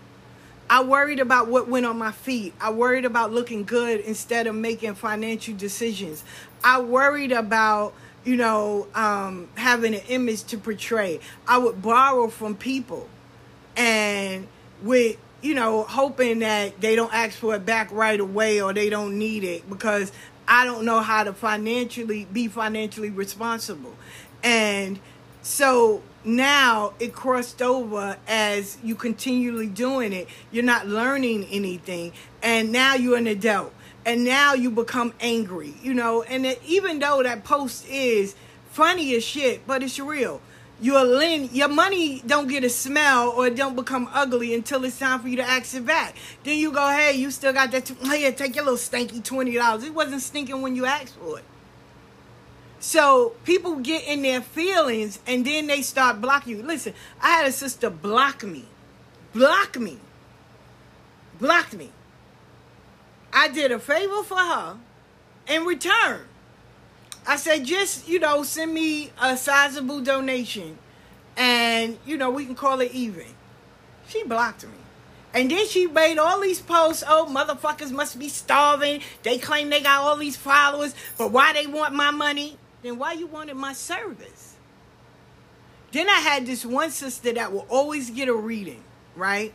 I 0.70 0.82
worried 0.82 1.18
about 1.18 1.48
what 1.48 1.66
went 1.68 1.86
on 1.86 1.96
my 1.96 2.12
feet. 2.12 2.52
I 2.60 2.70
worried 2.70 3.06
about 3.06 3.32
looking 3.32 3.64
good 3.64 4.00
instead 4.00 4.46
of 4.46 4.54
making 4.54 4.96
financial 4.96 5.54
decisions. 5.56 6.24
I 6.62 6.80
worried 6.80 7.32
about 7.32 7.94
you 8.28 8.36
know, 8.36 8.86
um, 8.94 9.48
having 9.54 9.94
an 9.94 10.02
image 10.08 10.44
to 10.44 10.58
portray. 10.58 11.18
I 11.46 11.56
would 11.56 11.80
borrow 11.80 12.28
from 12.28 12.56
people 12.56 13.08
and 13.74 14.46
with, 14.82 15.16
you 15.40 15.54
know, 15.54 15.84
hoping 15.84 16.40
that 16.40 16.78
they 16.78 16.94
don't 16.94 17.12
ask 17.14 17.38
for 17.38 17.54
it 17.54 17.64
back 17.64 17.90
right 17.90 18.20
away 18.20 18.60
or 18.60 18.74
they 18.74 18.90
don't 18.90 19.18
need 19.18 19.44
it 19.44 19.68
because 19.70 20.12
I 20.48 20.64
don't 20.64 20.84
know 20.84 21.00
how 21.00 21.24
to 21.24 21.32
financially 21.32 22.26
be 22.32 22.48
financially 22.48 23.10
responsible. 23.10 23.94
And 24.42 24.98
so 25.42 26.02
now 26.24 26.94
it 26.98 27.12
crossed 27.12 27.62
over 27.62 28.16
as 28.26 28.78
you 28.82 28.94
continually 28.94 29.66
doing 29.66 30.12
it. 30.12 30.28
You're 30.50 30.64
not 30.64 30.86
learning 30.86 31.44
anything. 31.50 32.12
And 32.42 32.72
now 32.72 32.94
you're 32.94 33.18
an 33.18 33.26
adult. 33.26 33.72
And 34.06 34.24
now 34.24 34.54
you 34.54 34.70
become 34.70 35.12
angry, 35.20 35.74
you 35.82 35.92
know. 35.92 36.22
And 36.22 36.46
it, 36.46 36.62
even 36.66 36.98
though 36.98 37.22
that 37.22 37.44
post 37.44 37.86
is 37.88 38.34
funny 38.70 39.14
as 39.14 39.24
shit, 39.24 39.66
but 39.66 39.82
it's 39.82 39.98
real. 39.98 40.40
Your 40.80 41.02
lend, 41.02 41.50
your 41.50 41.68
money 41.68 42.22
don't 42.24 42.46
get 42.46 42.62
a 42.62 42.70
smell 42.70 43.30
or 43.30 43.48
it 43.48 43.56
don't 43.56 43.74
become 43.74 44.08
ugly 44.12 44.54
until 44.54 44.84
it's 44.84 44.98
time 44.98 45.18
for 45.18 45.26
you 45.28 45.36
to 45.36 45.42
ask 45.42 45.74
it 45.74 45.84
back. 45.84 46.14
Then 46.44 46.56
you 46.56 46.70
go, 46.70 46.88
hey, 46.88 47.16
you 47.16 47.32
still 47.32 47.52
got 47.52 47.72
that? 47.72 47.86
T- 47.86 47.96
hey, 48.04 48.30
take 48.30 48.54
your 48.54 48.64
little 48.64 48.78
stinky 48.78 49.20
twenty 49.20 49.54
dollars. 49.54 49.82
It 49.82 49.92
wasn't 49.92 50.22
stinking 50.22 50.62
when 50.62 50.76
you 50.76 50.86
asked 50.86 51.16
for 51.16 51.40
it. 51.40 51.44
So 52.78 53.34
people 53.42 53.76
get 53.76 54.06
in 54.06 54.22
their 54.22 54.40
feelings 54.40 55.18
and 55.26 55.44
then 55.44 55.66
they 55.66 55.82
start 55.82 56.20
blocking 56.20 56.58
you. 56.58 56.62
Listen, 56.62 56.94
I 57.20 57.30
had 57.30 57.48
a 57.48 57.52
sister 57.52 57.90
block 57.90 58.44
me, 58.44 58.66
block 59.32 59.76
me, 59.80 59.98
blocked 61.40 61.74
me. 61.74 61.90
I 63.32 63.48
did 63.48 63.72
a 63.72 63.80
favor 63.80 64.22
for 64.22 64.38
her 64.38 64.76
in 65.48 65.64
return. 65.64 66.27
I 67.28 67.36
said, 67.36 67.66
just, 67.66 68.08
you 68.08 68.18
know, 68.18 68.42
send 68.42 68.72
me 68.72 69.10
a 69.20 69.36
sizable 69.36 70.00
donation 70.00 70.78
and, 71.36 71.98
you 72.06 72.16
know, 72.16 72.30
we 72.30 72.46
can 72.46 72.54
call 72.54 72.80
it 72.80 72.90
even. 72.92 73.26
She 74.08 74.24
blocked 74.24 74.64
me. 74.64 74.72
And 75.34 75.50
then 75.50 75.68
she 75.68 75.86
made 75.86 76.16
all 76.16 76.40
these 76.40 76.62
posts. 76.62 77.04
Oh, 77.06 77.28
motherfuckers 77.30 77.92
must 77.92 78.18
be 78.18 78.30
starving. 78.30 79.02
They 79.24 79.36
claim 79.36 79.68
they 79.68 79.82
got 79.82 80.00
all 80.00 80.16
these 80.16 80.38
followers, 80.38 80.94
but 81.18 81.30
why 81.30 81.52
they 81.52 81.66
want 81.66 81.92
my 81.92 82.10
money? 82.10 82.56
Then 82.82 82.98
why 82.98 83.12
you 83.12 83.26
wanted 83.26 83.56
my 83.56 83.74
service? 83.74 84.54
Then 85.92 86.08
I 86.08 86.20
had 86.20 86.46
this 86.46 86.64
one 86.64 86.90
sister 86.90 87.34
that 87.34 87.52
will 87.52 87.66
always 87.68 88.08
get 88.08 88.28
a 88.28 88.34
reading, 88.34 88.82
right? 89.14 89.52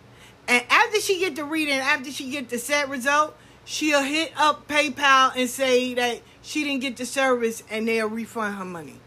And 0.48 0.64
after 0.70 1.00
she 1.00 1.20
get 1.20 1.36
the 1.36 1.44
reading, 1.44 1.80
after 1.80 2.12
she 2.12 2.30
get 2.30 2.50
the 2.50 2.60
set 2.60 2.88
result, 2.90 3.36
she'll 3.66 4.04
hit 4.04 4.34
up 4.38 4.68
PayPal 4.68 5.36
and 5.36 5.50
say 5.50 5.94
that 5.94 6.22
she 6.42 6.64
didn't 6.64 6.82
get 6.82 6.98
the 6.98 7.06
service 7.06 7.64
and 7.70 7.88
they'll 7.88 8.10
refund 8.10 8.56
her 8.56 8.66
money. 8.66 9.00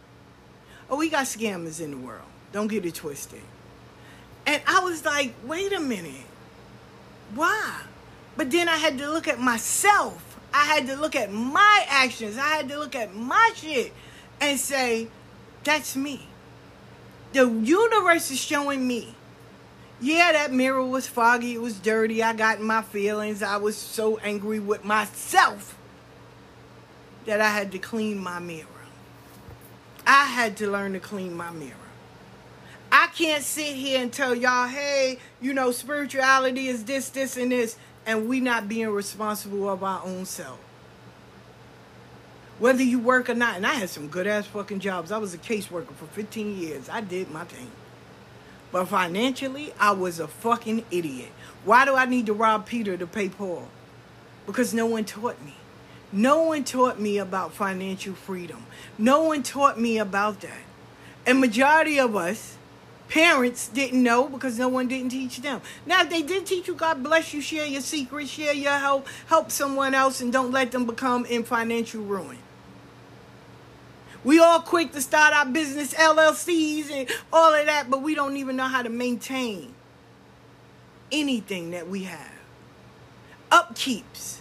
Oh, 0.89 0.97
we 0.97 1.11
got 1.11 1.25
scammers 1.25 1.81
in 1.81 1.91
the 1.91 1.97
world. 1.97 2.23
Don't 2.53 2.69
get 2.69 2.87
it 2.87 2.95
twisted. 2.95 3.43
And 4.47 4.63
I 4.67 4.81
was 4.81 5.05
like, 5.05 5.35
wait 5.45 5.73
a 5.73 5.81
minute. 5.81 6.25
Why? 7.35 7.83
But 8.37 8.51
then 8.51 8.69
I 8.69 8.77
had 8.77 8.99
to 8.99 9.11
look 9.11 9.27
at 9.27 9.41
myself. 9.41 10.39
I 10.55 10.65
had 10.65 10.87
to 10.87 10.97
look 10.97 11.17
at 11.17 11.33
my 11.33 11.85
actions. 11.89 12.39
I 12.39 12.49
had 12.49 12.69
to 12.69 12.79
look 12.79 12.95
at 12.95 13.15
my 13.15 13.53
shit 13.57 13.93
and 14.41 14.59
say, 14.59 15.09
that's 15.65 15.97
me. 15.97 16.29
The 17.33 17.51
universe 17.51 18.31
is 18.31 18.41
showing 18.41 18.87
me. 18.87 19.16
Yeah, 20.01 20.33
that 20.33 20.53
mirror 20.53 20.85
was 20.85 21.07
foggy. 21.07 21.55
It 21.55 21.61
was 21.61 21.79
dirty. 21.79 22.23
I 22.23 22.35
got 22.35 22.61
my 22.61 22.83
feelings. 22.83 23.43
I 23.43 23.57
was 23.57 23.77
so 23.77 24.19
angry 24.19 24.61
with 24.61 24.85
myself 24.85 25.79
that 27.25 27.41
I 27.41 27.49
had 27.49 27.73
to 27.73 27.79
clean 27.79 28.19
my 28.19 28.39
mirror. 28.39 28.67
I 30.07 30.27
had 30.27 30.57
to 30.59 30.71
learn 30.71 30.93
to 30.93 31.01
clean 31.01 31.35
my 31.35 31.51
mirror. 31.51 31.75
I 32.93 33.09
can't 33.09 33.43
sit 33.43 33.75
here 33.75 34.01
and 34.01 34.13
tell 34.13 34.35
y'all, 34.35 34.69
hey, 34.69 35.19
you 35.41 35.53
know, 35.53 35.73
spirituality 35.73 36.69
is 36.69 36.85
this, 36.85 37.09
this, 37.09 37.37
and 37.37 37.51
this, 37.51 37.77
and 38.05 38.29
we 38.29 38.41
not 38.41 38.69
being 38.69 38.89
responsible 38.89 39.69
of 39.69 39.83
our 39.83 40.03
own 40.05 40.25
self. 40.25 40.61
Whether 42.59 42.85
you 42.85 43.01
work 43.01 43.29
or 43.29 43.35
not, 43.35 43.57
and 43.57 43.67
I 43.67 43.75
had 43.75 43.91
some 43.91 44.09
good 44.09 44.27
ass 44.27 44.47
fucking 44.47 44.81
jobs. 44.81 45.11
I 45.11 45.19
was 45.19 45.35
a 45.35 45.39
caseworker 45.39 45.93
for 45.95 46.07
15 46.07 46.57
years. 46.57 46.89
I 46.89 47.01
did 47.01 47.31
my 47.31 47.45
thing. 47.45 47.71
But 48.77 48.89
financially, 48.89 49.73
I 49.81 49.93
was 49.93 50.21
a 50.21 50.29
fucking 50.29 50.85
idiot. 50.91 51.31
Why 51.65 51.87
do 51.87 51.95
I 51.95 52.05
need 52.05 52.27
to 52.27 52.35
rob 52.35 52.67
Peter 52.67 52.95
to 52.95 53.07
pay 53.07 53.31
Paul? 53.31 53.69
Because 54.45 54.75
no 54.75 54.85
one 54.85 55.07
taught 55.07 55.43
me. 55.43 55.55
No 56.13 56.43
one 56.43 56.63
taught 56.63 57.01
me 57.01 57.17
about 57.17 57.55
financial 57.55 58.13
freedom. 58.13 58.67
No 58.99 59.23
one 59.23 59.43
taught 59.43 59.81
me 59.81 59.97
about 59.97 60.43
that. 60.43 60.61
And 61.25 61.41
majority 61.41 61.99
of 61.99 62.15
us, 62.17 62.59
parents, 63.09 63.69
didn't 63.69 64.03
know 64.03 64.29
because 64.29 64.59
no 64.59 64.69
one 64.69 64.89
didn't 64.89 65.09
teach 65.09 65.41
them. 65.41 65.63
Now, 65.87 66.03
if 66.03 66.11
they 66.11 66.21
did 66.21 66.45
teach 66.45 66.69
you, 66.69 66.75
God 66.75 67.03
bless 67.03 67.33
you, 67.33 67.41
share 67.41 67.65
your 67.65 67.81
secrets, 67.81 68.29
share 68.29 68.53
your 68.53 68.77
help, 68.77 69.07
help 69.29 69.51
someone 69.51 69.95
else, 69.95 70.21
and 70.21 70.31
don't 70.31 70.53
let 70.53 70.71
them 70.73 70.85
become 70.85 71.25
in 71.25 71.45
financial 71.45 72.03
ruin. 72.03 72.37
We 74.27 74.41
all 74.41 74.59
quick 74.59 74.91
to 74.91 75.01
start 75.01 75.33
our 75.33 75.47
business 75.47 75.95
LLCs 75.95 76.91
and 76.91 77.09
all 77.33 77.55
of 77.55 77.65
that, 77.67 77.89
but 77.89 78.03
we 78.03 78.17
don't 78.17 78.37
even 78.37 78.57
know 78.57 78.65
how 78.65 78.83
to 78.83 78.89
maintain 78.89 79.73
anything 81.13 81.71
that 81.71 81.89
we 81.89 82.03
have. 82.03 82.33
Upkeeps. 83.53 84.39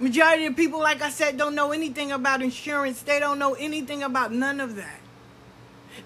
Majority 0.00 0.46
of 0.46 0.56
people, 0.56 0.80
like 0.80 1.02
I 1.02 1.10
said, 1.10 1.36
don't 1.36 1.54
know 1.54 1.70
anything 1.70 2.10
about 2.10 2.42
insurance. 2.42 3.00
They 3.02 3.20
don't 3.20 3.38
know 3.38 3.54
anything 3.54 4.02
about 4.02 4.32
none 4.32 4.58
of 4.58 4.74
that. 4.74 4.98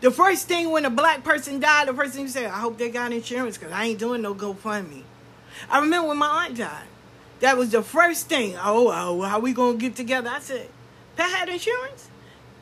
The 0.02 0.10
first 0.10 0.46
thing 0.46 0.70
when 0.70 0.84
a 0.84 0.90
black 0.90 1.24
person 1.24 1.60
died, 1.60 1.88
the 1.88 1.94
first 1.94 2.12
thing 2.12 2.24
you 2.24 2.28
say, 2.28 2.44
I 2.44 2.58
hope 2.60 2.76
they 2.76 2.90
got 2.90 3.14
insurance 3.14 3.56
because 3.56 3.72
I 3.72 3.86
ain't 3.86 3.98
doing 3.98 4.20
no 4.20 4.34
GoFundMe. 4.34 5.04
I 5.70 5.80
remember 5.80 6.08
when 6.08 6.18
my 6.18 6.44
aunt 6.44 6.58
died. 6.58 6.84
That 7.40 7.56
was 7.56 7.70
the 7.70 7.82
first 7.82 8.28
thing. 8.28 8.56
Oh, 8.62 8.88
oh 8.92 9.22
how 9.22 9.40
we 9.40 9.54
going 9.54 9.78
to 9.78 9.80
get 9.80 9.96
together? 9.96 10.28
I 10.28 10.40
said, 10.40 10.68
Pat 11.16 11.30
had 11.30 11.48
insurance? 11.48 12.10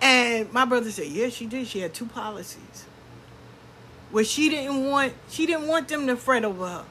And 0.01 0.53
my 0.53 0.65
brother 0.65 0.91
said, 0.91 1.07
"Yeah, 1.07 1.29
she 1.29 1.47
did. 1.47 1.67
She 1.67 1.81
had 1.81 1.95
two 1.95 2.07
policies." 2.07 2.85
Where 4.11 4.25
she 4.25 4.49
didn't 4.49 4.85
want 4.85 5.15
she 5.31 5.47
didn't 5.47 5.67
want 5.67 5.89
them 5.89 6.07
to 6.07 6.17
fret 6.17 6.45
over 6.45 6.67
her. 6.67 6.85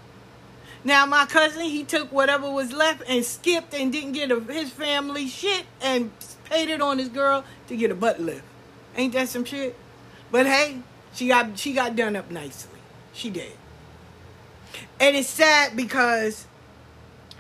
Now 0.84 1.06
my 1.06 1.26
cousin, 1.26 1.64
he 1.64 1.84
took 1.84 2.12
whatever 2.12 2.50
was 2.50 2.72
left 2.72 3.04
and 3.08 3.26
skipped 3.26 3.74
and 3.74 3.92
didn't 3.92 4.12
get 4.12 4.32
a, 4.32 4.40
his 4.40 4.70
family 4.70 5.28
shit 5.28 5.66
and 5.82 6.12
paid 6.46 6.70
it 6.70 6.82
on 6.82 7.00
his 7.00 7.10
girl 7.10 7.44
to 7.68 7.76
get 7.76 7.90
a 7.90 7.96
butt 7.96 8.20
lift. 8.20 8.44
Ain't 8.96 9.14
that 9.14 9.30
some 9.30 9.46
shit? 9.46 9.76
But 10.32 10.46
hey, 10.46 10.80
she 11.14 11.28
got 11.28 11.58
she 11.58 11.74
got 11.74 11.96
done 11.96 12.16
up 12.16 12.30
nicely. 12.30 12.80
She 13.14 13.30
did. 13.30 13.54
And 15.00 15.16
it's 15.16 15.30
sad 15.30 15.76
because 15.76 16.46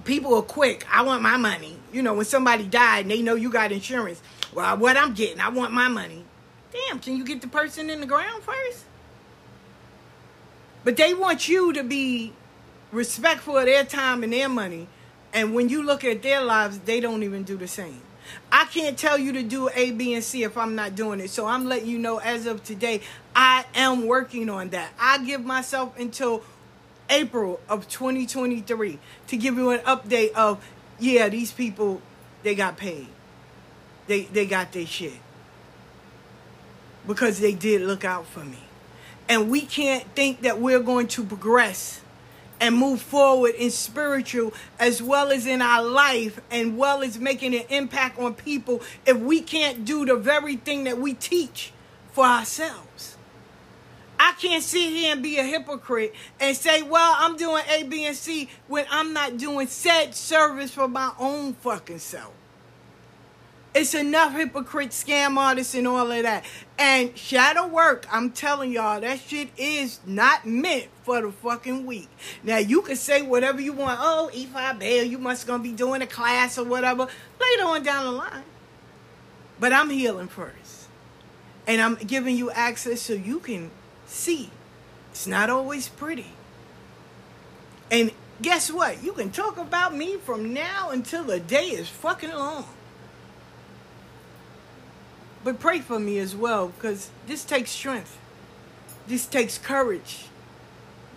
people 0.05 0.33
are 0.35 0.41
quick. 0.41 0.85
I 0.91 1.03
want 1.03 1.21
my 1.21 1.37
money. 1.37 1.77
You 1.91 2.01
know, 2.01 2.13
when 2.13 2.25
somebody 2.25 2.65
died 2.65 3.01
and 3.01 3.11
they 3.11 3.21
know 3.21 3.35
you 3.35 3.49
got 3.49 3.71
insurance, 3.71 4.21
well, 4.55 4.77
what 4.77 4.95
I'm 4.95 5.13
getting, 5.13 5.41
I 5.41 5.49
want 5.49 5.73
my 5.73 5.89
money. 5.89 6.23
Damn, 6.71 6.99
can 6.99 7.17
you 7.17 7.25
get 7.25 7.41
the 7.41 7.47
person 7.47 7.89
in 7.89 7.99
the 7.99 8.05
ground 8.05 8.41
first? 8.41 8.85
But 10.85 10.95
they 10.95 11.13
want 11.13 11.49
you 11.49 11.73
to 11.73 11.83
be 11.83 12.31
respectful 12.91 13.57
of 13.57 13.65
their 13.65 13.83
time 13.83 14.23
and 14.23 14.31
their 14.31 14.47
money. 14.47 14.87
And 15.33 15.53
when 15.53 15.67
you 15.67 15.83
look 15.83 16.05
at 16.05 16.23
their 16.23 16.41
lives, 16.41 16.79
they 16.79 17.01
don't 17.01 17.23
even 17.23 17.43
do 17.43 17.57
the 17.57 17.67
same. 17.67 18.01
I 18.51 18.65
can't 18.65 18.97
tell 18.97 19.17
you 19.17 19.33
to 19.33 19.43
do 19.43 19.69
A, 19.75 19.91
B, 19.91 20.13
and 20.13 20.23
C 20.23 20.43
if 20.43 20.57
I'm 20.57 20.73
not 20.73 20.95
doing 20.95 21.19
it. 21.19 21.29
So 21.29 21.45
I'm 21.45 21.65
letting 21.65 21.89
you 21.89 21.99
know 21.99 22.19
as 22.19 22.45
of 22.45 22.63
today, 22.63 23.01
I 23.35 23.65
am 23.75 24.07
working 24.07 24.49
on 24.49 24.69
that. 24.69 24.93
I 24.97 25.23
give 25.23 25.43
myself 25.43 25.97
until 25.99 26.43
April 27.09 27.59
of 27.67 27.89
2023 27.89 28.99
to 29.27 29.37
give 29.37 29.57
you 29.57 29.71
an 29.71 29.79
update 29.81 30.31
of, 30.31 30.65
yeah, 30.97 31.27
these 31.27 31.51
people, 31.51 32.01
they 32.43 32.55
got 32.55 32.77
paid 32.77 33.07
they 34.07 34.23
they 34.23 34.45
got 34.45 34.71
their 34.71 34.85
shit. 34.85 35.13
Because 37.07 37.39
they 37.39 37.53
did 37.53 37.81
look 37.81 38.03
out 38.03 38.25
for 38.25 38.43
me. 38.43 38.59
And 39.29 39.49
we 39.49 39.61
can't 39.61 40.03
think 40.15 40.41
that 40.41 40.59
we're 40.59 40.79
going 40.79 41.07
to 41.09 41.23
progress 41.23 42.01
and 42.59 42.75
move 42.75 43.01
forward 43.01 43.53
in 43.55 43.69
spiritual 43.69 44.53
as 44.79 45.01
well 45.01 45.31
as 45.31 45.45
in 45.45 45.61
our 45.61 45.83
life 45.83 46.39
and 46.49 46.77
well 46.77 47.03
as 47.03 47.19
making 47.19 47.53
an 47.53 47.63
impact 47.69 48.17
on 48.17 48.33
people 48.33 48.81
if 49.05 49.17
we 49.17 49.41
can't 49.41 49.85
do 49.85 50.05
the 50.05 50.15
very 50.15 50.55
thing 50.55 50.85
that 50.85 50.97
we 50.97 51.13
teach 51.13 51.73
for 52.11 52.23
ourselves. 52.23 53.17
I 54.17 54.33
can't 54.39 54.63
sit 54.63 54.89
here 54.89 55.11
and 55.11 55.21
be 55.21 55.37
a 55.37 55.43
hypocrite 55.43 56.15
and 56.39 56.55
say, 56.55 56.81
well, 56.81 57.15
I'm 57.17 57.35
doing 57.35 57.63
A, 57.69 57.83
B, 57.83 58.05
and 58.05 58.15
C 58.15 58.49
when 58.67 58.85
I'm 58.89 59.11
not 59.11 59.37
doing 59.37 59.67
said 59.67 60.15
service 60.15 60.71
for 60.71 60.87
my 60.87 61.11
own 61.19 61.53
fucking 61.55 61.99
self. 61.99 62.33
It's 63.75 63.93
enough 63.93 64.31
hypocrite 64.31 64.91
scam 64.91 65.35
artists 65.35 65.75
and 65.75 65.85
all 65.85 66.09
of 66.09 66.23
that. 66.23 66.45
And 66.79 67.15
shadow 67.17 67.67
work, 67.67 68.07
I'm 68.09 68.31
telling 68.31 68.71
y'all, 68.71 69.01
that 69.01 69.19
shit 69.19 69.49
is 69.57 69.99
not 70.05 70.45
meant 70.45 70.87
for 71.03 71.21
the 71.21 71.29
fucking 71.29 71.85
weak. 71.85 72.07
Now 72.41 72.57
you 72.57 72.81
can 72.83 72.95
say 72.95 73.21
whatever 73.21 73.59
you 73.59 73.73
want. 73.73 73.99
Oh, 74.01 74.31
Ifa 74.33 74.79
Bayo, 74.79 75.03
you 75.03 75.17
must 75.17 75.45
gonna 75.45 75.61
be 75.61 75.73
doing 75.73 76.01
a 76.01 76.07
class 76.07 76.57
or 76.57 76.63
whatever. 76.63 77.09
Later 77.41 77.63
on 77.65 77.83
down 77.83 78.05
the 78.05 78.11
line. 78.11 78.43
But 79.59 79.73
I'm 79.73 79.89
healing 79.89 80.29
first. 80.29 80.87
And 81.67 81.81
I'm 81.81 81.95
giving 81.95 82.37
you 82.37 82.51
access 82.51 83.01
so 83.01 83.11
you 83.11 83.39
can 83.39 83.71
see. 84.05 84.51
It's 85.11 85.27
not 85.27 85.49
always 85.49 85.89
pretty. 85.89 86.31
And 87.91 88.11
guess 88.41 88.71
what? 88.71 89.03
You 89.03 89.11
can 89.11 89.31
talk 89.31 89.57
about 89.57 89.93
me 89.93 90.15
from 90.15 90.53
now 90.53 90.91
until 90.91 91.25
the 91.25 91.41
day 91.41 91.71
is 91.71 91.89
fucking 91.89 92.31
long. 92.31 92.67
But 95.45 95.59
pray 95.59 95.79
for 95.79 95.99
me 95.99 96.17
as 96.17 96.35
well 96.35 96.69
because 96.69 97.11
this 97.27 97.45
takes 97.45 97.69
strength. 97.69 98.17
This 99.07 99.27
takes 99.27 99.59
courage. 99.59 100.25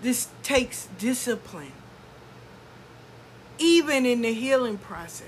This 0.03 0.29
takes 0.43 0.87
discipline. 0.99 1.73
Even 3.59 4.05
in 4.05 4.21
the 4.21 4.35
healing 4.35 4.77
process. 4.77 5.27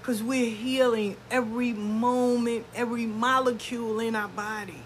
Because 0.00 0.24
we're 0.24 0.50
healing 0.50 1.16
every 1.30 1.72
moment, 1.72 2.66
every 2.74 3.06
molecule 3.06 4.00
in 4.00 4.16
our 4.16 4.28
body, 4.28 4.82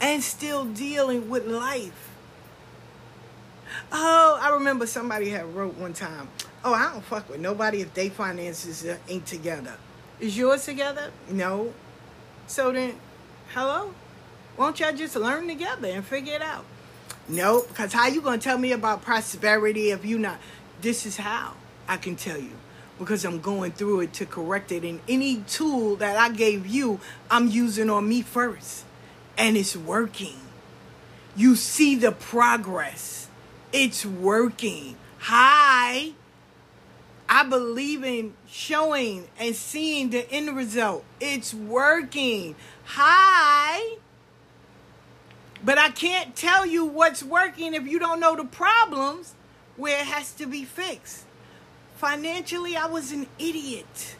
and 0.00 0.20
still 0.20 0.64
dealing 0.64 1.30
with 1.30 1.46
life. 1.46 2.10
Oh, 3.92 4.36
I 4.42 4.50
remember 4.50 4.88
somebody 4.88 5.28
had 5.30 5.54
wrote 5.54 5.74
one 5.76 5.92
time, 5.92 6.28
"Oh, 6.64 6.74
I 6.74 6.92
don't 6.92 7.04
fuck 7.04 7.28
with 7.30 7.38
nobody 7.38 7.82
if 7.82 7.94
they 7.94 8.08
finances 8.08 8.84
ain't 9.08 9.26
together." 9.26 9.76
Is 10.22 10.38
yours 10.38 10.64
together? 10.64 11.10
No. 11.28 11.74
So 12.46 12.70
then, 12.70 12.94
hello? 13.52 13.92
Won't 14.56 14.78
y'all 14.78 14.92
just 14.92 15.16
learn 15.16 15.48
together 15.48 15.88
and 15.88 16.04
figure 16.04 16.36
it 16.36 16.42
out? 16.42 16.64
Nope, 17.28 17.66
because 17.66 17.92
how 17.92 18.06
you 18.06 18.20
gonna 18.20 18.38
tell 18.38 18.56
me 18.56 18.70
about 18.70 19.02
prosperity 19.02 19.90
if 19.90 20.04
you 20.04 20.20
not? 20.20 20.38
This 20.80 21.06
is 21.06 21.16
how 21.16 21.54
I 21.88 21.96
can 21.96 22.14
tell 22.14 22.38
you. 22.38 22.52
Because 23.00 23.24
I'm 23.24 23.40
going 23.40 23.72
through 23.72 24.02
it 24.02 24.12
to 24.14 24.24
correct 24.24 24.70
it. 24.70 24.84
And 24.84 25.00
any 25.08 25.38
tool 25.48 25.96
that 25.96 26.16
I 26.16 26.28
gave 26.28 26.68
you, 26.68 27.00
I'm 27.28 27.48
using 27.48 27.90
on 27.90 28.08
me 28.08 28.22
first. 28.22 28.84
And 29.36 29.56
it's 29.56 29.76
working. 29.76 30.38
You 31.34 31.56
see 31.56 31.96
the 31.96 32.12
progress. 32.12 33.26
It's 33.72 34.06
working. 34.06 34.94
Hi. 35.18 36.12
I 37.34 37.44
believe 37.44 38.04
in 38.04 38.34
showing 38.46 39.26
and 39.38 39.56
seeing 39.56 40.10
the 40.10 40.30
end 40.30 40.54
result. 40.54 41.02
It's 41.18 41.54
working. 41.54 42.54
Hi. 42.84 43.96
But 45.64 45.78
I 45.78 45.88
can't 45.88 46.36
tell 46.36 46.66
you 46.66 46.84
what's 46.84 47.22
working 47.22 47.72
if 47.72 47.86
you 47.86 47.98
don't 47.98 48.20
know 48.20 48.36
the 48.36 48.44
problems 48.44 49.32
where 49.78 49.98
it 49.98 50.04
has 50.08 50.32
to 50.34 50.46
be 50.46 50.64
fixed. 50.64 51.24
Financially, 51.96 52.76
I 52.76 52.84
was 52.84 53.12
an 53.12 53.26
idiot. 53.38 54.16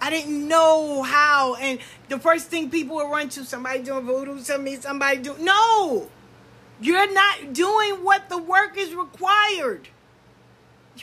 I 0.00 0.10
didn't 0.10 0.48
know 0.48 1.04
how. 1.04 1.54
And 1.54 1.78
the 2.08 2.18
first 2.18 2.48
thing 2.48 2.70
people 2.70 2.96
would 2.96 3.08
run 3.08 3.28
to 3.28 3.44
somebody 3.44 3.84
doing 3.84 4.04
voodoo, 4.04 4.40
somebody, 4.40 4.80
somebody 4.80 5.18
do. 5.18 5.36
No, 5.38 6.08
you're 6.80 7.12
not 7.14 7.52
doing 7.52 8.02
what 8.02 8.28
the 8.28 8.38
work 8.38 8.76
is 8.76 8.96
required. 8.96 9.90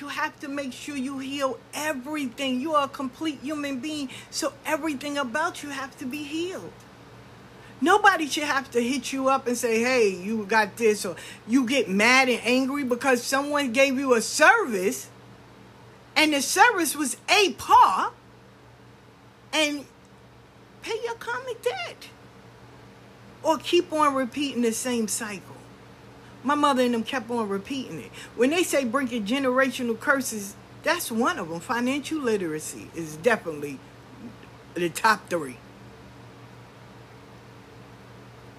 You 0.02 0.10
have 0.10 0.40
to 0.42 0.48
make 0.48 0.74
sure 0.74 0.96
you 0.96 1.20
heal 1.20 1.58
everything. 1.74 2.60
You 2.60 2.76
are 2.76 2.86
a 2.86 2.90
complete 2.90 3.40
human 3.42 3.80
being, 3.80 4.10
so 4.30 4.54
everything 4.66 5.18
about 5.18 5.64
you 5.64 5.70
have 5.70 5.98
to 5.98 6.06
be 6.06 6.24
healed. 6.24 6.74
Nobody 7.82 8.28
should 8.28 8.44
have 8.44 8.72
to 8.72 8.82
hit 8.82 9.12
you 9.12 9.30
up 9.30 9.48
and 9.48 9.58
say, 9.58 9.82
hey, 9.82 10.10
you 10.10 10.46
got 10.46 10.78
this, 10.78 11.06
or 11.06 11.16
you 11.48 11.68
get 11.68 11.90
mad 11.90 12.30
and 12.30 12.42
angry 12.44 12.84
because 12.84 13.22
someone 13.22 13.74
gave 13.74 14.00
you 14.00 14.14
a 14.14 14.22
service 14.22 15.10
and 16.16 16.34
the 16.34 16.42
service 16.42 16.96
was 16.96 17.18
a 17.30 17.52
par 17.54 18.12
and 19.52 19.86
pay 20.82 21.00
your 21.04 21.16
karmic 21.16 21.62
debt. 21.62 22.10
Or 23.44 23.58
keep 23.58 23.92
on 23.94 24.16
repeating 24.16 24.62
the 24.62 24.72
same 24.72 25.08
cycle. 25.08 25.55
My 26.46 26.54
mother 26.54 26.84
and 26.84 26.94
them 26.94 27.04
kept 27.04 27.30
on 27.32 27.50
repeating 27.50 28.00
it. 28.00 28.12
When 28.36 28.52
they 28.52 28.62
say 28.62 28.86
breaking 28.86 29.26
generational 29.26 30.00
curses, 30.00 30.56
that's 30.84 31.12
one 31.12 31.40
of 31.40 31.50
them. 31.50 31.60
Financial 31.60 32.20
literacy 32.20 32.92
is 32.94 33.18
definitely 33.18 33.80
the 34.76 34.90
top 34.90 35.28
three. 35.28 35.58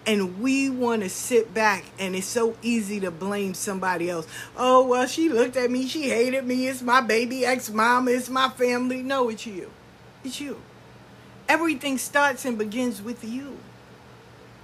And 0.04 0.40
we 0.40 0.68
want 0.68 1.02
to 1.02 1.08
sit 1.08 1.54
back 1.54 1.84
and 1.96 2.16
it's 2.16 2.26
so 2.26 2.56
easy 2.60 2.98
to 3.00 3.12
blame 3.12 3.54
somebody 3.54 4.10
else. 4.10 4.26
Oh 4.56 4.84
well 4.84 5.06
she 5.06 5.28
looked 5.28 5.56
at 5.56 5.70
me. 5.70 5.86
She 5.86 6.10
hated 6.10 6.44
me. 6.44 6.66
It's 6.66 6.82
my 6.82 7.00
baby 7.00 7.46
ex-mom 7.46 8.08
it's 8.08 8.28
my 8.28 8.48
family. 8.48 9.02
No 9.04 9.28
it's 9.28 9.46
you. 9.46 9.70
It's 10.24 10.40
you. 10.40 10.60
Everything 11.48 11.98
starts 11.98 12.44
and 12.44 12.58
begins 12.58 13.00
with 13.00 13.22
you 13.22 13.58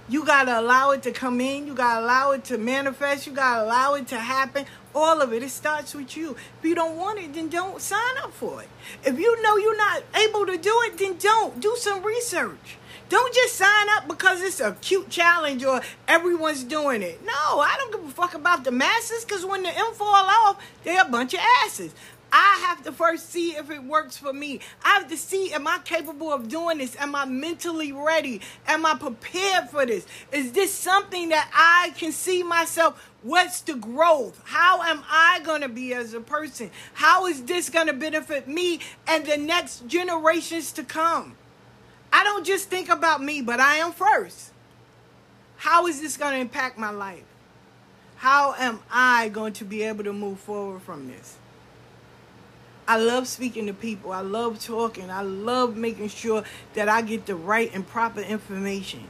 you 0.09 0.25
got 0.25 0.45
to 0.45 0.59
allow 0.59 0.91
it 0.91 1.03
to 1.03 1.11
come 1.11 1.39
in. 1.39 1.65
You 1.65 1.73
got 1.73 1.99
to 1.99 2.05
allow 2.05 2.31
it 2.31 2.43
to 2.45 2.57
manifest. 2.57 3.25
You 3.25 3.33
got 3.33 3.57
to 3.57 3.63
allow 3.63 3.93
it 3.93 4.07
to 4.07 4.19
happen. 4.19 4.65
All 4.93 5.21
of 5.21 5.33
it. 5.33 5.43
It 5.43 5.49
starts 5.49 5.95
with 5.95 6.17
you. 6.17 6.35
If 6.59 6.65
you 6.65 6.75
don't 6.75 6.97
want 6.97 7.19
it 7.19 7.33
then 7.33 7.49
don't 7.49 7.81
sign 7.81 8.17
up 8.21 8.31
for 8.31 8.61
it. 8.61 8.69
If 9.03 9.17
you 9.17 9.41
know 9.41 9.57
you're 9.57 9.77
not 9.77 10.03
able 10.15 10.45
to 10.45 10.57
do 10.57 10.81
it 10.83 10.97
then 10.97 11.17
don't. 11.17 11.59
Do 11.59 11.75
some 11.77 12.03
research. 12.03 12.77
Don't 13.09 13.33
just 13.33 13.55
sign 13.55 13.89
up 13.95 14.07
because 14.07 14.41
it's 14.41 14.59
a 14.59 14.73
cute 14.81 15.09
challenge 15.09 15.63
or 15.63 15.81
everyone's 16.07 16.63
doing 16.63 17.01
it. 17.01 17.23
No, 17.23 17.59
I 17.59 17.75
don't 17.77 17.91
give 17.91 18.09
a 18.09 18.11
fuck 18.11 18.33
about 18.33 18.63
the 18.63 18.71
masses 18.71 19.23
because 19.23 19.45
when 19.45 19.63
the 19.63 19.69
M 19.69 19.93
fall 19.93 20.07
off, 20.15 20.57
they're 20.83 21.01
a 21.01 21.09
bunch 21.09 21.33
of 21.33 21.39
asses. 21.63 21.93
I 22.35 22.65
have 22.67 22.81
to 22.85 22.91
first 22.91 23.29
see 23.29 23.51
if 23.51 23.69
it 23.69 23.83
works 23.83 24.17
for 24.17 24.33
me. 24.33 24.59
I 24.83 24.95
have 24.95 25.07
to 25.09 25.17
see, 25.17 25.53
am 25.53 25.67
I 25.67 25.77
capable 25.85 26.33
of 26.33 26.47
doing 26.47 26.79
this? 26.79 26.95
Am 26.97 27.13
I 27.13 27.25
mentally 27.25 27.91
ready? 27.91 28.41
Am 28.65 28.87
I 28.87 28.95
prepared 28.95 29.69
for 29.69 29.85
this? 29.85 30.07
Is 30.31 30.51
this 30.51 30.73
something 30.73 31.29
that 31.29 31.47
I 31.53 31.93
can 31.95 32.11
see 32.11 32.41
myself? 32.41 33.07
What's 33.21 33.61
the 33.61 33.75
growth? 33.75 34.41
How 34.45 34.81
am 34.81 35.03
I 35.07 35.41
going 35.43 35.61
to 35.61 35.69
be 35.69 35.93
as 35.93 36.15
a 36.15 36.21
person? 36.21 36.71
How 36.95 37.27
is 37.27 37.43
this 37.43 37.69
going 37.69 37.85
to 37.85 37.93
benefit 37.93 38.47
me 38.47 38.79
and 39.07 39.23
the 39.27 39.37
next 39.37 39.85
generations 39.85 40.71
to 40.71 40.83
come? 40.83 41.37
I 42.11 42.23
don't 42.23 42.47
just 42.47 42.67
think 42.67 42.89
about 42.89 43.21
me, 43.21 43.43
but 43.43 43.59
I 43.59 43.75
am 43.75 43.91
first. 43.91 44.51
How 45.57 45.85
is 45.85 46.01
this 46.01 46.17
going 46.17 46.33
to 46.33 46.39
impact 46.39 46.79
my 46.79 46.89
life? 46.89 47.23
How 48.15 48.55
am 48.57 48.79
I 48.91 49.29
going 49.29 49.53
to 49.53 49.65
be 49.65 49.83
able 49.83 50.03
to 50.05 50.13
move 50.13 50.39
forward 50.39 50.81
from 50.81 51.07
this? 51.07 51.37
I 52.87 52.97
love 52.97 53.27
speaking 53.27 53.67
to 53.67 53.73
people. 53.73 54.11
I 54.11 54.21
love 54.21 54.59
talking. 54.59 55.09
I 55.09 55.21
love 55.21 55.77
making 55.77 56.09
sure 56.09 56.43
that 56.73 56.89
I 56.89 57.01
get 57.01 57.25
the 57.25 57.35
right 57.35 57.71
and 57.73 57.87
proper 57.87 58.21
information. 58.21 59.09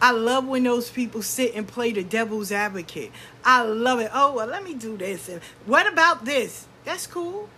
I 0.00 0.12
love 0.12 0.46
when 0.46 0.62
those 0.62 0.90
people 0.90 1.22
sit 1.22 1.54
and 1.54 1.66
play 1.66 1.92
the 1.92 2.04
devil's 2.04 2.52
advocate. 2.52 3.10
I 3.44 3.62
love 3.62 4.00
it. 4.00 4.10
Oh, 4.12 4.34
well, 4.34 4.46
let 4.46 4.62
me 4.62 4.74
do 4.74 4.96
this. 4.96 5.28
And 5.28 5.40
what 5.66 5.90
about 5.90 6.24
this? 6.24 6.66
That's 6.84 7.06
cool. 7.06 7.48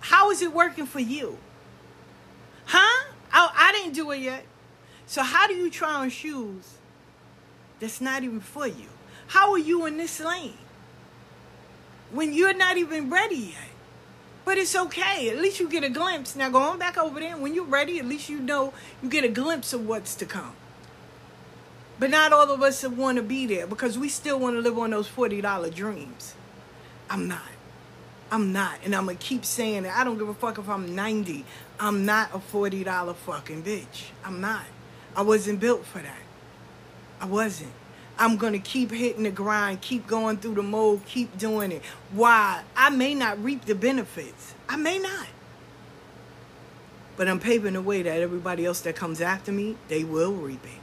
How 0.00 0.30
is 0.30 0.42
it 0.42 0.52
working 0.52 0.86
for 0.86 1.00
you? 1.00 1.38
Huh? 2.66 3.08
Oh, 3.34 3.50
I 3.54 3.72
didn't 3.72 3.94
do 3.94 4.10
it 4.12 4.18
yet. 4.18 4.44
So 5.06 5.22
how 5.22 5.46
do 5.46 5.54
you 5.54 5.70
try 5.70 5.94
on 5.94 6.10
shoes 6.10 6.78
that's 7.80 8.00
not 8.00 8.22
even 8.22 8.40
for 8.40 8.66
you? 8.66 8.88
How 9.28 9.52
are 9.52 9.58
you 9.58 9.86
in 9.86 9.96
this 9.96 10.20
lane 10.20 10.58
when 12.12 12.32
you're 12.32 12.54
not 12.54 12.76
even 12.76 13.10
ready 13.10 13.36
yet? 13.36 13.68
But 14.44 14.58
it's 14.58 14.74
okay. 14.74 15.30
At 15.30 15.38
least 15.38 15.60
you 15.60 15.68
get 15.68 15.84
a 15.84 15.88
glimpse. 15.88 16.34
Now 16.34 16.50
go 16.50 16.58
on 16.58 16.78
back 16.78 16.98
over 16.98 17.20
there. 17.20 17.36
When 17.36 17.54
you're 17.54 17.64
ready, 17.64 17.98
at 17.98 18.06
least 18.06 18.28
you 18.28 18.40
know 18.40 18.74
you 19.02 19.08
get 19.08 19.24
a 19.24 19.28
glimpse 19.28 19.72
of 19.72 19.86
what's 19.86 20.14
to 20.16 20.26
come. 20.26 20.54
But 21.98 22.10
not 22.10 22.32
all 22.32 22.50
of 22.50 22.62
us 22.62 22.82
want 22.84 23.16
to 23.16 23.22
be 23.22 23.46
there 23.46 23.66
because 23.66 23.96
we 23.96 24.08
still 24.08 24.38
want 24.38 24.56
to 24.56 24.60
live 24.60 24.76
on 24.78 24.90
those 24.90 25.08
$40 25.08 25.74
dreams. 25.74 26.34
I'm 27.08 27.28
not. 27.28 27.42
I'm 28.32 28.52
not. 28.52 28.78
And 28.84 28.94
I'm 28.94 29.04
going 29.04 29.18
to 29.18 29.24
keep 29.24 29.44
saying 29.44 29.84
it. 29.84 29.92
I 29.94 30.02
don't 30.02 30.18
give 30.18 30.28
a 30.28 30.34
fuck 30.34 30.58
if 30.58 30.68
I'm 30.68 30.96
90. 30.96 31.44
I'm 31.78 32.04
not 32.04 32.34
a 32.34 32.38
$40 32.38 33.14
fucking 33.14 33.62
bitch. 33.62 34.06
I'm 34.24 34.40
not. 34.40 34.64
I 35.14 35.22
wasn't 35.22 35.60
built 35.60 35.84
for 35.84 35.98
that. 35.98 36.22
I 37.20 37.26
wasn't. 37.26 37.72
I'm 38.22 38.36
going 38.36 38.52
to 38.52 38.58
keep 38.58 38.90
hitting 38.90 39.24
the 39.24 39.30
grind, 39.30 39.80
keep 39.80 40.06
going 40.06 40.38
through 40.38 40.54
the 40.54 40.62
mold, 40.62 41.02
keep 41.06 41.36
doing 41.36 41.72
it. 41.72 41.82
Why? 42.12 42.62
I 42.76 42.90
may 42.90 43.14
not 43.14 43.42
reap 43.42 43.64
the 43.64 43.74
benefits. 43.74 44.54
I 44.68 44.76
may 44.76 44.98
not. 44.98 45.26
But 47.16 47.28
I'm 47.28 47.40
paving 47.40 47.74
the 47.74 47.82
way 47.82 48.02
that 48.02 48.20
everybody 48.20 48.64
else 48.64 48.80
that 48.82 48.96
comes 48.96 49.20
after 49.20 49.52
me, 49.52 49.76
they 49.88 50.04
will 50.04 50.32
reap 50.32 50.64
it. 50.64 50.80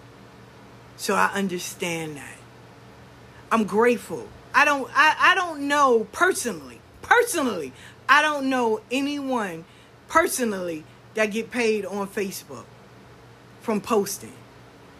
So 0.97 1.15
I 1.15 1.31
understand 1.33 2.17
that. 2.17 2.37
I'm 3.51 3.63
grateful. 3.63 4.27
I 4.53 4.65
don't 4.65 4.89
I, 4.93 5.15
I 5.19 5.35
don't 5.35 5.67
know 5.67 6.07
personally 6.11 6.79
personally, 7.09 7.73
I 8.07 8.21
don't 8.21 8.49
know 8.49 8.81
anyone 8.91 9.65
personally 10.07 10.83
that 11.15 11.27
get 11.27 11.51
paid 11.51 11.85
on 11.85 12.07
Facebook 12.07 12.65
from 13.61 13.81
posting. 13.81 14.33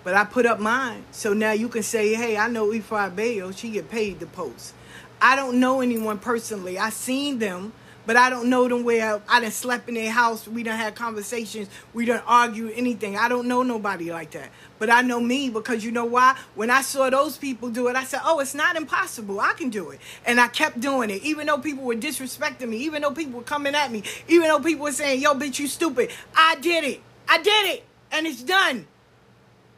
But 0.04 0.14
I 0.14 0.24
put 0.24 0.46
up 0.46 0.60
mine. 0.60 1.04
So 1.12 1.34
now 1.34 1.52
you 1.52 1.70
can 1.70 1.84
say, 1.84 2.14
hey, 2.14 2.38
I 2.38 2.48
know 2.48 2.68
Ifa 2.68 3.16
Bayo, 3.16 3.52
she 3.52 3.70
get 3.72 3.90
paid 3.90 4.20
to 4.22 4.26
post. 4.26 4.74
I 5.22 5.36
don't 5.36 5.60
know 5.60 5.82
anyone 5.82 6.20
personally. 6.20 6.80
I 6.80 6.90
seen 6.90 7.40
them, 7.40 7.74
but 8.06 8.16
I 8.16 8.30
don't 8.30 8.50
know 8.50 8.68
them 8.68 8.86
well. 8.86 9.22
I 9.28 9.42
done 9.42 9.52
slept 9.52 9.90
in 9.90 9.96
their 9.96 10.10
house. 10.10 10.48
We 10.48 10.64
done 10.64 10.78
had 10.78 10.96
conversations. 10.96 11.70
We 11.94 12.06
done 12.06 12.24
argue 12.26 12.70
anything. 12.70 13.18
I 13.18 13.28
don't 13.28 13.48
know 13.48 13.62
nobody 13.62 14.12
like 14.12 14.32
that. 14.32 14.50
But 14.80 14.90
I 14.90 15.02
know 15.02 15.20
me 15.20 15.50
because 15.50 15.84
you 15.84 15.92
know 15.92 16.06
why? 16.06 16.38
When 16.56 16.70
I 16.72 16.82
saw 16.82 17.10
those 17.10 17.38
people 17.38 17.70
do 17.70 17.90
it, 17.90 17.98
I 17.98 18.06
said, 18.06 18.22
oh, 18.24 18.40
it's 18.40 18.56
not 18.56 18.78
impossible. 18.78 19.42
I 19.42 19.54
can 19.54 19.70
do 19.70 19.90
it. 19.90 20.00
And 20.26 20.40
I 20.40 20.48
kept 20.48 20.80
doing 20.80 21.10
it. 21.10 21.22
Even 21.24 21.48
though 21.48 21.60
people 21.60 21.84
were 21.84 21.96
disrespecting 21.96 22.70
me, 22.70 22.78
even 22.78 23.02
though 23.02 23.12
people 23.12 23.40
were 23.40 23.46
coming 23.46 23.76
at 23.76 23.92
me, 23.92 24.04
even 24.30 24.48
though 24.48 24.62
people 24.62 24.86
were 24.86 24.94
saying, 24.94 25.22
yo, 25.22 25.36
bitch, 25.36 25.60
you 25.60 25.68
stupid. 25.68 26.10
I 26.34 26.56
did 26.56 26.86
it. 26.86 27.02
I 27.28 27.40
did 27.40 27.76
it. 27.76 27.84
And 28.12 28.26
it's 28.26 28.42
done. 28.42 28.88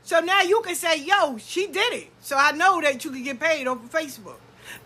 So 0.04 0.20
now 0.20 0.42
you 0.42 0.62
can 0.62 0.76
say, 0.76 0.98
yo, 0.98 1.38
she 1.38 1.68
did 1.68 1.94
it. 1.94 2.10
So 2.22 2.36
I 2.38 2.52
know 2.52 2.82
that 2.82 3.04
you 3.04 3.12
can 3.12 3.24
get 3.24 3.40
paid 3.40 3.68
off 3.68 3.84
of 3.84 3.92
Facebook. 3.92 4.38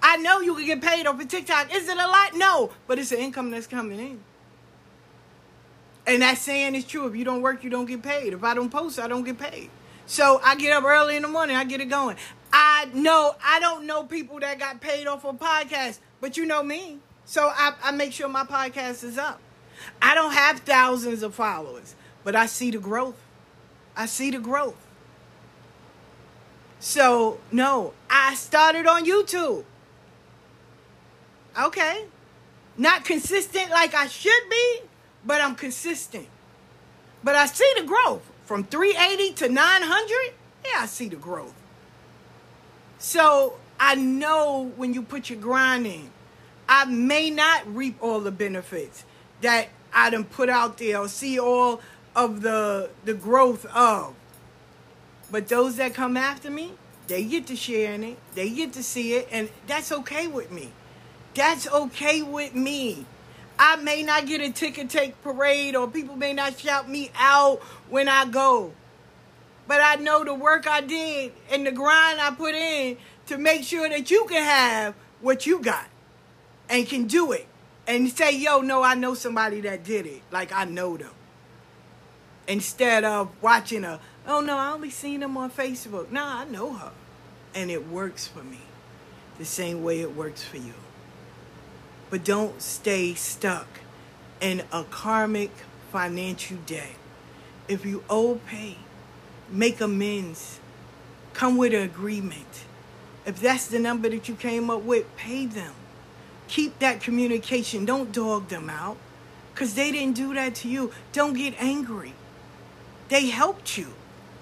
I 0.01 0.18
know 0.18 0.39
you 0.41 0.55
can 0.55 0.66
get 0.66 0.82
paid 0.82 1.07
off 1.07 1.20
of 1.20 1.28
TikTok. 1.28 1.74
Is 1.74 1.88
it 1.88 1.97
a 1.97 2.07
lot? 2.07 2.36
No, 2.36 2.72
but 2.88 2.99
it's 2.99 3.11
an 3.11 3.20
income 3.20 3.51
that's 3.51 3.68
coming 3.68 3.99
in. 3.99 4.20
And 6.07 6.22
that 6.22 6.38
saying 6.38 6.76
is 6.76 6.86
true. 6.86 7.07
If 7.07 7.16
you 7.16 7.24
don't 7.24 7.41
work, 7.41 7.63
you 7.63 7.70
don't 7.70 7.86
get 7.86 8.03
paid. 8.03 8.34
If 8.34 8.43
I 8.43 8.53
don't 8.53 8.70
post, 8.70 8.99
I 8.99 9.07
don't 9.07 9.24
get 9.24 9.39
paid. 9.39 9.70
So 10.05 10.39
I 10.43 10.55
get 10.55 10.72
up 10.72 10.84
early 10.84 11.16
in 11.16 11.24
the 11.24 11.28
morning, 11.28 11.55
I 11.55 11.63
get 11.63 11.82
it 11.82 11.86
going. 11.86 12.18
I 12.53 12.88
know 12.93 13.36
I 13.43 13.59
don't 13.59 13.86
know 13.86 14.03
people 14.03 14.39
that 14.39 14.59
got 14.59 14.80
paid 14.80 15.07
off 15.07 15.26
of 15.26 15.39
podcasts, 15.39 15.99
but 16.22 16.38
you 16.38 16.45
know 16.45 16.61
me. 16.61 16.99
So 17.26 17.49
I, 17.51 17.74
I 17.84 17.91
make 17.91 18.13
sure 18.13 18.30
my 18.30 18.43
podcast 18.43 19.03
is 19.03 19.18
up. 19.18 19.39
I 20.01 20.13
don't 20.13 20.32
have 20.32 20.59
thousands 20.59 21.24
of 21.24 21.34
followers, 21.34 21.95
but 22.24 22.36
I 22.36 22.45
see 22.45 22.70
the 22.70 22.78
growth. 22.78 23.20
I 23.97 24.05
see 24.05 24.30
the 24.30 24.39
growth. 24.39 24.85
So 26.80 27.40
no, 27.52 27.94
I 28.10 28.36
started 28.36 28.86
on 28.88 29.06
YouTube. 29.06 29.64
Okay. 31.60 32.06
Not 32.78 33.06
consistent 33.06 33.70
like 33.70 33.94
I 33.94 34.08
should 34.08 34.50
be, 34.50 34.80
but 35.26 35.42
I'm 35.42 35.56
consistent. 35.56 36.28
But 37.24 37.36
I 37.36 37.46
see 37.46 37.72
the 37.78 37.86
growth 37.86 38.30
from 38.44 38.66
380 38.66 39.34
to 39.36 39.50
900. 39.50 40.34
Yeah, 40.66 40.82
I 40.82 40.86
see 40.86 41.08
the 41.08 41.16
growth. 41.16 41.54
So 42.98 43.58
I 43.80 43.96
know 43.96 44.72
when 44.76 44.94
you 44.94 45.02
put 45.02 45.30
your 45.30 45.40
grind 45.40 45.86
in, 45.88 46.10
I 46.68 46.86
may 46.86 47.30
not 47.30 47.74
reap 47.74 47.98
all 48.02 48.20
the 48.20 48.32
benefits 48.32 49.06
that 49.42 49.70
I 49.94 50.10
done 50.10 50.26
put 50.26 50.50
out 50.50 50.78
there 50.78 51.00
or 51.00 51.08
see 51.08 51.40
all 51.40 51.82
of 52.16 52.42
the 52.42 52.90
the 53.04 53.14
growth 53.14 53.66
of. 53.68 54.14
But 55.32 55.48
those 55.48 55.78
that 55.78 55.94
come 55.94 56.18
after 56.18 56.50
me, 56.50 56.74
they 57.08 57.24
get 57.24 57.48
to 57.48 57.56
share 57.56 57.94
in 57.94 58.04
it. 58.04 58.18
They 58.34 58.50
get 58.50 58.74
to 58.74 58.84
see 58.84 59.14
it, 59.14 59.28
and 59.32 59.50
that's 59.68 59.92
okay 59.92 60.28
with 60.28 60.52
me. 60.52 60.72
That's 61.34 61.68
okay 61.68 62.22
with 62.22 62.56
me. 62.56 63.06
I 63.58 63.78
may 63.78 64.04
not 64.04 64.26
get 64.26 64.42
a 64.42 64.52
ticket 64.52 64.90
take 64.90 65.22
parade 65.22 65.76
or 65.76 65.88
people 65.88 66.16
may 66.16 66.34
not 66.34 66.60
shout 66.60 66.90
me 66.90 67.12
out 67.16 67.62
when 67.90 68.08
I 68.08 68.26
go. 68.26 68.74
But 69.68 69.82
I 69.82 69.96
know 69.96 70.24
the 70.24 70.34
work 70.34 70.68
I 70.68 70.82
did 70.82 71.32
and 71.50 71.66
the 71.66 71.72
grind 71.72 72.20
I 72.20 72.32
put 72.32 72.54
in 72.54 72.98
to 73.28 73.38
make 73.38 73.64
sure 73.64 73.88
that 73.88 74.12
you 74.12 74.26
can 74.30 74.44
have 74.44 74.94
what 75.22 75.46
you 75.46 75.60
got 75.60 75.88
and 76.70 76.86
can 76.88 77.08
do 77.08 77.32
it. 77.32 77.48
And 77.88 78.10
say, 78.10 78.36
yo, 78.36 78.62
no, 78.62 78.82
I 78.82 78.96
know 78.96 79.14
somebody 79.14 79.62
that 79.62 79.84
did 79.84 80.06
it. 80.06 80.22
Like 80.32 80.52
I 80.52 80.66
know 80.66 80.98
them. 80.98 81.12
Instead 82.48 83.04
of 83.04 83.30
watching 83.42 83.84
a, 83.84 84.00
oh 84.28 84.42
no, 84.42 84.58
I 84.58 84.72
only 84.72 84.90
seen 84.90 85.20
them 85.20 85.38
on 85.38 85.52
Facebook. 85.52 86.12
Nah, 86.12 86.42
I 86.42 86.46
know 86.46 86.74
her. 86.74 86.92
And 87.54 87.72
it 87.72 87.88
works 87.88 88.28
for 88.28 88.44
me 88.44 88.60
the 89.38 89.46
same 89.46 89.84
way 89.84 90.02
it 90.02 90.16
works 90.16 90.44
for 90.44 90.58
you. 90.58 90.74
But 92.10 92.24
don't 92.24 92.62
stay 92.62 93.14
stuck 93.14 93.68
in 94.40 94.64
a 94.72 94.84
karmic 94.84 95.52
financial 95.92 96.58
debt. 96.66 96.96
If 97.68 97.86
you 97.86 98.04
owe, 98.10 98.36
pay. 98.48 98.78
Make 99.50 99.82
amends. 99.82 100.60
Come 101.34 101.58
with 101.58 101.74
an 101.74 101.82
agreement. 101.82 102.66
If 103.26 103.40
that's 103.40 103.68
the 103.68 103.80
number 103.80 104.10
that 104.10 104.30
you 104.30 104.36
came 104.36 104.70
up 104.70 104.84
with, 104.84 105.16
pay 105.18 105.46
them. 105.46 105.74
Keep 106.48 106.80
that 106.80 107.02
communication. 107.02 107.86
Don't 107.86 108.12
dog 108.12 108.50
them 108.50 108.70
out 108.70 108.98
because 109.54 109.74
they 109.74 109.92
didn't 109.92 110.16
do 110.16 110.34
that 110.36 110.56
to 110.56 110.70
you. 110.70 110.92
Don't 111.12 111.34
get 111.34 111.56
angry. 111.60 112.14
They 113.10 113.28
helped 113.28 113.78
you. 113.78 113.94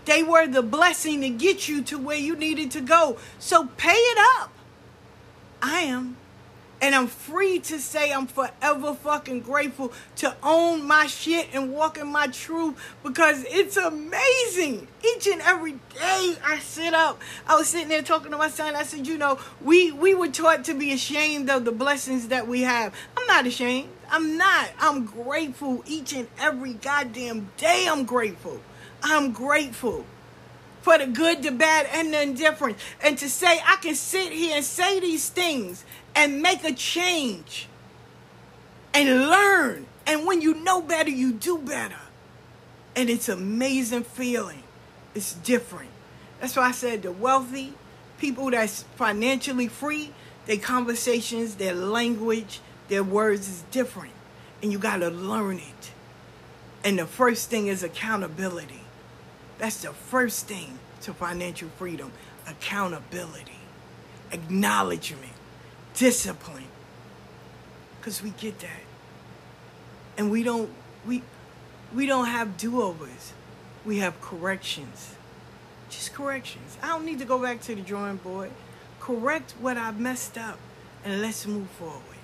They 0.05 0.23
were 0.23 0.47
the 0.47 0.61
blessing 0.61 1.21
to 1.21 1.29
get 1.29 1.67
you 1.67 1.81
to 1.83 1.97
where 1.97 2.17
you 2.17 2.35
needed 2.35 2.71
to 2.71 2.81
go. 2.81 3.17
So 3.39 3.67
pay 3.77 3.91
it 3.91 4.17
up. 4.39 4.51
I 5.61 5.81
am. 5.81 6.17
And 6.81 6.93
I'm 6.93 7.07
free 7.07 7.59
to 7.59 7.79
say 7.79 8.11
I'm 8.11 8.27
forever 8.27 8.93
fucking 8.93 9.39
grateful 9.39 9.93
to 10.17 10.35
own 10.43 10.85
my 10.85 11.05
shit 11.05 11.47
and 11.53 11.71
walk 11.71 11.97
in 11.97 12.07
my 12.07 12.27
truth 12.27 12.75
because 13.03 13.45
it's 13.47 13.77
amazing. 13.77 14.89
Each 15.01 15.27
and 15.27 15.39
every 15.43 15.71
day 15.71 16.35
I 16.43 16.59
sit 16.61 16.93
up. 16.93 17.21
I 17.47 17.55
was 17.55 17.69
sitting 17.69 17.87
there 17.87 18.01
talking 18.01 18.31
to 18.31 18.37
my 18.37 18.49
son. 18.49 18.75
I 18.75 18.83
said, 18.83 19.07
you 19.07 19.17
know, 19.17 19.39
we, 19.61 19.93
we 19.93 20.13
were 20.13 20.27
taught 20.27 20.65
to 20.65 20.73
be 20.73 20.91
ashamed 20.91 21.49
of 21.49 21.63
the 21.63 21.71
blessings 21.71 22.27
that 22.27 22.49
we 22.49 22.63
have. 22.63 22.93
I'm 23.15 23.27
not 23.27 23.47
ashamed. 23.47 23.87
I'm 24.11 24.37
not. 24.37 24.69
I'm 24.77 25.05
grateful 25.05 25.85
each 25.87 26.11
and 26.11 26.27
every 26.37 26.73
goddamn 26.73 27.49
day. 27.55 27.87
I'm 27.89 28.03
grateful. 28.03 28.59
I'm 29.03 29.31
grateful 29.31 30.05
for 30.81 30.97
the 30.97 31.07
good, 31.07 31.43
the 31.43 31.51
bad, 31.51 31.87
and 31.91 32.13
the 32.13 32.21
indifferent. 32.21 32.77
And 33.01 33.17
to 33.17 33.29
say 33.29 33.59
I 33.65 33.77
can 33.81 33.95
sit 33.95 34.31
here 34.31 34.55
and 34.55 34.65
say 34.65 34.99
these 34.99 35.29
things 35.29 35.85
and 36.15 36.41
make 36.41 36.63
a 36.63 36.73
change 36.73 37.67
and 38.93 39.29
learn. 39.29 39.85
And 40.05 40.25
when 40.25 40.41
you 40.41 40.55
know 40.55 40.81
better, 40.81 41.09
you 41.09 41.33
do 41.33 41.57
better. 41.57 41.99
And 42.95 43.09
it's 43.09 43.29
amazing 43.29 44.03
feeling. 44.03 44.63
It's 45.15 45.33
different. 45.33 45.89
That's 46.39 46.55
why 46.55 46.63
I 46.63 46.71
said 46.71 47.03
the 47.03 47.11
wealthy, 47.11 47.73
people 48.17 48.51
that's 48.51 48.83
financially 48.95 49.67
free, 49.67 50.11
their 50.45 50.57
conversations, 50.57 51.55
their 51.55 51.73
language, 51.73 52.59
their 52.89 53.03
words 53.03 53.47
is 53.47 53.63
different. 53.71 54.13
And 54.61 54.71
you 54.71 54.79
got 54.79 54.97
to 54.97 55.09
learn 55.09 55.57
it. 55.57 55.91
And 56.83 56.99
the 56.99 57.05
first 57.05 57.49
thing 57.49 57.67
is 57.67 57.83
accountability. 57.83 58.82
That's 59.63 59.81
the 59.81 59.93
first 59.93 60.47
thing 60.47 60.77
to 61.03 61.13
financial 61.13 61.69
freedom 61.77 62.11
accountability, 62.45 63.61
acknowledgement 64.29 65.31
discipline. 65.93 66.67
Because 67.97 68.21
we 68.21 68.31
get 68.31 68.59
that. 68.59 68.81
And 70.17 70.29
we 70.29 70.43
don't 70.43 70.69
we 71.07 71.23
we 71.95 72.05
don't 72.05 72.25
have 72.25 72.57
do-overs. 72.57 73.31
We 73.85 73.99
have 73.99 74.19
corrections. 74.19 75.15
Just 75.89 76.13
corrections. 76.13 76.77
I 76.83 76.87
don't 76.89 77.05
need 77.05 77.19
to 77.19 77.25
go 77.25 77.41
back 77.41 77.61
to 77.61 77.73
the 77.73 77.81
drawing 77.81 78.17
board. 78.17 78.51
Correct 78.99 79.53
what 79.61 79.77
I 79.77 79.91
messed 79.91 80.37
up 80.37 80.59
and 81.05 81.21
let's 81.21 81.47
move 81.47 81.69
forward. 81.69 82.19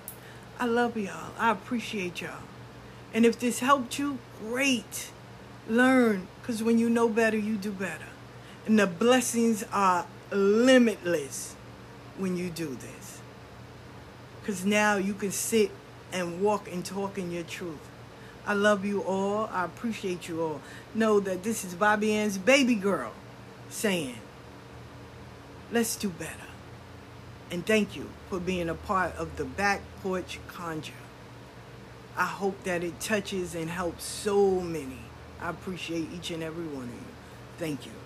I 0.58 0.66
love 0.66 0.94
y'all. 0.94 1.32
I 1.38 1.52
appreciate 1.52 2.20
y'all. 2.20 2.42
And 3.14 3.24
if 3.24 3.40
this 3.40 3.60
helped 3.60 3.98
you, 3.98 4.18
great. 4.40 5.10
Learn, 5.68 6.26
because 6.40 6.62
when 6.62 6.78
you 6.78 6.90
know 6.90 7.08
better, 7.08 7.36
you 7.36 7.56
do 7.56 7.70
better. 7.70 8.06
And 8.66 8.78
the 8.78 8.86
blessings 8.86 9.64
are 9.72 10.06
limitless 10.30 11.54
when 12.18 12.36
you 12.36 12.50
do 12.50 12.74
this. 12.74 13.20
Because 14.40 14.64
now 14.64 14.96
you 14.96 15.14
can 15.14 15.30
sit 15.30 15.70
and 16.12 16.40
walk 16.40 16.70
and 16.70 16.84
talk 16.84 17.18
in 17.18 17.30
your 17.30 17.44
truth. 17.44 17.78
I 18.46 18.54
love 18.54 18.84
you 18.84 19.02
all. 19.02 19.48
I 19.52 19.64
appreciate 19.64 20.28
you 20.28 20.42
all. 20.42 20.60
Know 20.94 21.20
that 21.20 21.42
this 21.42 21.64
is 21.64 21.74
Bobby 21.74 22.12
Ann's 22.12 22.38
baby 22.38 22.74
girl 22.74 23.12
saying, 23.68 24.16
let's 25.70 25.94
do 25.96 26.08
better. 26.08 26.34
And 27.50 27.66
thank 27.66 27.96
you 27.96 28.08
for 28.28 28.40
being 28.40 28.68
a 28.68 28.74
part 28.74 29.14
of 29.16 29.36
the 29.36 29.44
Back 29.44 29.82
Porch 30.02 30.38
Conjure. 30.48 30.92
I 32.16 32.26
hope 32.26 32.62
that 32.64 32.82
it 32.82 33.00
touches 33.00 33.54
and 33.54 33.70
helps 33.70 34.04
so 34.04 34.60
many. 34.60 34.98
I 35.42 35.50
appreciate 35.50 36.08
each 36.14 36.30
and 36.30 36.42
every 36.42 36.66
one 36.66 36.84
of 36.84 36.90
you. 36.90 37.00
Thank 37.58 37.86
you. 37.86 37.99